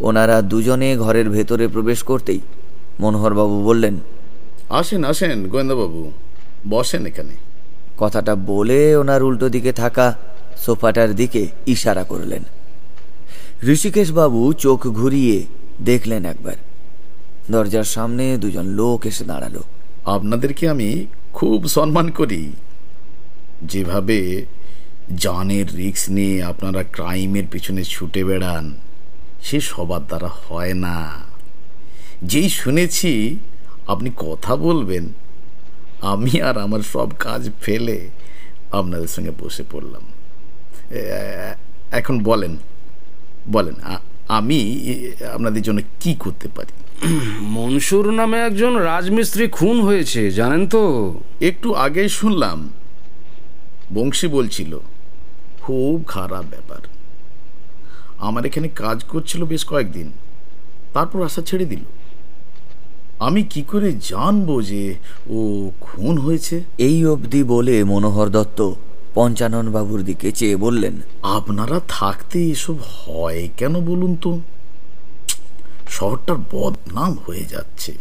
ওনারা 0.00 0.42
দুজনে 0.42 0.96
ঘরের 0.96 1.30
ভেতরে 1.30 1.68
প্রবেশ 1.68 2.02
করতেই 2.02 2.40
মনোহরবাবু 3.00 3.64
বললেন 3.64 4.00
আসেন 4.70 5.04
আসেন 5.04 5.48
গোয়েন্দাবাবু। 5.48 6.12
বসেন 6.68 7.06
এখানে। 7.06 7.36
কথাটা 7.96 8.34
বলে 8.34 8.96
ওনার 8.96 9.22
উল্টো 9.22 9.48
দিকে 9.48 9.72
থাকা 9.72 10.18
সোফাটার 10.56 11.14
দিকে 11.14 11.48
ইশারা 11.66 12.04
করলেন। 12.04 12.42
ঋষিকেশ 13.64 14.12
বাবু 14.12 14.52
চোখ 14.52 14.86
ঘুরিয়ে 14.86 15.46
দেখলেন 15.82 16.24
একবার। 16.24 16.56
দরজার 17.50 17.84
সামনে 17.84 18.36
দুজন 18.36 18.64
লোক 18.64 19.06
এসে 19.06 19.24
দাঁড়াল। 19.24 19.62
আপনাদেরকে 20.04 20.68
আমি 20.68 21.06
খুব 21.32 21.66
সম্মান 21.66 22.10
করি? 22.10 22.52
যেভাবে 23.62 24.46
জানের 25.16 25.76
রিস্ক 25.76 26.10
নিয়ে 26.10 26.42
আপনারা 26.42 26.82
ক্রাইমের 26.82 27.46
পিছনে 27.50 27.84
ছুটে 27.84 28.24
বেড়ান 28.24 28.74
সে 29.42 29.60
সবার 29.60 30.06
দ্বারা 30.06 30.28
হয় 30.28 30.74
না। 30.74 31.12
যেই 32.22 32.48
শুনেছি 32.48 33.38
আপনি 33.92 34.08
কথা 34.26 34.52
বলবেন 34.66 35.04
আমি 36.12 36.32
আর 36.48 36.56
আমার 36.66 36.82
সব 36.94 37.08
কাজ 37.26 37.42
ফেলে 37.64 37.98
আপনাদের 38.78 39.10
সঙ্গে 39.14 39.32
বসে 39.40 39.64
পড়লাম। 39.72 40.04
এখন 41.98 42.16
বলেন 42.28 42.52
বলেন 43.54 43.76
আমি 44.38 44.60
আপনাদের 45.36 45.62
জন্য 45.66 45.80
কি 46.02 46.12
করতে 46.24 46.48
পারি? 46.56 46.74
মনসুর 47.56 48.06
নামে 48.18 48.38
একজন 48.48 48.72
রাজমিস্ত্রি 48.90 49.44
খুন 49.58 49.76
হয়েছে 49.86 50.20
জানেন 50.38 50.62
তো? 50.74 50.82
একটু 51.48 51.68
আগেই 51.84 52.10
শুনলাম 52.18 52.58
বংশী 53.94 54.26
বলছিল 54.36 54.72
খুব 55.62 55.94
খারাপ 56.14 56.44
ব্যাপার। 56.54 56.82
আমার 58.26 58.42
এখানে 58.48 58.68
কাজ 58.82 58.98
করছিল 59.12 59.40
বেশ 59.52 59.62
কয়েকদিন 59.70 60.08
তারপর 60.94 61.18
আশা 61.28 61.42
ছেড়ে 61.48 61.66
দিল। 61.72 61.84
আমি 63.18 63.42
কি 63.42 63.62
করে 63.62 63.92
জানব 63.92 64.62
যে 64.62 64.94
ও 65.30 65.70
খুন 65.80 66.18
হয়েছে? 66.18 66.62
এই 66.78 67.06
অবধি 67.06 67.44
বলে 67.44 67.84
মনোহর 67.84 68.28
দত্ত 68.28 68.72
পঞ্চানন 69.14 69.70
বাবুর 69.70 70.02
দিকে 70.02 70.32
চেয়ে 70.32 70.56
বললেন 70.56 71.00
আপনারা 71.22 71.80
থাকতে 71.88 72.50
এসব 72.50 72.74
হয় 72.74 73.48
কেন 73.56 73.80
বলুন 73.80 74.16
তো? 74.16 74.40
শহরটার 75.88 76.36
বদনাম 76.36 77.16
হয়ে 77.26 77.44
যাচ্ছে। 77.44 77.92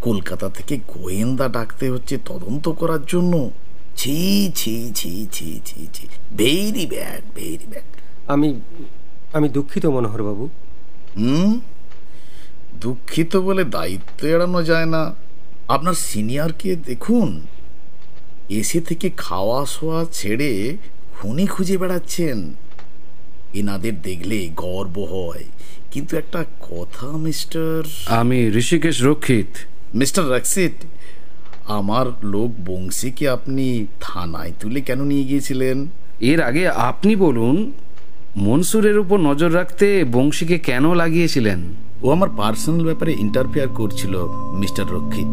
কলকাতা 0.00 0.48
থেকে 0.48 0.78
গোয়েন্দা 0.88 1.48
ডাকতে 1.48 1.90
হচ্ছে 1.90 2.18
তদন্ত 2.24 2.68
করার 2.68 3.06
জন্য। 3.06 3.50
ছি 3.96 4.52
ছি 4.54 4.92
ছি 4.94 5.26
ছি 5.32 5.60
ছি 5.64 5.88
ছি। 5.92 6.06
ভেরি 6.36 6.86
ব্যাড 6.86 7.22
ভেরি 7.34 7.66
ব্যাড 7.70 7.82
আমি 8.28 8.60
আমি 9.32 9.48
দুঃখিত 9.48 9.86
মনোহরবাবু। 9.86 10.48
হুম? 11.16 11.60
দুঃখিত 12.80 13.36
বলে 13.36 13.64
দায়িত্ব 13.64 14.26
এড়ানো 14.26 14.62
যায় 14.62 14.86
না। 14.86 15.14
আপনার 15.68 15.94
সিনিয়রকে 15.94 16.76
দেখুন। 16.76 17.46
এসে 18.48 18.80
থেকে 18.80 19.10
খাওয়া 19.16 19.66
শোয়া 19.66 20.06
ছেড়ে 20.12 20.76
খুনি 21.12 21.46
খুঁজে 21.46 21.78
বেড়াচ্ছেন। 21.78 22.54
এনাদের 23.54 24.02
দেখলে 24.02 24.50
গর্ব 24.56 24.98
হয়। 24.98 25.44
কিন্তু 25.90 26.16
একটা 26.16 26.44
কথা 26.60 27.06
মিস্টার। 27.06 27.82
আমি 28.06 28.46
ঋষিকেশ 28.48 29.02
রক্ষিত। 29.02 29.46
মিস্টার 29.94 30.30
রাক্সিট 30.30 30.72
আমার 31.64 32.06
লোক 32.22 32.50
বংশীকে 32.64 33.28
আপনি 33.28 33.86
থানায় 34.00 34.52
তুলে 34.60 34.80
কেন 34.80 35.04
নিয়ে 35.04 35.24
গিয়েছিলেন? 35.24 35.86
এর 36.20 36.42
আগে 36.42 36.68
আপনি 36.68 37.16
বলুন 37.16 37.72
মনসুরের 38.36 38.98
উপর 38.98 39.18
নজর 39.18 39.54
রাখতে 39.54 40.04
বংশীকে 40.04 40.58
কেন 40.58 40.94
লাগিয়েছিলেন? 40.94 41.89
ও 42.04 42.06
আমার 42.16 42.30
পার্সোনাল 42.40 42.82
ব্যাপারে 42.88 43.12
ইন্টারফেয়ার 43.24 43.68
করছিল, 43.78 44.14
মিস্টার 44.60 44.84
রক্ষিত। 44.94 45.28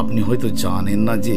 আপনি 0.00 0.20
হয়তো 0.28 0.48
জানেন 0.64 1.00
না 1.08 1.14
যে 1.26 1.36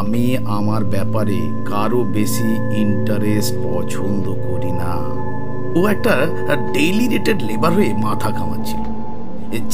আমি 0.00 0.24
আমার 0.58 0.82
ব্যাপারে 0.94 1.38
কারও 1.72 2.00
বেশি 2.16 2.48
ইন্টারেস্ট 2.84 3.52
পছন্দ 3.66 4.24
করি 4.46 4.72
না। 4.82 4.94
ও 5.78 5.80
একটা 5.94 6.12
ডেইলি 6.74 7.06
রেটেড 7.08 7.38
লেবার 7.48 7.72
হয়ে 7.78 7.92
মাথা 8.06 8.30
কামাচ্ছিল 8.38 8.82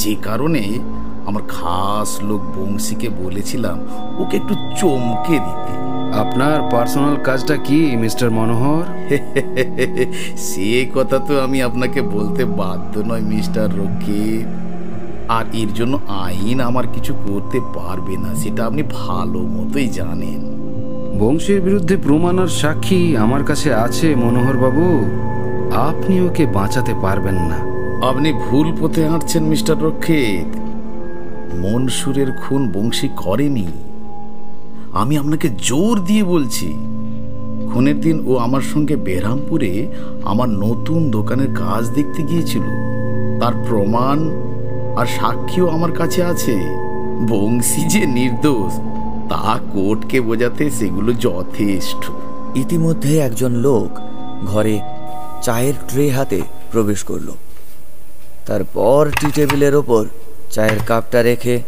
যে 0.01 0.13
কারণে 0.27 0.63
আমার 1.27 1.43
খাস 1.55 2.09
লোক 2.29 2.41
বংশীকে 2.55 3.09
বলেছিলাম, 3.23 3.77
ওকে 4.21 4.35
একটু 4.41 4.53
চমকে 4.79 5.35
দিতে। 5.45 5.73
আপনার 6.13 6.61
পার্সোনাল 6.71 7.15
কাজটা 7.23 7.57
কি 7.57 7.95
মিস্টার 7.95 8.31
মনোহর? 8.31 8.83
সে 10.37 10.85
কথা 10.95 11.19
তো 11.19 11.41
আমি 11.41 11.61
আপনাকে 11.63 12.01
বলতে 12.01 12.45
বাধ্য 12.45 12.99
নয় 12.99 13.21
মিস্টার 13.21 13.69
রক্ষিত 13.77 14.47
আর 15.27 15.45
এর 15.53 15.73
জন্য 15.73 15.99
আইন 16.07 16.61
আমার 16.61 16.87
কিছু 16.93 17.13
করতে 17.27 17.59
পারবে 17.75 18.17
না 18.17 18.35
সেটা 18.35 18.65
আপনি 18.65 18.83
ভালো 18.83 19.39
মতোই 19.39 19.87
জানেন। 19.87 20.41
বংশীর 21.19 21.61
বিরুদ্ধে 21.61 21.97
প্রমাণ 21.97 22.39
আর 22.39 22.47
সাক্ষী 22.47 23.15
আমার 23.15 23.43
কাছে 23.43 23.73
আছে 23.73 24.15
মনোহর 24.15 24.57
বাবু। 24.57 25.05
আপনি 25.75 26.21
ওকে 26.21 26.45
বাঁচাতে 26.45 26.93
পারবেন 27.01 27.35
না। 27.35 27.57
আপনি 28.07 28.33
ভুল 28.33 28.73
পথে 28.81 29.07
হাঁটছেন 29.07 29.43
মিস্টার 29.43 29.83
রক্ষিত 29.83 30.47
মনসুরের 31.55 32.31
খুন 32.31 32.71
বংশী 32.73 33.09
করেনি। 33.15 33.67
আমি 34.93 35.17
আপনাকে 35.17 35.49
জোর 35.49 35.99
দিয়ে 35.99 36.23
বলছি, 36.23 36.65
খুনের 37.73 38.01
দিন 38.01 38.23
ও 38.25 38.37
আমার 38.37 38.61
সঙ্গে 38.61 38.95
বেরহামপুরে 38.95 39.87
আমার 40.23 40.49
নতুন 40.49 41.11
দোকানের 41.11 41.47
কাজ 41.55 41.89
দেখতে 41.89 42.23
গিয়েছিল। 42.23 42.61
তার 43.39 43.53
প্রমাণ 43.69 44.29
আর 44.95 45.05
সাক্ষীও 45.05 45.69
আমার 45.69 45.91
কাছে 45.91 46.23
আছে। 46.23 46.59
বংশী 47.27 47.81
যে 47.87 48.05
নির্দোষ, 48.05 48.73
তা 49.29 49.59
কোর্টকে 49.73 50.21
বোঝাতে 50.21 50.71
সেগুলো 50.71 51.13
যথেষ্ট। 51.13 52.11
ইতিমধ্যে 52.55 53.17
একজন 53.17 53.51
লোক 53.51 53.99
ঘরে 54.45 54.79
চায়ের 55.41 55.73
ট্রে 55.89 56.09
হাতে 56.09 56.41
প্রবেশ 56.71 57.03
করল। 57.03 57.31
তারপর 58.45 59.09
টি 59.19 59.27
টেবিলের 59.35 59.75
ওপর 59.75 60.05
চায়ের 60.51 60.79
কাপটা 60.85 61.21
রেখে 61.21 61.59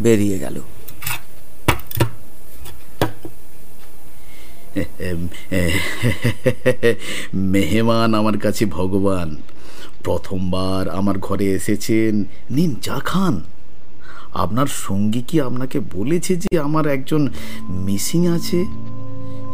বেরিয়ে 0.00 0.38
গেল। 0.38 0.60
মেহমান 7.34 8.14
আমার 8.14 8.38
কাছে 8.38 8.66
ভগবান। 8.66 9.36
প্রথমবার 10.04 10.88
আমার 10.88 11.18
ঘরে 11.18 11.44
এসেছেন 11.44 12.24
নিন 12.50 12.76
চা 12.82 12.94
খান। 12.94 13.40
আপনার 14.34 14.66
সঙ্গী 14.66 15.22
কি 15.28 15.40
আপনাকে 15.40 15.80
বলেছে 15.94 16.36
যে 16.36 16.58
আমার 16.58 16.86
একজন 16.86 17.28
মিসিং 17.68 18.26
আছে? 18.26 18.64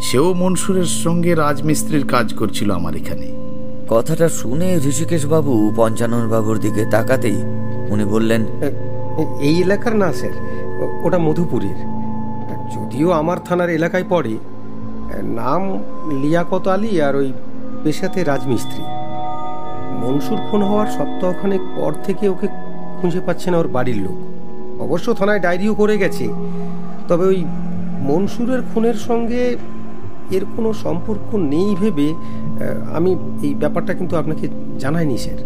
সেও 0.00 0.34
মনসুরের 0.34 0.84
সঙ্গে 0.84 1.34
রাজমিস্ত্রির 1.34 2.06
কাজ 2.06 2.34
করছিল 2.34 2.70
আমার 2.70 2.96
এখানে। 2.96 3.32
কথাটা 3.88 4.28
শুনে 4.28 4.80
ঋষিকেশ 4.86 5.26
বাবু 5.26 5.72
পঞ্চানন 5.76 6.28
বাবুর 6.28 6.58
দিকে 6.58 6.84
তাকাতেই 6.84 7.42
উনি 7.88 8.04
বললেন 8.04 8.46
এই 9.40 9.60
এলাকার 9.60 9.96
না 9.96 10.12
স্যার। 10.12 10.32
ওটা 11.04 11.18
মধুপুরের। 11.18 11.94
যদিও 12.76 13.10
আমার 13.10 13.36
থানার 13.44 13.70
এলাকায় 13.70 14.04
পড়ে 14.08 14.38
নাম 15.22 15.78
লিয়াকত 16.20 16.68
আলী 16.68 17.00
আর 17.00 17.16
ওই 17.16 17.32
পেশাতে 17.84 18.24
রাজমিস্ত্রি। 18.24 18.82
মনসুর 20.02 20.38
খুন 20.50 20.62
হওয়ার 20.62 20.86
সপ্তাহখানেক 20.86 21.60
পর 21.76 21.92
থেকে 22.04 22.28
ওকে 22.28 22.48
খুঁজে 23.00 23.20
পাচ্ছে 23.20 23.50
না 23.50 23.58
ওর 23.58 23.68
বাড়ির 23.68 23.96
লোক। 23.96 24.18
অবশ্য 24.82 25.14
থানায় 25.14 25.40
ডায়েরিও 25.40 25.74
করে 25.74 25.98
গেছে। 25.98 26.28
তবে 27.08 27.26
ওই 27.26 27.44
মনসুরের 28.00 28.60
খুনের 28.74 28.94
সঙ্গে 28.94 29.56
এর 30.30 30.44
কোনো 30.56 30.72
সম্পর্ক 30.72 31.34
নেই 31.34 31.76
ভেবে 31.80 32.14
আমি 32.94 33.16
এই 33.42 33.54
ব্যাপারটা 33.54 33.94
কিন্তু 33.94 34.16
আপনাকে 34.16 34.48
জানাইনি, 34.78 35.18
স্যার। 35.18 35.38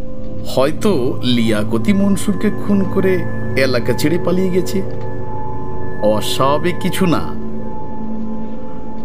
হয়তো 0.46 1.20
লিয়াকতি 1.24 1.92
মনসুরকে 1.92 2.50
খুন 2.50 2.84
করে 2.94 3.18
এলাকা 3.56 3.92
ছেড়ে 3.92 4.18
পালিয়ে 4.24 4.50
গেছে। 4.50 4.82
অস্বাভাবিক 6.02 6.74
কিছু 6.80 7.06
না। 7.06 7.37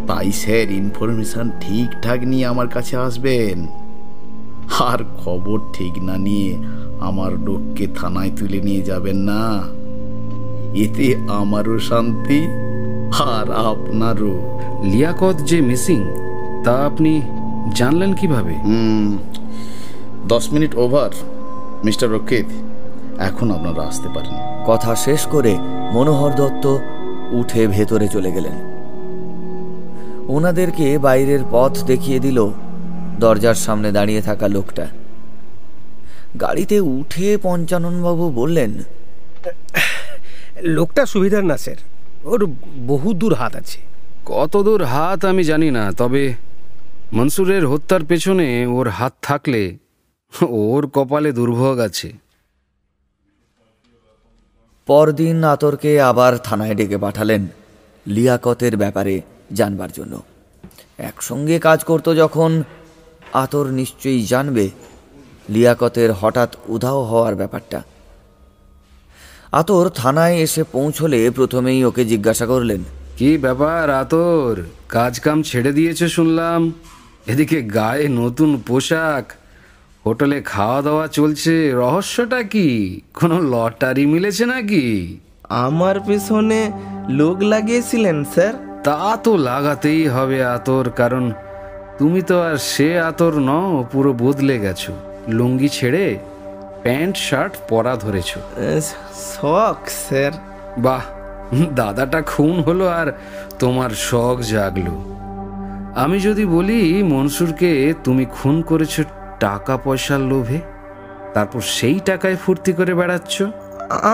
তাই 0.07 0.31
স্যার 0.31 0.71
ইনফরমেশন 0.71 1.51
ঠিকঠাক 1.61 2.19
নিয়ে 2.23 2.45
আমার 2.45 2.67
কাছে 2.67 2.97
আসবেন। 2.97 3.67
আর 4.79 4.99
খবর 5.25 5.59
ঠিক 5.73 6.03
না 6.03 6.17
নিয়ে 6.17 6.57
আমার 6.99 7.31
লোককে 7.31 7.87
থানায় 7.95 8.31
তুলে 8.37 8.61
নিয়ে 8.61 8.81
যাবেন 8.81 9.15
না। 9.15 9.63
এতে 10.73 11.15
আমারও 11.27 11.79
শান্তি 11.79 12.41
আর 13.19 13.51
আপনারও। 13.51 14.59
লিয়াকত 14.83 15.35
যে 15.43 15.61
মিসিং 15.61 16.03
তা 16.63 16.73
আপনি 16.85 17.21
জানলেন 17.75 18.13
কীভাবে? 18.13 18.55
দশ 20.27 20.53
মিনিট 20.53 20.75
ওভার 20.75 21.09
মিস্টার 21.85 22.11
রক্ষিত। 22.11 22.45
এখন 23.19 23.51
আপনারা 23.51 23.81
আসতে 23.87 24.09
পারেন। 24.15 24.33
কথা 24.65 24.95
শেষ 24.95 25.25
করে 25.25 25.57
মনোহর 25.93 26.31
দত্ত 26.31 26.77
উঠে 27.31 27.67
ভেতরে 27.67 28.07
চলে 28.07 28.31
গেলেন। 28.31 28.72
ওনাদেরকে 30.35 30.87
বাইরের 31.05 31.41
পথ 31.51 31.73
দেখিয়ে 31.91 32.19
দিল 32.25 32.39
দরজার 33.19 33.57
সামনে 33.65 33.89
দাঁড়িয়ে 33.91 34.21
থাকা 34.21 34.47
লোকটা। 34.55 34.85
গাড়িতে 36.41 36.77
উঠে 36.95 37.27
পঞ্চাননবাবু 37.43 38.25
বললেন 38.31 38.71
লোকটা 40.77 41.03
সুবিধার 41.05 41.43
না 41.51 41.57
স্যার। 41.57 41.79
ওর 42.31 42.41
বহু 42.87 43.09
দূর 43.21 43.33
হাত 43.33 43.53
আছে। 43.61 43.79
কত 44.25 44.53
দূর 44.57 44.81
হাত 44.83 45.19
আমি 45.25 45.43
জানি 45.43 45.69
না 45.77 45.83
তবে 45.97 46.23
মনসুরের 47.13 47.63
হত্যার 47.71 48.03
পেছনে 48.09 48.47
ওর 48.77 48.87
হাত 48.97 49.13
থাকলে 49.21 49.63
ওর 50.63 50.83
কপালে 50.95 51.31
দুর্ভোগ 51.31 51.75
আছে। 51.87 52.09
পরদিন 54.87 55.37
আতরকে 55.43 55.91
আবার 56.09 56.33
থানায় 56.37 56.75
ডেকে 56.75 56.97
পাঠালেন 56.97 57.41
লিয়াকতের 58.05 58.73
ব্যাপারে। 58.77 59.15
জানবার 59.53 59.91
জন্য। 59.91 60.23
একসঙ্গে 60.97 61.59
কাজ 61.59 61.83
করতো 61.83 62.15
যখন 62.15 62.63
আতর 63.33 63.67
নিশ্চয়ই 63.67 64.25
জানবে 64.25 64.69
লিয়াকতের 65.49 66.11
হঠাৎ 66.11 66.55
উধাও 66.67 67.03
হওয়ার 67.03 67.35
ব্যাপারটা। 67.35 67.83
আতর 69.51 69.89
থানায় 69.89 70.35
এসে 70.35 70.63
পৌঁছলে 70.63 71.31
প্রথমেই 71.31 71.85
ওকে 71.85 72.05
জিজ্ঞাসা 72.05 72.45
করলেন 72.45 72.83
কি 73.17 73.37
ব্যাপার 73.37 73.89
আতর? 73.89 74.63
কাজ 74.89 75.19
কাম 75.19 75.43
ছেড়ে 75.43 75.71
দিয়েছে 75.71 76.09
শুনলাম। 76.09 76.73
এদিকে 77.27 77.61
গায়ে 77.61 78.07
নতুন 78.07 78.61
পোশাক 78.67 79.31
হোটেলে 80.05 80.41
খাওয়া 80.41 80.81
দাওয়া 80.81 81.07
চলছে 81.07 81.71
রহস্যটা 81.71 82.43
কি? 82.43 83.01
কোনো 83.13 83.41
লটারি 83.41 84.05
মিলেছে 84.05 84.45
নাকি? 84.45 85.17
আমার 85.49 85.99
পেছনে 85.99 86.71
লোক 87.09 87.39
লাগিয়েছিলেন 87.41 88.23
স্যার। 88.23 88.72
তা 88.83 89.17
তো 89.23 89.31
লাগাতেই 89.49 90.03
হবে 90.07 90.37
আতর 90.55 90.85
কারণ 90.89 91.25
তুমি 91.97 92.21
তো 92.21 92.35
আর 92.47 92.57
সে 92.71 92.87
আতর 93.09 93.33
নও 93.49 93.69
পুরো 93.91 94.11
বদলে 94.13 94.55
গেছো। 94.59 94.91
লুঙ্গি 95.27 95.69
ছেড়ে 95.69 96.05
প্যান্ট 96.83 97.15
শার্ট 97.17 97.53
পরা 97.69 97.93
ধরেছো। 97.95 98.39
শখ 99.33 99.79
স্যার। 100.07 100.33
বাহ 100.77 101.03
দাদাটা 101.75 102.19
খুন 102.21 102.55
হলো 102.59 102.85
আর 102.99 103.07
তোমার 103.59 103.91
শখ 104.09 104.37
জাগলো। 104.53 104.95
আমি 106.03 106.17
যদি 106.19 106.43
বলি 106.45 106.79
মনসুরকে 107.03 107.71
তুমি 108.03 108.25
খুন 108.25 108.55
করেছ 108.61 108.95
টাকা 109.39 109.73
পয়সার 109.77 110.21
লোভে 110.31 110.59
তারপর 111.33 111.61
সেই 111.77 111.97
টাকায় 112.09 112.37
ফুর্তি 112.43 112.71
করে 112.73 112.93
বেড়াচ্ছ? 112.93 113.35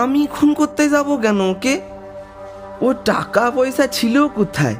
আমি 0.02 0.20
খুন 0.30 0.50
করতে 0.54 0.82
যাব 0.88 1.08
কেন? 1.16 1.38
ওকে 1.50 1.74
ও 2.80 2.92
টাকা 2.92 3.50
পয়সা 3.50 3.86
ছিল 3.86 4.28
কোথায়? 4.28 4.76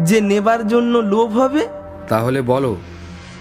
যে 0.00 0.20
নেবার 0.20 0.68
জন্য 0.68 0.98
লোভ 0.98 1.38
হবে? 1.38 1.68
তাহলে 2.08 2.42
বলো 2.42 2.76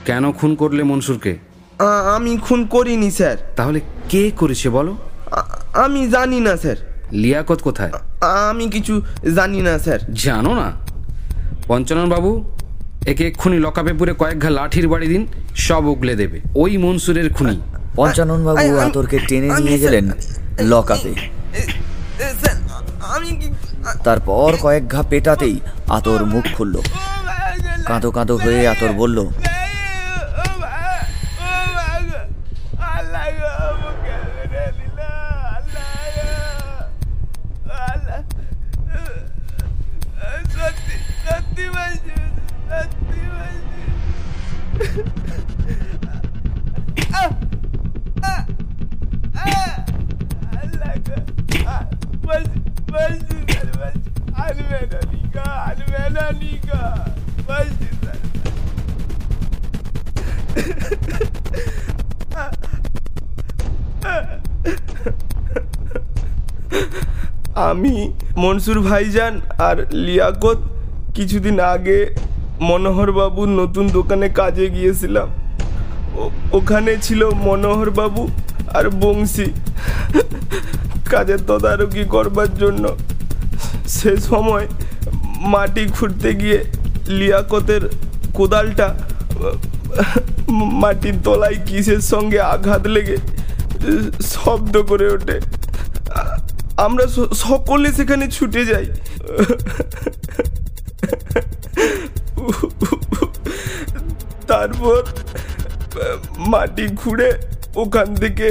কেন 0.06 0.32
খুন 0.32 0.56
করলে 0.56 0.84
মনসুরকে? 0.84 1.38
আ- 1.80 2.16
আমি 2.16 2.38
খুন 2.38 2.66
করিনি 2.66 3.12
স্যার। 3.12 3.38
তাহলে 3.56 3.80
কে 4.10 4.32
করেছে 4.38 4.70
বলো? 4.70 4.96
আ- 5.32 5.44
আমি 5.74 6.10
জানি 6.10 6.40
না 6.40 6.58
স্যার। 6.58 6.76
লিয়াকত 7.12 7.62
কোথায়? 7.62 7.92
আমি 8.22 8.70
কিছু 8.70 9.02
জানি 9.36 9.62
না 9.62 9.80
স্যার। 9.80 10.14
জানো 10.14 10.56
না? 10.56 10.72
পঞ্চানন 11.68 12.10
বাবু 12.10 12.52
একে 13.08 13.28
এক্ষুনি 13.28 13.60
লকাপে 13.60 13.94
পুরে 13.94 14.14
কয়েক 14.14 14.40
ঘা 14.40 14.50
লাঠির 14.50 14.88
বাড়ি 14.88 15.08
দিন 15.08 15.28
সব 15.56 15.86
উগলে 15.86 16.16
দেবে। 16.16 16.42
ওই 16.56 16.78
মনসুরের 16.78 17.34
খুনি। 17.34 17.60
পঞ্চাননবাবু 17.96 18.58
আই- 18.58 18.78
আই- 18.78 18.90
আতরকে 18.90 19.20
টেনে 19.20 19.52
আমি 19.52 19.64
নিয়ে 19.64 19.78
স্যার- 19.78 19.94
গেলেন 19.94 20.68
লকআপে 20.68 21.10
এ, 21.10 21.14
স্যার 22.44 22.56
আমি 23.02 23.28
কি 23.28 23.50
তারপর 24.04 24.52
কয়েক 24.62 24.84
ঘা 24.88 25.02
পেটাতেই 25.10 25.56
আতর 25.90 26.22
মুখ 26.26 26.46
খুলল 26.56 26.76
কাঁদো 27.88 28.10
কাঁদো 28.12 28.36
হয়ে 28.38 28.62
আতর 28.68 28.92
বলল 28.94 29.18
আমি 67.70 67.96
মনসুর 68.38 68.80
ভাইজান 68.82 69.34
আর 69.58 69.78
লিয়াকত 70.06 70.60
কিছুদিন 71.16 71.58
আগে 71.74 72.00
মনোহর 72.60 73.12
বাবুর 73.12 73.50
নতুন 73.60 73.86
দোকানে 73.90 74.28
কাজে 74.30 74.66
গিয়েছিলাম। 74.70 75.30
ওখানে 76.52 76.92
ছিল 77.02 77.22
মনোহর 77.48 77.90
বাবু 77.90 78.24
আর 78.74 78.86
বংশী। 79.02 79.48
কাজের 81.12 81.42
তদারকি 81.48 82.04
করবার 82.06 82.50
জন্য 82.58 82.84
সে 83.96 84.12
সময় 84.30 84.66
মাটি 85.54 85.84
খুঁড়তে 85.96 86.30
গিয়ে 86.42 86.60
লিয়াকতের 87.20 87.84
কোদালটা, 88.38 88.88
মাটির 90.82 91.16
তলায় 91.26 91.58
কিসের 91.68 92.02
সঙ্গে 92.12 92.40
আঘাত 92.54 92.84
লেগে, 92.96 93.18
শব্দ 94.34 94.74
করে 94.90 95.08
ওঠে। 95.16 95.38
আমরা 96.86 97.06
সকলে 97.46 97.90
সেখানে 97.98 98.26
ছুটে 98.36 98.62
যাই। 98.72 98.88
তারপর, 104.50 105.00
মাটি 106.52 106.86
খুঁড়ে 107.02 107.30
ওখান 107.76 108.08
থেকে 108.16 108.48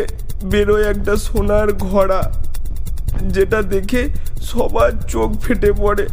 বেরোয় 0.52 0.86
একটা 0.92 1.14
সোনার 1.26 1.68
ঘোড়া, 1.86 2.20
যেটা 3.34 3.58
দেখে 3.74 4.02
সবার 4.50 4.92
চোখ 5.12 5.30
ফেটে 5.42 5.70
পড়ে। 5.82 6.04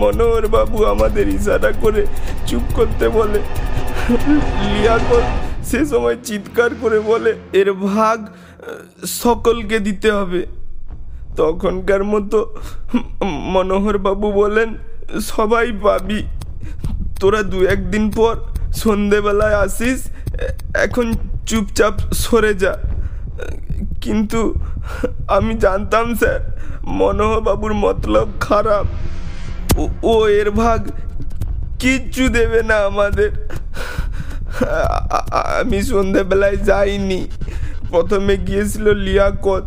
মনোহর 0.00 0.44
বাবু 0.56 0.78
আমাদের 0.92 1.26
ইশারা 1.36 1.70
করে 1.82 2.02
চুপ 2.48 2.64
করতে 2.76 3.06
বলে। 3.18 3.40
লিয়াকত 4.72 5.24
সে 5.68 5.80
সময় 5.92 6.16
চিৎকার 6.26 6.70
করে 6.82 6.98
বলে, 7.10 7.30
এর 7.60 7.68
ভাগ, 7.88 8.18
সকলকে 9.22 9.76
দিতে 9.86 10.08
হবে। 10.18 10.40
তখনকার 11.38 12.02
মতো 12.12 12.38
মনোহর 13.54 13.96
বাবু 14.06 14.28
বলেন, 14.42 14.68
সবাই 15.32 15.66
পাবি। 15.84 16.20
তোরা 17.20 17.40
দু 17.50 17.58
একদিন 17.74 18.04
পর 18.18 18.34
সন্ধেবেলায় 18.82 19.56
আসিস, 19.64 20.00
এখন 20.84 21.06
চুপচাপ 21.48 21.94
সরে 22.22 22.52
যা। 22.62 22.74
কিন্তু 24.04 24.40
আমি 25.36 25.52
জানতাম, 25.64 26.06
স্যার 26.20 26.40
মনোহর 26.86 27.40
বাবুর 27.40 27.74
মতলব 27.74 28.28
খারাপ। 28.40 28.86
ও- 30.04 30.26
এর 30.26 30.50
ভাগ 30.50 30.90
কিচ্ছু 31.78 32.28
দেবে 32.28 32.62
না 32.62 32.74
আমাদের। 32.74 33.48
আমি 35.60 35.82
সন্ধেবেলায় 35.82 36.56
যাইনি। 36.56 37.28
প্রথমে 37.90 38.36
গিয়েছিল 38.36 38.94
লিয়াকত 38.94 39.62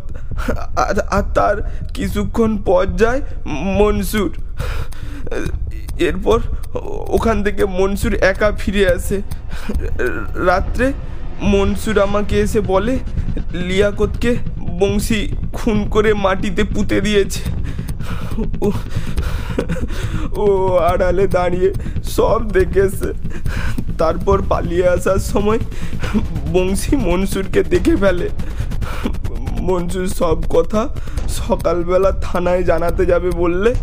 আর 0.77 1.23
তার 1.33 1.81
কিছুক্ষণ 1.93 2.57
পর 2.57 2.85
যায় 2.97 3.21
মনসুর। 3.45 4.37
এরপর 5.99 6.39
ওখান 7.09 7.43
থেকে 7.43 7.65
মনসুর 7.65 8.13
একা 8.13 8.51
ফিরে 8.51 8.93
আসে। 8.93 9.21
রাত্রে 10.45 10.93
মনসুর 11.41 11.99
আমাকে 11.99 12.39
এসে 12.39 12.61
বলে, 12.61 12.99
লিয়াকতকে 13.53 14.35
বংশী 14.79 15.27
খুন 15.53 15.87
করে 15.89 16.13
মাটিতে 16.13 16.63
পুঁতে 16.63 17.01
দিয়েছে। 17.01 17.41
ও- 20.31 20.77
আড়ালে 20.77 21.27
দাঁড়িয়ে 21.27 21.73
সব 22.03 22.51
দেখেছে। 22.51 23.13
তারপর 23.97 24.41
পালিয়ে 24.49 24.89
আসার 24.89 25.17
সময় 25.17 25.59
বংশী 26.53 26.95
মনসুরকে 26.95 27.63
দেখে 27.63 27.95
ফেলে। 27.95 28.29
মনসুর 29.59 30.07
সব 30.07 30.41
কথা 30.49 30.89
সকালবেলা 31.27 32.11
থানায় 32.11 32.63
জানাতে 32.63 33.05
যাবে 33.05 33.31
বললে 33.31 33.75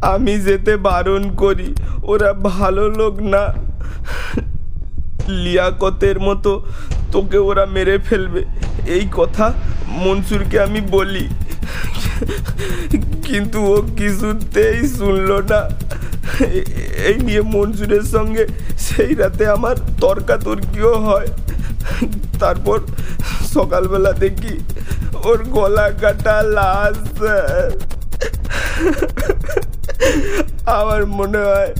আমি 0.00 0.38
যেতে 0.38 0.76
বারণ 0.76 1.34
করি, 1.36 1.74
ওরা 2.02 2.32
ভালো 2.32 2.90
লোক 2.90 3.18
না। 3.18 3.54
লিয়াকতের 5.28 6.20
মতো 6.20 6.64
তোকে 7.12 7.38
ওরা 7.38 7.66
মেরে 7.66 7.98
ফেলবে। 7.98 8.44
এই 8.86 9.08
কথা 9.12 9.52
মনসুরকে 9.88 10.60
আমি 10.60 10.80
বলি। 10.80 11.28
কিন্তু 13.24 13.74
ও 13.74 13.82
কিছুতেই 13.82 14.88
শুনলো 14.88 15.40
না। 15.40 15.60
এই 17.06 17.14
নিয়ে 17.14 17.40
মনসুরের 17.40 18.02
সঙ্গে 18.02 18.46
সেই 18.78 19.14
রাতে 19.14 19.46
আমার 19.46 19.76
তর্কাতর্কিও 20.00 20.94
হয়। 20.94 21.26
তারপর 22.40 22.80
সকালবেলা 23.54 24.12
দেখি 24.12 24.58
ওর 25.24 25.44
গলা 25.44 25.90
কাটা 25.90 26.42
লাশ। 26.42 26.96
আমার 30.66 31.06
মনে 31.06 31.38
হয় 31.38 31.72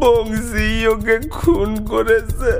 বংশী 0.00 0.86
ওকে 0.86 1.16
খুন 1.28 1.70
করেছে। 1.86 2.52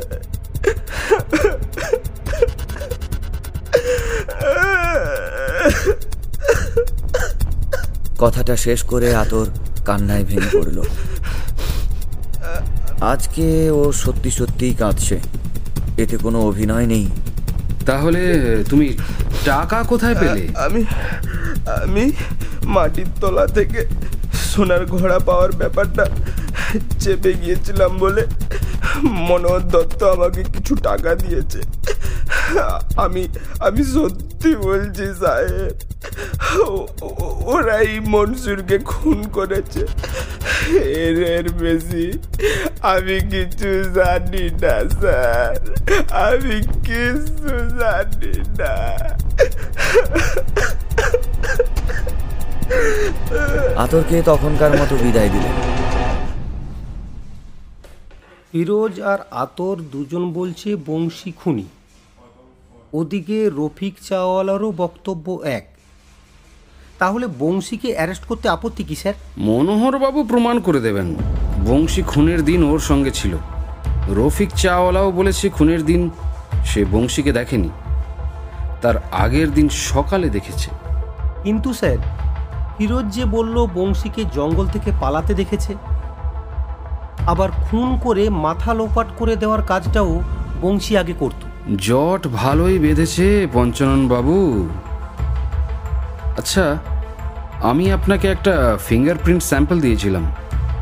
কথাটা 8.19 8.57
শেষ 8.57 8.83
করে 8.83 9.15
আতর 9.15 9.47
কান্নায় 9.85 10.25
ভেঙে 10.25 10.51
পড়ল। 10.53 10.79
আজকে 13.01 13.71
ও 13.71 13.93
সত্যি 13.93 14.31
সত্যিই 14.31 14.75
কাঁদছে। 14.75 15.21
এতে 15.99 16.17
কোনো 16.17 16.39
অভিনয় 16.41 16.87
নেই। 16.87 17.07
তাহলে 17.87 18.23
তুমি 18.71 18.99
টাকা 19.45 19.83
কোথায় 19.83 20.15
পেলে? 20.15 20.49
আমি 20.57 20.85
আমি 21.83 22.13
মাটির 22.65 23.07
তলা 23.21 23.47
থেকে 23.47 23.87
সোনার 24.55 24.83
ঘোড়া 24.95 25.19
পাওয়ার 25.29 25.53
ব্যাপারটা 25.61 26.05
চেপে 27.03 27.33
গিয়েছিলাম 27.43 27.93
বলে 28.03 28.23
মনোহর 29.29 29.63
দত্ত 29.75 30.01
আমাকে 30.15 30.43
কিছু 30.55 30.73
টাকা 30.89 31.11
দিয়েছে। 31.23 31.61
আমি 33.05 33.23
আমি 33.67 33.83
সত্যি 33.95 34.51
বলছি 34.67 35.07
সাহেব 35.21 35.75
ওরাই 37.55 37.93
মনসুরকে 38.13 38.77
খুন 38.91 39.19
করেছে। 39.37 39.83
এর 41.05 41.17
এর 41.37 41.47
বেশি 41.63 42.07
আমি 42.93 43.17
কিছু 43.33 43.71
জানি 43.97 44.45
না 44.63 44.77
স্যার, 45.01 45.59
আমি 46.29 46.57
কিছু 46.87 47.53
জানি 47.81 48.35
না। 48.59 48.75
আতরকে 53.77 54.23
তখনকার 54.25 54.71
মতো 54.83 54.97
বিদায় 54.97 55.29
দিলেন। 55.29 55.53
ফিরোজ 58.53 59.01
আর 59.01 59.19
আতর 59.31 59.77
দুজন 59.93 60.33
বলছে 60.33 60.77
বংশী 60.87 61.33
খুনি। 61.33 61.65
ওদিকে 62.93 63.51
রফিক 63.57 63.95
চাওয়ালারও 64.09 64.73
বক্তব্য 64.77 65.41
এক। 65.45 65.69
তাহলে 66.99 67.27
বংশীকে 67.39 67.93
অ্যারেস্ট 67.93 68.25
করতে 68.25 68.49
আপত্তি 68.49 68.85
কি 68.85 68.97
স্যার? 68.97 69.15
মনোহরবাবু 69.39 70.25
প্রমাণ 70.25 70.61
করে 70.61 70.81
দেবেন। 70.81 71.15
বংশী 71.67 72.03
খুনের 72.03 72.45
দিন 72.45 72.63
ওর 72.63 72.79
সঙ্গে 72.79 73.11
ছিল। 73.11 73.37
রফিক 74.09 74.51
চাওয়ালাও 74.51 75.11
বলেছে 75.11 75.49
খুনের 75.49 75.85
দিন 75.85 76.11
সে 76.65 76.85
বংশীকে 76.85 77.33
দেখেনি। 77.33 77.71
তার 78.83 78.95
আগের 79.13 79.53
দিন 79.53 79.69
সকালে 79.69 80.31
দেখেছে। 80.31 80.71
কিন্তু 81.43 81.73
স্যার 81.73 81.97
ফিরোজ 82.79 83.05
যে 83.15 83.25
বলল 83.25 83.67
বংশীকে 83.75 84.25
জঙ্গল 84.33 84.67
থেকে 84.67 84.93
পালাতে 85.01 85.35
দেখেছে। 85.35 85.75
আবার 87.27 87.51
খুন 87.51 87.99
করে 88.03 88.31
মাথা 88.31 88.75
লোপাট 88.75 89.07
করে 89.19 89.37
দেওয়ার 89.37 89.63
কাজটাও 89.63 90.23
বংশী 90.63 90.97
আগে 90.97 91.15
করত। 91.19 91.41
জট 91.79 92.27
ভালোই 92.27 92.79
বেঁধেছে 92.79 93.47
পঞ্চানন 93.53 94.09
বাবু। 94.09 94.69
আচ্ছা 96.39 96.77
আমি 97.63 97.93
আপনাকে 97.93 98.29
একটা 98.29 98.79
ফিঙ্গারপ্রিন্ট 98.87 99.43
স্যাম্পল 99.43 99.81
দিয়েছিলাম। 99.81 100.25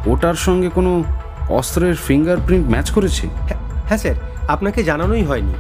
ওটার 0.07 0.35
সঙ্গে 0.35 0.69
কোনো 0.69 1.05
অস্ত্রের 1.49 1.95
ফিঙ্গারপ্রিন্ট 1.95 2.71
ম্যাচ 2.71 2.91
করেছে? 2.91 3.29
হ্যাঁ 3.49 3.61
হ্যাঁ 3.87 3.99
স্যার 3.99 4.15
আপনাকে 4.49 4.85
জানানোই 4.85 5.25
হয়নি। 5.25 5.55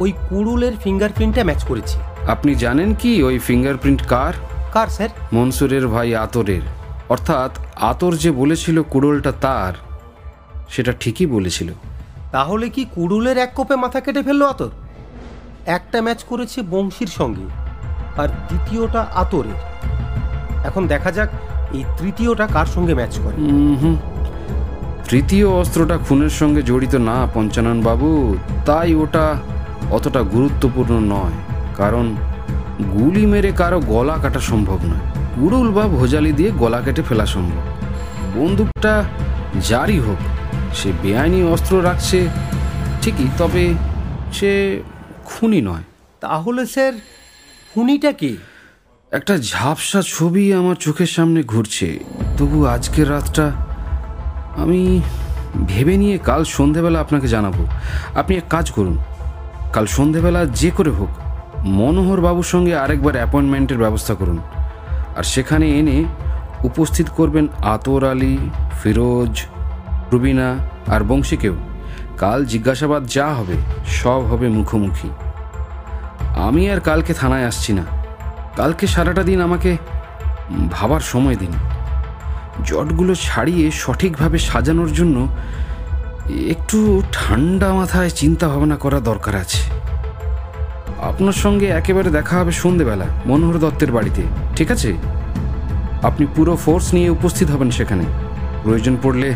ওই 0.00 0.12
কুড়ুলের 0.28 0.72
ফিঙ্গারপ্রিন্টটা 0.84 1.44
ম্যাচ 1.44 1.64
করেছে। 1.64 1.98
আপনি 2.28 2.54
জানেন 2.54 2.94
কি 2.94 3.22
ওই 3.22 3.38
ফিঙ্গারপ্রিন্ট 3.38 4.02
কার? 4.06 4.32
কার 4.78 4.88
স্যার? 4.88 5.08
মনসুরের 5.32 5.84
ভাই 5.88 6.08
আতরের। 6.16 6.64
অর্থাৎ 7.08 7.52
আতর 7.90 8.12
যে 8.16 8.30
বলেছিল 8.30 8.76
কুড়োলটা 8.82 9.32
তার 9.40 9.74
সেটা 10.68 10.92
ঠিকই 11.00 11.26
বলেছিল। 11.26 11.68
তাহলে 12.32 12.66
কি 12.68 12.82
কুড়ুলের 12.94 13.36
এক 13.38 13.50
কোপে 13.54 13.76
মাথা 13.76 14.00
কেটে 14.00 14.22
ফেলল 14.22 14.42
আতর? 14.46 14.70
একটা 15.66 15.98
ম্যাচ 16.02 16.20
করেছে 16.24 16.58
বংশীর 16.70 17.06
সঙ্গে 17.06 17.46
আর 18.22 18.28
দ্বিতীয়টা 18.28 19.00
আতরের। 19.14 19.58
এখন 20.66 20.82
দেখা 20.86 21.10
যাক 21.12 21.30
এই 21.72 21.84
তৃতীয়টা 21.98 22.44
কার 22.46 22.66
সঙ্গে 22.66 22.94
ম্যাচ 22.94 23.14
করে। 23.24 23.36
তৃতীয় 25.08 25.46
অস্ত্রটা 25.60 25.96
খুনের 26.08 26.34
সঙ্গে 26.40 26.62
জড়িত 26.62 26.94
না 27.08 27.16
পঞ্চানন 27.34 27.78
বাবু। 27.80 28.10
তাই 28.66 28.94
ওটা 28.94 29.26
অতটা 29.90 30.20
গুরুত্বপূর্ণ 30.34 30.94
নয় 31.14 31.36
কারণ 31.76 32.06
গুলি 32.84 33.26
মেরে 33.26 33.52
কারও 33.56 33.80
গলা 33.80 34.16
কাটা 34.22 34.40
সম্ভব 34.40 34.78
নয়। 34.84 35.04
উড়ুল 35.46 35.72
বা 35.72 35.82
ভোজালি 35.82 36.32
দিয়ে 36.32 36.50
গলা 36.50 36.80
কেটে 36.80 37.02
ফেলা 37.02 37.26
সম্ভব। 37.26 37.62
বন্দুকটা 38.34 39.04
যারই 39.68 39.98
হোক 39.98 40.18
সে 40.74 40.92
বেআইনি 41.02 41.42
অস্ত্র 41.42 41.84
রাখছে 41.84 42.28
ঠিকই 43.02 43.28
তবে 43.38 43.74
সে 44.32 44.82
খুনি 45.24 45.60
নয়। 45.60 45.82
তাহলে 46.20 46.66
স্যার 46.66 46.92
খুনিটা 47.74 48.12
কে? 48.12 48.36
একটা 49.12 49.38
ঝাপসা 49.38 50.02
ছবি 50.06 50.54
আমার 50.54 50.74
চোখের 50.74 51.06
সামনে 51.06 51.42
ঘুরছে। 51.42 51.98
তবু 52.38 52.66
আজকের 52.66 53.10
রাতটা 53.10 53.52
আমি 54.56 55.00
ভেবে 55.66 55.96
নিয়ে 55.96 56.18
কাল 56.18 56.44
সন্ধেবেলা 56.44 57.00
আপনাকে 57.00 57.28
জানাব। 57.28 57.54
আপনি 58.14 58.36
এক 58.36 58.44
কাজ 58.50 58.70
করুন 58.70 58.98
কাল 59.72 59.86
সন্ধেবেলা 59.86 60.44
যে 60.44 60.70
করে 60.70 60.90
হোক 60.90 61.08
মনোহর 61.68 62.20
বাবুর 62.20 62.44
সঙ্গে 62.44 62.76
আরেকবার 62.76 63.16
অ্যাপয়েন্টমেন্টের 63.16 63.78
ব্যবস্থা 63.78 64.14
করুন। 64.14 64.38
আর 65.16 65.22
সেখানে 65.22 65.78
এনে 65.78 66.04
উপস্থিত 66.64 67.06
করবেন 67.16 67.48
আতর 67.62 68.10
আলী, 68.10 68.38
ফিরোজ, 68.82 69.42
রুবিনা 70.12 70.56
আর 70.86 71.00
বংশীকেও। 71.00 71.54
কাল 72.18 72.44
জিজ্ঞাসাবাদ 72.44 73.06
যা 73.06 73.26
হবে, 73.26 73.54
সব 73.86 74.20
হবে 74.20 74.48
মুখোমুখি। 74.48 75.10
আমি 76.36 76.70
আর 76.70 76.80
কালকে 76.80 77.14
থানায় 77.14 77.46
আসছি 77.46 77.72
না। 77.72 77.82
কালকে 78.56 78.86
সারাটা 78.86 79.22
দিন 79.22 79.40
আমাকে 79.40 79.76
ভাবার 80.70 81.00
সময় 81.00 81.36
দিন। 81.36 81.50
জটগুলো 82.64 83.14
ছাড়িয়ে 83.14 83.70
সঠিকভাবে 83.70 84.38
সাজানোর 84.38 84.92
জন্য 84.92 85.28
একটু 86.28 87.02
ঠান্ডা 87.12 87.74
মাথায় 87.74 88.10
চিন্তা 88.10 88.48
ভাবনা 88.48 88.76
করা 88.76 89.00
দরকার 89.00 89.36
আছে। 89.36 89.87
আপনার 91.02 91.32
সঙ্গে 91.32 91.66
একেবারে 91.66 92.10
দেখা 92.10 92.40
হবে 92.40 92.52
সন্ধেবেলা 92.52 93.04
মনোহর 93.26 93.58
দত্তের 93.58 93.92
বাড়িতে 93.92 94.22
ঠিক 94.56 94.70
আছে? 94.70 94.94
আপনি 96.02 96.26
পুরো 96.36 96.56
ফোর্স 96.56 96.94
নিয়ে 96.94 97.10
উপস্থিত 97.10 97.50
হবেন 97.50 97.70
সেখানে। 97.70 98.04
প্রয়োজন 98.62 98.96
পড়লে 99.02 99.32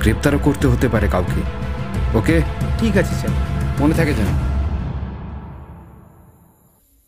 গ্রেপ্তারও 0.00 0.38
করতে 0.42 0.66
হতে 0.66 0.88
পারে 0.88 1.08
কাউকে। 1.08 1.40
ওকে? 2.18 2.40
ঠিক 2.78 2.96
আছে 2.96 3.14
স্যার। 3.14 3.30
মনে 3.80 3.94
থাকে 3.94 4.12
যেন। 4.12 4.26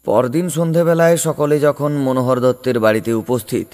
পরদিন 0.05 0.49
সন্ধেবেলায় 0.49 1.17
সকলে 1.17 1.61
যখন 1.61 1.93
মনোহর 1.93 2.41
দত্তের 2.41 2.81
বাড়িতে 2.81 3.13
উপস্থিত 3.13 3.67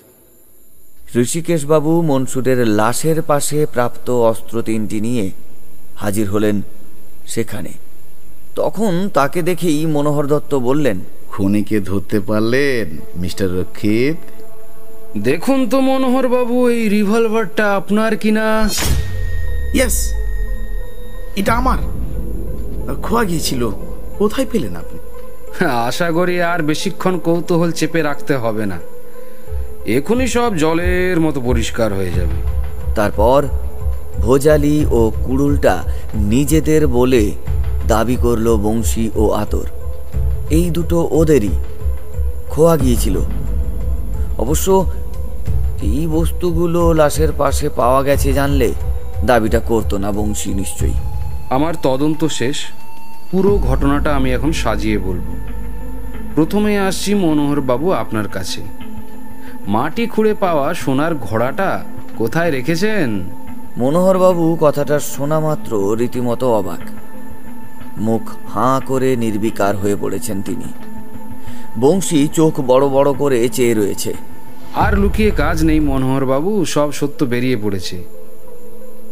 ঋষিকেশবাবু 1.17 2.03
মনসুরের 2.03 2.67
লাশের 2.67 3.23
পাশে 3.23 3.67
প্রাপ্ত 3.67 4.11
অস্ত্র 4.11 4.63
তিনটি 4.63 5.01
নিয়ে 5.01 5.31
হাজির 5.97 6.31
হলেন 6.31 6.63
সেখানে। 7.27 7.88
তখন 8.55 9.09
তাকে 9.15 9.43
দেখেই 9.43 9.87
মনোহর 9.87 10.27
দত্ত 10.27 10.55
বললেন 10.55 11.01
খুনিকে 11.29 11.81
ধরতে 11.81 12.21
পারলেন 12.21 12.97
মিস্টার 13.21 13.61
রক্ষিত? 13.61 14.17
দেখুন 15.19 15.69
তো 15.69 15.81
মনোহর 15.81 16.29
বাবু 16.29 16.69
এই 16.69 16.89
রিভলভারটা 16.89 17.77
আপনার 17.77 18.17
কিনা? 18.17 18.71
ইয়েস 19.75 20.13
এটা 21.37 21.53
আমার। 21.55 21.79
খোয়া 23.03 23.25
গিয়েছিল 23.25 23.71
কোথায় 24.19 24.47
পেলেন 24.53 24.77
আপনি? 24.77 24.99
আশা 25.67 26.11
করি 26.11 26.43
আর 26.43 26.63
বেশিক্ষণ 26.63 27.19
কৌতূহল 27.19 27.73
চেপে 27.73 28.03
রাখতে 28.03 28.37
হবে 28.37 28.67
না। 28.67 28.79
এখনই 29.87 30.27
সব 30.27 30.57
জলের 30.57 31.21
মতো 31.21 31.41
পরিষ্কার 31.41 31.93
হয়ে 31.93 32.11
যাবে। 32.11 32.37
তারপর 32.95 33.47
ভোজালি 34.19 34.87
ও 34.91 35.13
কুড়ুলটা 35.25 35.85
নিজেদের 36.15 36.87
বলে 36.87 37.33
দাবি 37.89 38.17
করল 38.17 38.57
বংশী 38.57 39.11
ও 39.17 39.31
আতর। 39.31 39.67
এই 40.51 40.71
দুটো 40.71 41.09
ওদেরই 41.11 41.49
খোয়া 42.51 42.77
গিয়েছিল। 42.77 43.21
অবশ্য 44.39 44.93
এই 45.83 46.07
বস্তুগুলো 46.07 46.93
লাশের 46.93 47.29
পাশে 47.39 47.69
পাওয়া 47.69 48.03
গেছে 48.03 48.33
জানলে 48.33 48.73
দাবিটা 49.25 49.61
করতো 49.61 49.99
না 49.99 50.13
বংশী 50.13 50.55
নিশ্চয়ই। 50.55 50.93
আমার 51.51 51.75
তদন্ত 51.83 52.25
শেষ। 52.25 52.57
পুরো 53.31 53.59
ঘটনাটা 53.59 54.17
আমি 54.17 54.33
এখন 54.33 54.53
সাজিয়ে 54.53 54.99
বলব। 54.99 55.27
প্রথমে 56.35 56.79
আসছি 56.79 57.15
মনোহর 57.15 57.61
বাবু 57.61 57.93
আপনার 57.93 58.29
কাছে। 58.29 58.61
মাটি 59.67 60.07
খুঁড়ে 60.07 60.35
পাওয়া 60.35 60.75
সোনার 60.75 61.15
ঘোড়াটা 61.15 61.85
কোথায় 62.17 62.51
রেখেছেন? 62.51 63.25
মনোহরবাবু 63.77 64.57
কথাটা 64.61 65.01
শোনা 65.01 65.41
মাত্র 65.41 65.97
রীতিমতো 65.97 66.55
অবাক। 66.55 66.81
মুখ 67.99 68.23
হাঁ 68.49 68.81
করে 68.81 69.17
নির্বিকার 69.17 69.77
হয়ে 69.77 69.97
পড়েছেন 70.01 70.43
তিনি। 70.43 70.73
বংশী 71.81 72.29
চোখ 72.35 72.61
বড় 72.61 72.89
বড় 72.89 73.13
করে 73.13 73.49
চেয়ে 73.49 73.75
রয়েছে। 73.75 74.15
আর 74.75 74.99
লুকিয়ে 74.99 75.31
কাজ 75.31 75.65
নেই 75.65 75.81
মনোহর 75.81 76.27
বাবু, 76.27 76.65
সব 76.65 76.93
সত্য 76.93 77.25
বেরিয়ে 77.25 77.57
পড়েছে। 77.57 78.05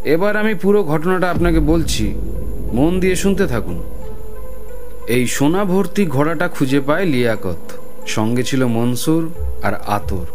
এবার 0.04 0.36
আমি 0.36 0.54
পুরো 0.54 0.84
ঘটনাটা 0.84 1.30
আপনাকে 1.30 1.60
বলছি, 1.60 2.14
মন 2.72 3.00
দিয়ে 3.00 3.16
শুনতে 3.16 3.46
থাকুন। 3.46 3.82
এই 5.06 5.26
সোনা 5.26 5.64
ভর্তি 5.64 6.06
ঘোড়াটা 6.06 6.48
খুঁজে 6.48 6.80
পায় 6.80 7.04
লিয়াকত। 7.04 7.56
সঙ্গে 8.06 8.42
ছিল 8.42 8.66
মনসুর 8.66 9.30
আর 9.62 9.74
আতর। 9.74 10.26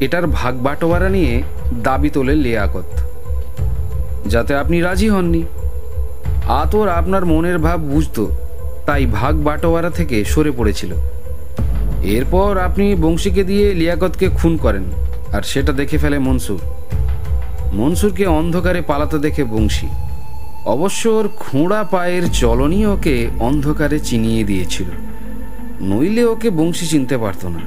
এটার 0.00 0.26
ভাগ 0.26 0.62
বাটোয়ারা 0.62 1.08
নিয়ে 1.08 1.42
দাবি 1.82 2.10
তোলে 2.10 2.34
লিয়াকত। 2.34 2.84
যাতে 4.26 4.54
আপনি 4.54 4.80
রাজি 4.80 5.08
হননি। 5.08 5.42
আতর 6.48 6.88
আপনার 6.88 7.26
মনের 7.26 7.58
ভাব 7.58 7.80
বুঝত, 7.80 8.26
তাই 8.86 9.06
ভাগ 9.06 9.36
বাটোয়ারা 9.44 9.90
থেকে 9.90 10.24
সরে 10.24 10.50
পড়েছিল। 10.50 10.94
এরপর 12.02 12.58
আপনি 12.58 12.94
বংশীকে 12.94 13.44
দিয়ে 13.44 13.74
লিয়াকতকে 13.74 14.28
খুন 14.28 14.56
করেন, 14.56 14.84
আর 15.32 15.42
সেটা 15.42 15.72
দেখে 15.72 15.98
ফেলে 15.98 16.18
মনসুর। 16.18 16.58
মনসুরকে 17.72 18.26
অন্ধকারে 18.26 18.80
পালাতে 18.80 19.18
দেখে 19.18 19.44
বংশী। 19.44 19.86
অবশ্য 20.64 21.08
ওর 21.08 21.28
খোঁড়া 21.28 21.84
পায়ের 21.84 22.22
চলনই 22.32 22.86
ওকে 22.86 23.28
অন্ধকারে 23.40 23.98
চিনিয়ে 24.00 24.44
দিয়েছিল। 24.44 24.86
নইলে 25.80 26.24
ওকে 26.24 26.50
বংশী 26.50 26.86
চিনতে 26.86 27.18
পারতো 27.18 27.48
না। 27.48 27.60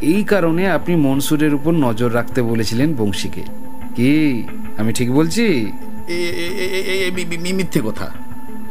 এই 0.00 0.24
কারণে 0.24 0.70
আপনি 0.70 0.96
মনসুরের 0.96 1.54
উপর 1.54 1.72
নজর 1.72 2.14
রাখতে 2.14 2.42
বলেছিলেন 2.42 2.94
বংশীকে। 2.94 3.42
কি, 3.96 4.42
আমি 4.78 4.92
ঠিক 4.92 5.12
বলছি? 5.12 5.72
মিথ্যে 7.58 7.80
কথা। 7.84 8.06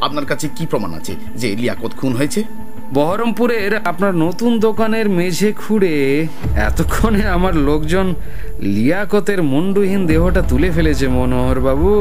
আপনার 0.05 0.25
কাছে 0.25 0.45
কি 0.55 0.63
প্রমাণ 0.71 0.91
আছে 0.99 1.13
যে 1.41 1.47
লিয়াকত 1.61 1.91
খুন 1.99 2.13
হয়েছে? 2.19 2.41
বহরমপুরের 2.93 3.71
আপনার 3.91 4.13
নতুন 4.25 4.51
দোকানের 4.59 5.07
মেঝে 5.09 5.49
খুঁড়ে 5.61 5.93
এতক্ষণে 6.67 7.23
আমার 7.35 7.53
লোকজন 7.69 8.07
লিয়াকতের 8.75 9.39
মুন্ডুহীন 9.43 10.01
দেহটা 10.07 10.41
তুলে 10.41 10.69
ফেলেছে 10.71 11.05
মনোহর 11.07 11.59
বাবু 11.59 11.91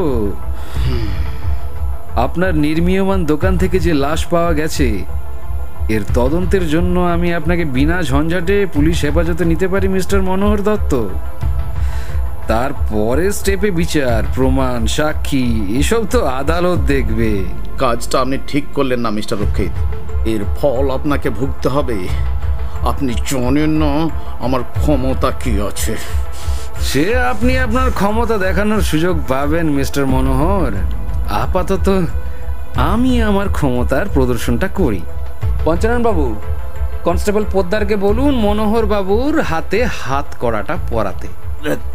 আপনার 2.26 2.52
নির্মীয়মান 2.64 3.20
দোকান 3.32 3.54
থেকে 3.62 3.76
যে 3.86 3.92
লাশ 4.04 4.20
পাওয়া 4.32 4.52
গেছে, 4.52 4.86
এর 5.94 6.02
তদন্তের 6.14 6.64
জন্য 6.68 6.94
আমি 7.14 7.28
আপনাকে 7.34 7.64
বিনা 7.76 7.98
ঝঞ্ঝাটে 8.02 8.56
পুলিশ 8.74 8.96
হেফাজতে 9.04 9.44
নিতে 9.44 9.66
পারি, 9.68 9.86
মিস্টার 9.96 10.20
মনোহর 10.22 10.60
দত্ত। 10.68 10.92
তারপরে 12.50 13.32
স্টেপে 13.32 13.70
বিচার 13.70 14.22
প্রমাণ 14.34 14.86
সাক্ষী 14.86 15.64
এসব 15.78 16.06
তো 16.10 16.26
আদালত 16.26 16.78
দেখবে। 16.78 17.44
কাজটা 17.78 18.20
আপনি 18.20 18.38
ঠিক 18.48 18.64
করলেন 18.74 19.00
না 19.00 19.10
মিস্টার 19.10 19.40
রক্ষিত। 19.40 19.70
এর 20.28 20.40
ফল 20.58 20.90
আপনাকে 20.90 21.30
ভুগতে 21.30 21.68
হবে। 21.68 22.08
আপনি 22.82 23.14
জানেন 23.14 23.70
না 23.70 24.08
আমার 24.44 24.62
ক্ষমতা 24.62 25.30
কি 25.30 25.60
আছে। 25.60 25.96
সে 26.80 27.18
আপনি 27.18 27.58
আপনার 27.58 27.90
ক্ষমতা 27.90 28.38
দেখানোর 28.38 28.80
সুযোগ 28.80 29.20
পাবেন 29.28 29.66
মিস্টার 29.68 30.06
মনোহর। 30.06 30.72
আপাতত 31.30 32.02
আমি 32.76 33.22
আমার 33.22 33.48
ক্ষমতার 33.48 34.06
প্রদর্শনটা 34.14 34.68
করি। 34.68 35.00
পঞ্চানন 35.64 36.02
বাবু 36.02 36.34
কনস্টেবল 37.04 37.44
পোদ্দারকে 37.52 37.96
বলুন 37.96 38.34
মনোহর 38.34 38.86
বাবুর 38.86 39.40
হাতে 39.40 39.84
হাত 39.84 40.34
করাটা 40.40 40.76
পরাতে। 40.90 41.28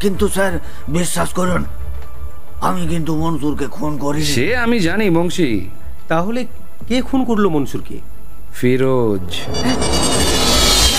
কিন্তু 0.02 0.26
স্যার 0.28 0.54
বিশ্বাস 0.90 1.30
করুন 1.34 1.64
আমি 2.62 2.84
কিন্তু 2.88 3.12
মনসুরকে 3.24 3.68
খুন 3.68 3.98
করি। 3.98 4.24
সে 4.26 4.46
আমি 4.58 4.78
জানি 4.80 5.06
বংশী। 5.10 5.50
তাহলে 6.08 6.42
কে 6.88 6.98
খুন 7.02 7.22
করল 7.26 7.46
মনসুরকে? 7.56 7.98
ফিরোজ। 8.54 9.28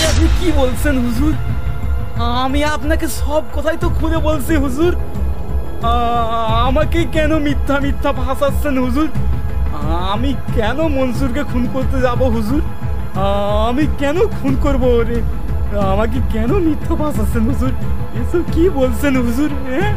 আপনি 0.09 0.27
কি 0.39 0.47
বলছেন 0.61 0.95
হুজুর? 1.05 1.33
আমি 2.43 2.59
আপনাকে 2.63 3.07
সব 3.07 3.43
কথাই 3.55 3.77
তো 3.81 3.87
খুলে 3.89 4.17
বলছি 4.17 4.53
হুজুর। 4.55 4.93
আমাকে 6.67 6.99
কেন 7.15 7.31
মিথ্যা 7.47 7.75
মিথ্যা 7.79 8.11
ভাসাচ্ছেন 8.11 8.75
হুজুর? 8.85 9.09
আমি 10.13 10.31
কেন 10.55 10.77
মনসুরকে 10.97 11.43
খুন 11.51 11.63
করতে 11.73 11.97
যাব 12.01 12.21
হুজুর? 12.23 12.61
আমি 13.67 13.83
কেন 13.99 14.17
খুন 14.37 14.53
করব 14.61 14.83
ওরে 14.99 15.19
আমাকে 15.75 16.19
কেন 16.33 16.51
মিথ্যা 16.53 16.95
ভাসাচ্ছেন 16.95 17.43
হুজুর? 17.43 17.71
এসব 18.21 18.43
কি 18.53 18.69
বলছেন 18.69 19.17
হুজুর 19.17 19.49
হ্যাঁ? 19.69 19.93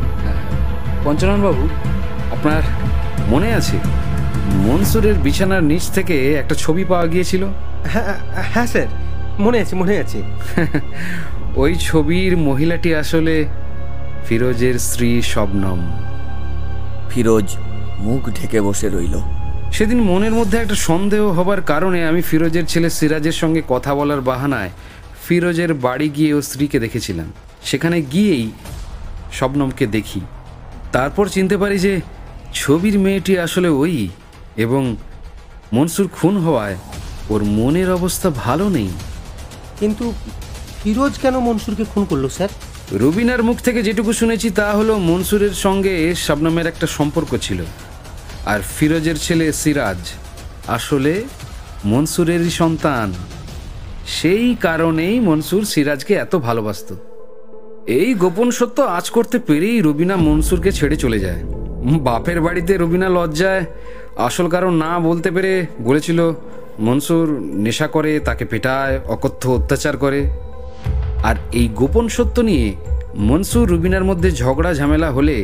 পঞ্চানন 1.04 1.40
বাবু 1.42 1.68
আপনার 2.32 2.62
মনে 3.28 3.54
আছে 3.54 3.78
মনসুরের 4.66 5.14
বিছানার 5.14 5.62
নিচ 5.62 5.90
থেকে 5.90 6.34
একটা 6.34 6.54
ছবি 6.54 6.84
পাওয়া 6.84 7.06
গিয়েছিল? 7.06 7.44
হ্যাঁ 7.86 8.18
হ্যাঁ 8.52 8.66
স্যার 8.66 8.86
মনে 9.38 9.60
আছে 9.60 9.74
মনে 9.76 9.98
আছে। 9.98 10.22
ওই 11.56 11.74
ছবির 11.76 12.36
মহিলাটি 12.36 12.94
আসলে 12.94 13.44
ফিরোজের 14.24 14.78
স্ত্রী 14.78 15.22
শবনম। 15.22 15.80
ফিরোজ 17.10 17.56
মুখ 17.98 18.30
ঢেকে 18.30 18.60
বসে 18.60 18.88
রইল। 18.88 19.20
সেদিন 19.72 20.02
মনের 20.02 20.30
মধ্যে 20.30 20.58
একটা 20.58 20.74
সন্দেহ 20.74 21.28
হবার 21.28 21.62
কারণে 21.62 22.06
আমি 22.06 22.22
ফিরোজের 22.22 22.66
ছেলে 22.66 22.90
সিরাজের 22.90 23.32
সঙ্গে 23.32 23.62
কথা 23.68 23.94
বলার 23.94 24.20
বাহানায় 24.20 24.70
ফিরোজের 25.30 25.74
বাড়ি 25.74 26.08
গিয়ে 26.08 26.34
ও 26.34 26.42
স্ত্রীকে 26.42 26.78
দেখেছিলাম। 26.80 27.32
সেখানে 27.64 28.02
গিয়েই 28.02 28.50
শবনমকে 29.32 29.86
দেখি। 29.86 30.20
তারপর 30.92 31.28
চিনতে 31.28 31.56
পারি 31.56 31.78
যে 31.78 32.00
ছবির 32.54 32.98
মেয়েটি 32.98 33.38
আসলে 33.38 33.68
ওই 33.68 34.08
এবং 34.56 34.96
মনসুর 35.72 36.08
খুন 36.08 36.36
হওয়ায় 36.36 36.76
ওর 37.30 37.44
মনের 37.44 37.90
অবস্থা 37.90 38.30
ভালো 38.30 38.68
নেই। 38.68 38.88
কিন্তু 39.80 40.12
ফিরোজ 40.82 41.18
কেন 41.18 41.38
মনসুরকে 41.38 41.84
খুন 41.94 42.04
করল 42.04 42.28
স্যার? 42.28 42.48
রুবিনার 42.92 43.42
মুখ 43.42 43.56
থেকে 43.60 43.82
যেটুকু 43.82 44.12
শুনেছি 44.12 44.50
তা 44.50 44.72
হলো 44.72 44.98
মনসুরের 44.98 45.50
সঙ্গে 45.50 46.14
শবনমের 46.14 46.66
একটা 46.66 46.86
সম্পর্ক 46.86 47.36
ছিল। 47.36 47.64
আর 48.46 48.60
ফিরোজের 48.78 49.18
ছেলে 49.18 49.52
সিরাজ 49.52 49.98
আসলে 50.66 51.24
মনসুরেরই 51.84 52.50
সন্তান। 52.50 53.12
সেই 54.10 54.56
কারণেই 54.60 55.20
মনসুর 55.20 55.64
সিরাজকে 55.64 56.14
এত 56.14 56.36
ভালোবাসত। 56.36 56.88
এই 57.86 58.14
গোপন 58.14 58.50
সত্য 58.50 58.82
আজ 58.82 59.10
করতে 59.10 59.38
পেরেই 59.38 59.80
রুবিনা 59.80 60.16
মনসুরকে 60.16 60.72
ছেড়ে 60.72 60.96
চলে 60.96 61.18
যায়। 61.18 61.40
বাপের 61.98 62.40
বাড়িতে 62.40 62.72
রুবিনা 62.76 63.08
লজ্জায় 63.08 63.64
আসল 64.16 64.48
কারণ 64.48 64.72
না 64.74 64.98
বলতে 64.98 65.30
পেরে 65.30 65.66
বলেছিল, 65.80 66.18
মনসুর 66.78 67.26
নেশা 67.40 67.86
করে, 67.86 68.20
তাকে 68.20 68.44
পেটায়, 68.44 69.00
অকথ্য 69.08 69.42
অত্যাচার 69.48 69.96
করে। 69.96 70.20
আর 71.22 71.36
এই 71.52 71.68
গোপন 71.74 72.08
সত্য 72.08 72.40
নিয়ে 72.40 72.66
মনসুর 73.28 73.68
রুবিনার 73.68 74.04
মধ্যে 74.04 74.30
ঝগড়া 74.30 74.74
ঝামেলা 74.74 75.10
হলে 75.10 75.36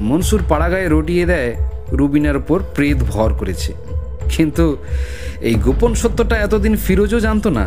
মনসুর 0.00 0.40
পাড়াগায়ে 0.48 0.88
রটিয়ে 0.88 1.24
দেয় 1.26 1.50
রুবিনার 1.92 2.36
উপর 2.36 2.58
প্রেত 2.74 2.98
ভর 3.08 3.30
করেছে। 3.34 3.72
কিন্তু 4.36 4.76
এই 5.40 5.54
গোপন 5.54 5.94
সত্যটা 5.94 6.36
এতদিন 6.36 6.74
ফিরোজও 6.76 7.20
জানতো 7.20 7.50
না। 7.50 7.66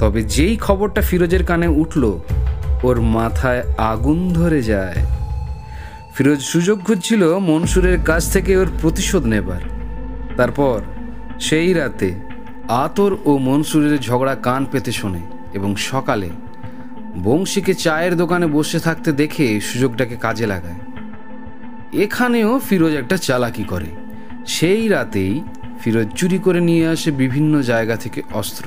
তবে 0.00 0.22
যেই 0.24 0.56
খবরটা 0.56 1.00
ফিরোজের 1.00 1.44
কানে 1.44 1.68
উঠল, 1.82 2.18
ওর 2.82 3.00
মাথায় 3.00 3.62
আগুন 3.78 4.32
ধরে 4.32 4.62
যায়। 4.62 4.96
ফিরোজ 6.14 6.40
সুযোগ 6.40 6.78
খুঁজছিল 6.84 7.22
মনসুরের 7.38 7.98
কাছ 8.04 8.32
থেকে 8.32 8.56
ওর 8.56 8.66
প্রতিশোধ 8.80 9.24
নেবার। 9.26 9.62
তারপর 10.36 10.80
সেই 11.40 11.72
রাতে 11.72 12.14
আতর 12.68 13.16
ও 13.24 13.38
মনসুরের 13.38 14.00
ঝগড়া 14.00 14.34
কান 14.34 14.64
পেতে 14.72 14.92
শোনে 14.92 15.22
এবং 15.54 15.76
সকালে 15.76 16.30
বংশীকে 17.22 17.74
চায়ের 17.74 18.16
দোকানে 18.16 18.46
বসে 18.46 18.78
থাকতে 18.78 19.12
দেখে 19.12 19.60
সুযোগটাকে 19.60 20.16
কাজে 20.16 20.46
লাগায়। 20.46 20.80
এখানেও 22.02 22.60
ফিরোজ 22.68 22.94
একটা 22.94 23.16
চালাকি 23.16 23.64
করে। 23.64 23.90
সেই 24.46 24.88
রাতেই 24.88 25.40
ফিরোজ 25.80 26.08
চুরি 26.16 26.38
করে 26.38 26.60
নিয়ে 26.60 26.86
আসে 26.86 27.10
বিভিন্ন 27.10 27.62
জায়গা 27.62 27.96
থেকে 27.96 28.22
অস্ত্র। 28.32 28.64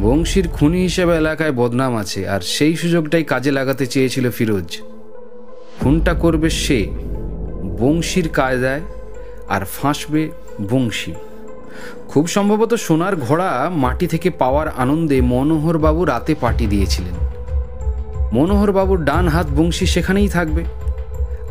বংশীর 0.00 0.48
খুনি 0.48 0.82
হিসেবে 0.82 1.16
এলাকায় 1.16 1.52
বদনাম 1.52 1.96
আছে, 1.96 2.28
আর 2.28 2.40
সেই 2.40 2.76
সুযোগটাই 2.76 3.24
কাজে 3.24 3.50
লাগাতে 3.50 3.86
চেয়েছিল 3.86 4.30
ফিরোজ। 4.30 4.78
খুনটা 5.80 6.14
করবে 6.14 6.50
সে, 6.50 6.86
বংশীর 7.80 8.28
কায়দায়, 8.28 8.80
আর 9.48 9.64
ফাঁসবে 9.64 10.30
বংশী। 10.70 11.12
খুব 12.08 12.26
সম্ভবত 12.26 12.74
সোনার 12.74 13.16
ঘোড়া 13.16 13.70
মাটি 13.74 14.06
থেকে 14.06 14.30
পাওয়ার 14.30 14.68
আনন্দে 14.76 15.20
মনোহরবাবু 15.20 16.04
রাতে 16.04 16.34
পাটি 16.40 16.66
দিয়েছিলেন। 16.66 17.12
মনোহরবাবুর 18.32 19.04
ডান 19.04 19.28
হাত 19.28 19.46
বংশী 19.56 19.86
সেখানেই 19.86 20.28
থাকবে। 20.28 20.64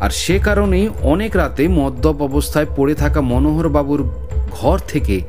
আর 0.00 0.10
সে 0.10 0.38
কারণেই 0.38 0.88
অনেক 1.02 1.36
রাতে 1.36 1.68
মদ্যপ 1.68 2.22
অবস্থায় 2.22 2.66
পড়ে 2.76 2.94
থাকা 2.94 3.20
মনোহরবাবুর 3.20 4.08
ঘর 4.52 4.78
থেকে 4.88 5.20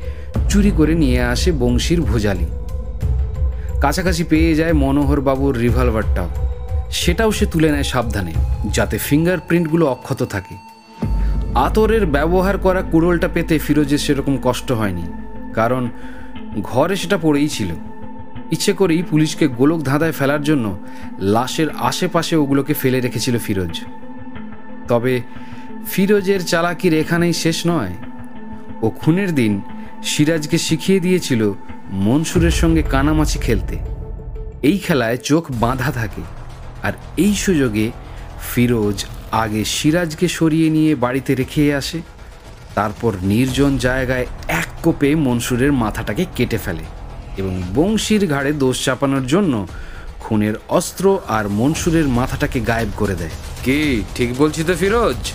চুরি 0.50 0.72
করে 0.72 0.96
নিয়ে 0.96 1.22
আসে 1.22 1.52
বংশীর 1.52 2.02
ভোজালি। 2.02 2.46
কাছাকাছি 3.84 4.24
পেয়ে 4.32 4.52
যায় 4.60 4.76
মনোহরবাবুর 4.84 5.56
রিভলভারটাও 5.64 6.30
সেটাও 7.02 7.32
সে 7.38 7.46
তুলে 7.46 7.70
নেয় 7.74 7.88
সাবধানে, 7.94 8.34
যাতে 8.76 8.96
ফিঙ্গারপ্রিন্টগুলো 9.08 9.86
অক্ষত 9.96 10.22
থাকে। 10.34 10.56
আতরের 11.66 12.04
ব্যবহার 12.16 12.56
করা 12.66 12.82
কুড়োলটা 12.92 13.30
পেতে 13.36 13.56
ফিরোজের 13.66 14.02
সেরকম 14.06 14.36
কষ্ট 14.48 14.70
হয়নি, 14.80 15.06
কারণ 15.54 15.84
ঘরে 16.70 16.96
সেটা 17.02 17.18
পড়েই 17.26 17.50
ছিল। 17.56 17.70
ইচ্ছে 18.56 18.74
করেই 18.80 19.02
পুলিশকে 19.12 19.46
গোলক 19.60 19.80
ধাঁধায় 19.90 20.16
ফেলার 20.20 20.44
জন্য 20.50 20.66
লাশের 21.36 21.70
আশেপাশে 21.90 22.36
ওগুলোকে 22.36 22.74
ফেলে 22.82 23.00
রেখেছিল 23.00 23.36
ফিরোজ। 23.46 23.74
তবে 24.90 25.14
ফিরোজের 25.92 26.42
চালাকির 26.52 26.94
এখানেই 27.02 27.36
শেষ 27.44 27.58
নয়, 27.72 27.94
ও 28.86 28.88
খুনের 29.00 29.32
দিন 29.40 29.54
সিরাজকে 30.06 30.58
শিখিয়ে 30.58 31.00
দিয়েছিল 31.00 31.52
মনসুরের 31.90 32.52
সঙ্গে 32.52 32.82
কানামাছি 32.82 33.40
খেলতে। 33.40 33.78
এই 34.62 34.78
খেলায় 34.78 35.18
চোখ 35.18 35.46
বাঁধা 35.52 35.92
থাকে। 35.92 36.22
আর 36.84 36.94
এই 37.18 37.36
সুযোগে 37.36 37.92
ফিরোজ 38.54 39.06
আগে 39.32 39.66
সিরাজকে 39.66 40.28
সরিয়ে 40.28 40.70
নিয়ে 40.70 40.96
বাড়িতে 40.96 41.36
রেখে 41.36 41.76
আসে। 41.76 42.02
তারপর 42.76 43.14
নির্জন 43.22 43.78
জায়গায় 43.78 44.26
এক 44.48 44.68
কোপে 44.84 45.16
মনসুরের 45.16 45.74
মাথাটাকে 45.74 46.26
কেটে 46.36 46.58
ফেলে 46.58 46.84
এবং 47.38 47.62
বংশীর 47.76 48.28
ঘাড়ে 48.28 48.54
দোষ 48.54 48.86
চাপানোর 48.86 49.28
জন্য 49.28 49.68
খুনের 50.20 50.54
অস্ত্র 50.70 51.20
আর 51.28 51.50
মনসুরের 51.50 52.08
মাথাটাকে 52.08 52.60
গায়েব 52.60 52.90
করে 52.96 53.16
দেয়। 53.16 53.30
কি? 53.64 54.04
ঠিক 54.16 54.38
বলছি 54.38 54.64
তো 54.64 54.76
ফিরোজ? 54.76 55.32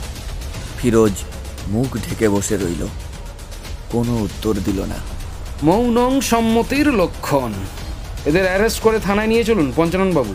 ফিরোজ 0.79 1.13
মুখ 1.69 1.97
ঢেকে 1.97 2.29
বসে 2.29 2.57
রইল। 2.57 2.87
কোনো 3.93 4.13
উত্তর 4.17 4.55
দিল 4.65 4.81
না। 4.85 4.99
মৌনং 5.63 6.21
সম্মতির 6.21 6.89
লক্ষণ। 6.93 7.53
এদের 8.25 8.45
অ্যারেস্ট 8.47 8.81
করে 8.81 8.99
থানায় 8.99 9.27
নিয়ে 9.27 9.45
চলুন 9.45 9.73
পঞ্চানন 9.77 10.11
বাবু। 10.15 10.35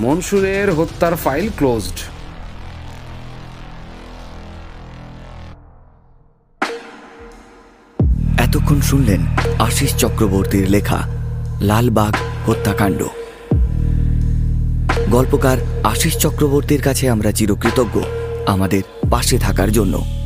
মনসুরের 0.00 0.74
হত্যার 0.74 1.16
ফাইল 1.16 1.50
ক্লোজড 1.56 1.98
এতক্ষণ 8.38 8.80
শুনলেন 8.80 9.20
আশিস 9.58 9.96
চক্রবর্তীর 9.96 10.68
লেখা 10.68 11.08
লালবাগ 11.60 12.14
হত্যাকাণ্ড। 12.46 13.00
গল্পকার 15.10 15.58
আশিস 15.84 16.18
চক্রবর্তীর 16.18 16.82
কাছে 16.82 17.10
আমরা 17.10 17.32
চিরকৃতজ্ঞ 17.32 18.00
আমাদের 18.46 18.82
পাশে 19.10 19.38
থাকার 19.38 19.72
জন্য। 19.72 20.21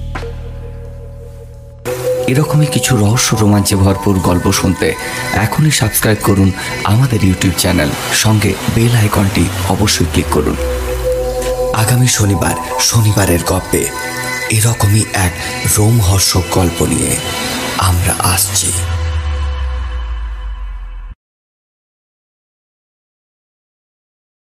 এরকমই 2.28 2.66
কিছু 2.66 2.96
রহস্য 2.96 3.28
রোমাঞ্চে 3.40 3.76
ভরপুর 3.76 4.14
গল্প 4.18 4.46
শুনতে 4.52 4.88
এখনই 5.34 5.70
সাবস্ক্রাইব 5.70 6.18
করুন 6.22 6.48
আমাদের 6.84 7.20
ইউটিউব 7.24 7.54
চ্যানেল 7.58 7.90
সঙ্গে 8.14 8.50
বেল 8.74 8.94
আইকনটি 8.96 9.44
অবশ্যই 9.68 10.08
ক্লিক 10.12 10.28
করুন। 10.30 10.56
আগামী 11.74 12.08
শনিবার, 12.08 12.54
শনিবারের 12.80 13.42
গল্পে 13.46 13.82
এরকমই 14.50 15.04
এক 15.26 15.32
রোমহর্ষক 15.78 16.44
গল্প 16.54 16.78
নিয়ে 16.82 17.12
আমরা 17.78 18.14
আসছি। 18.34 18.95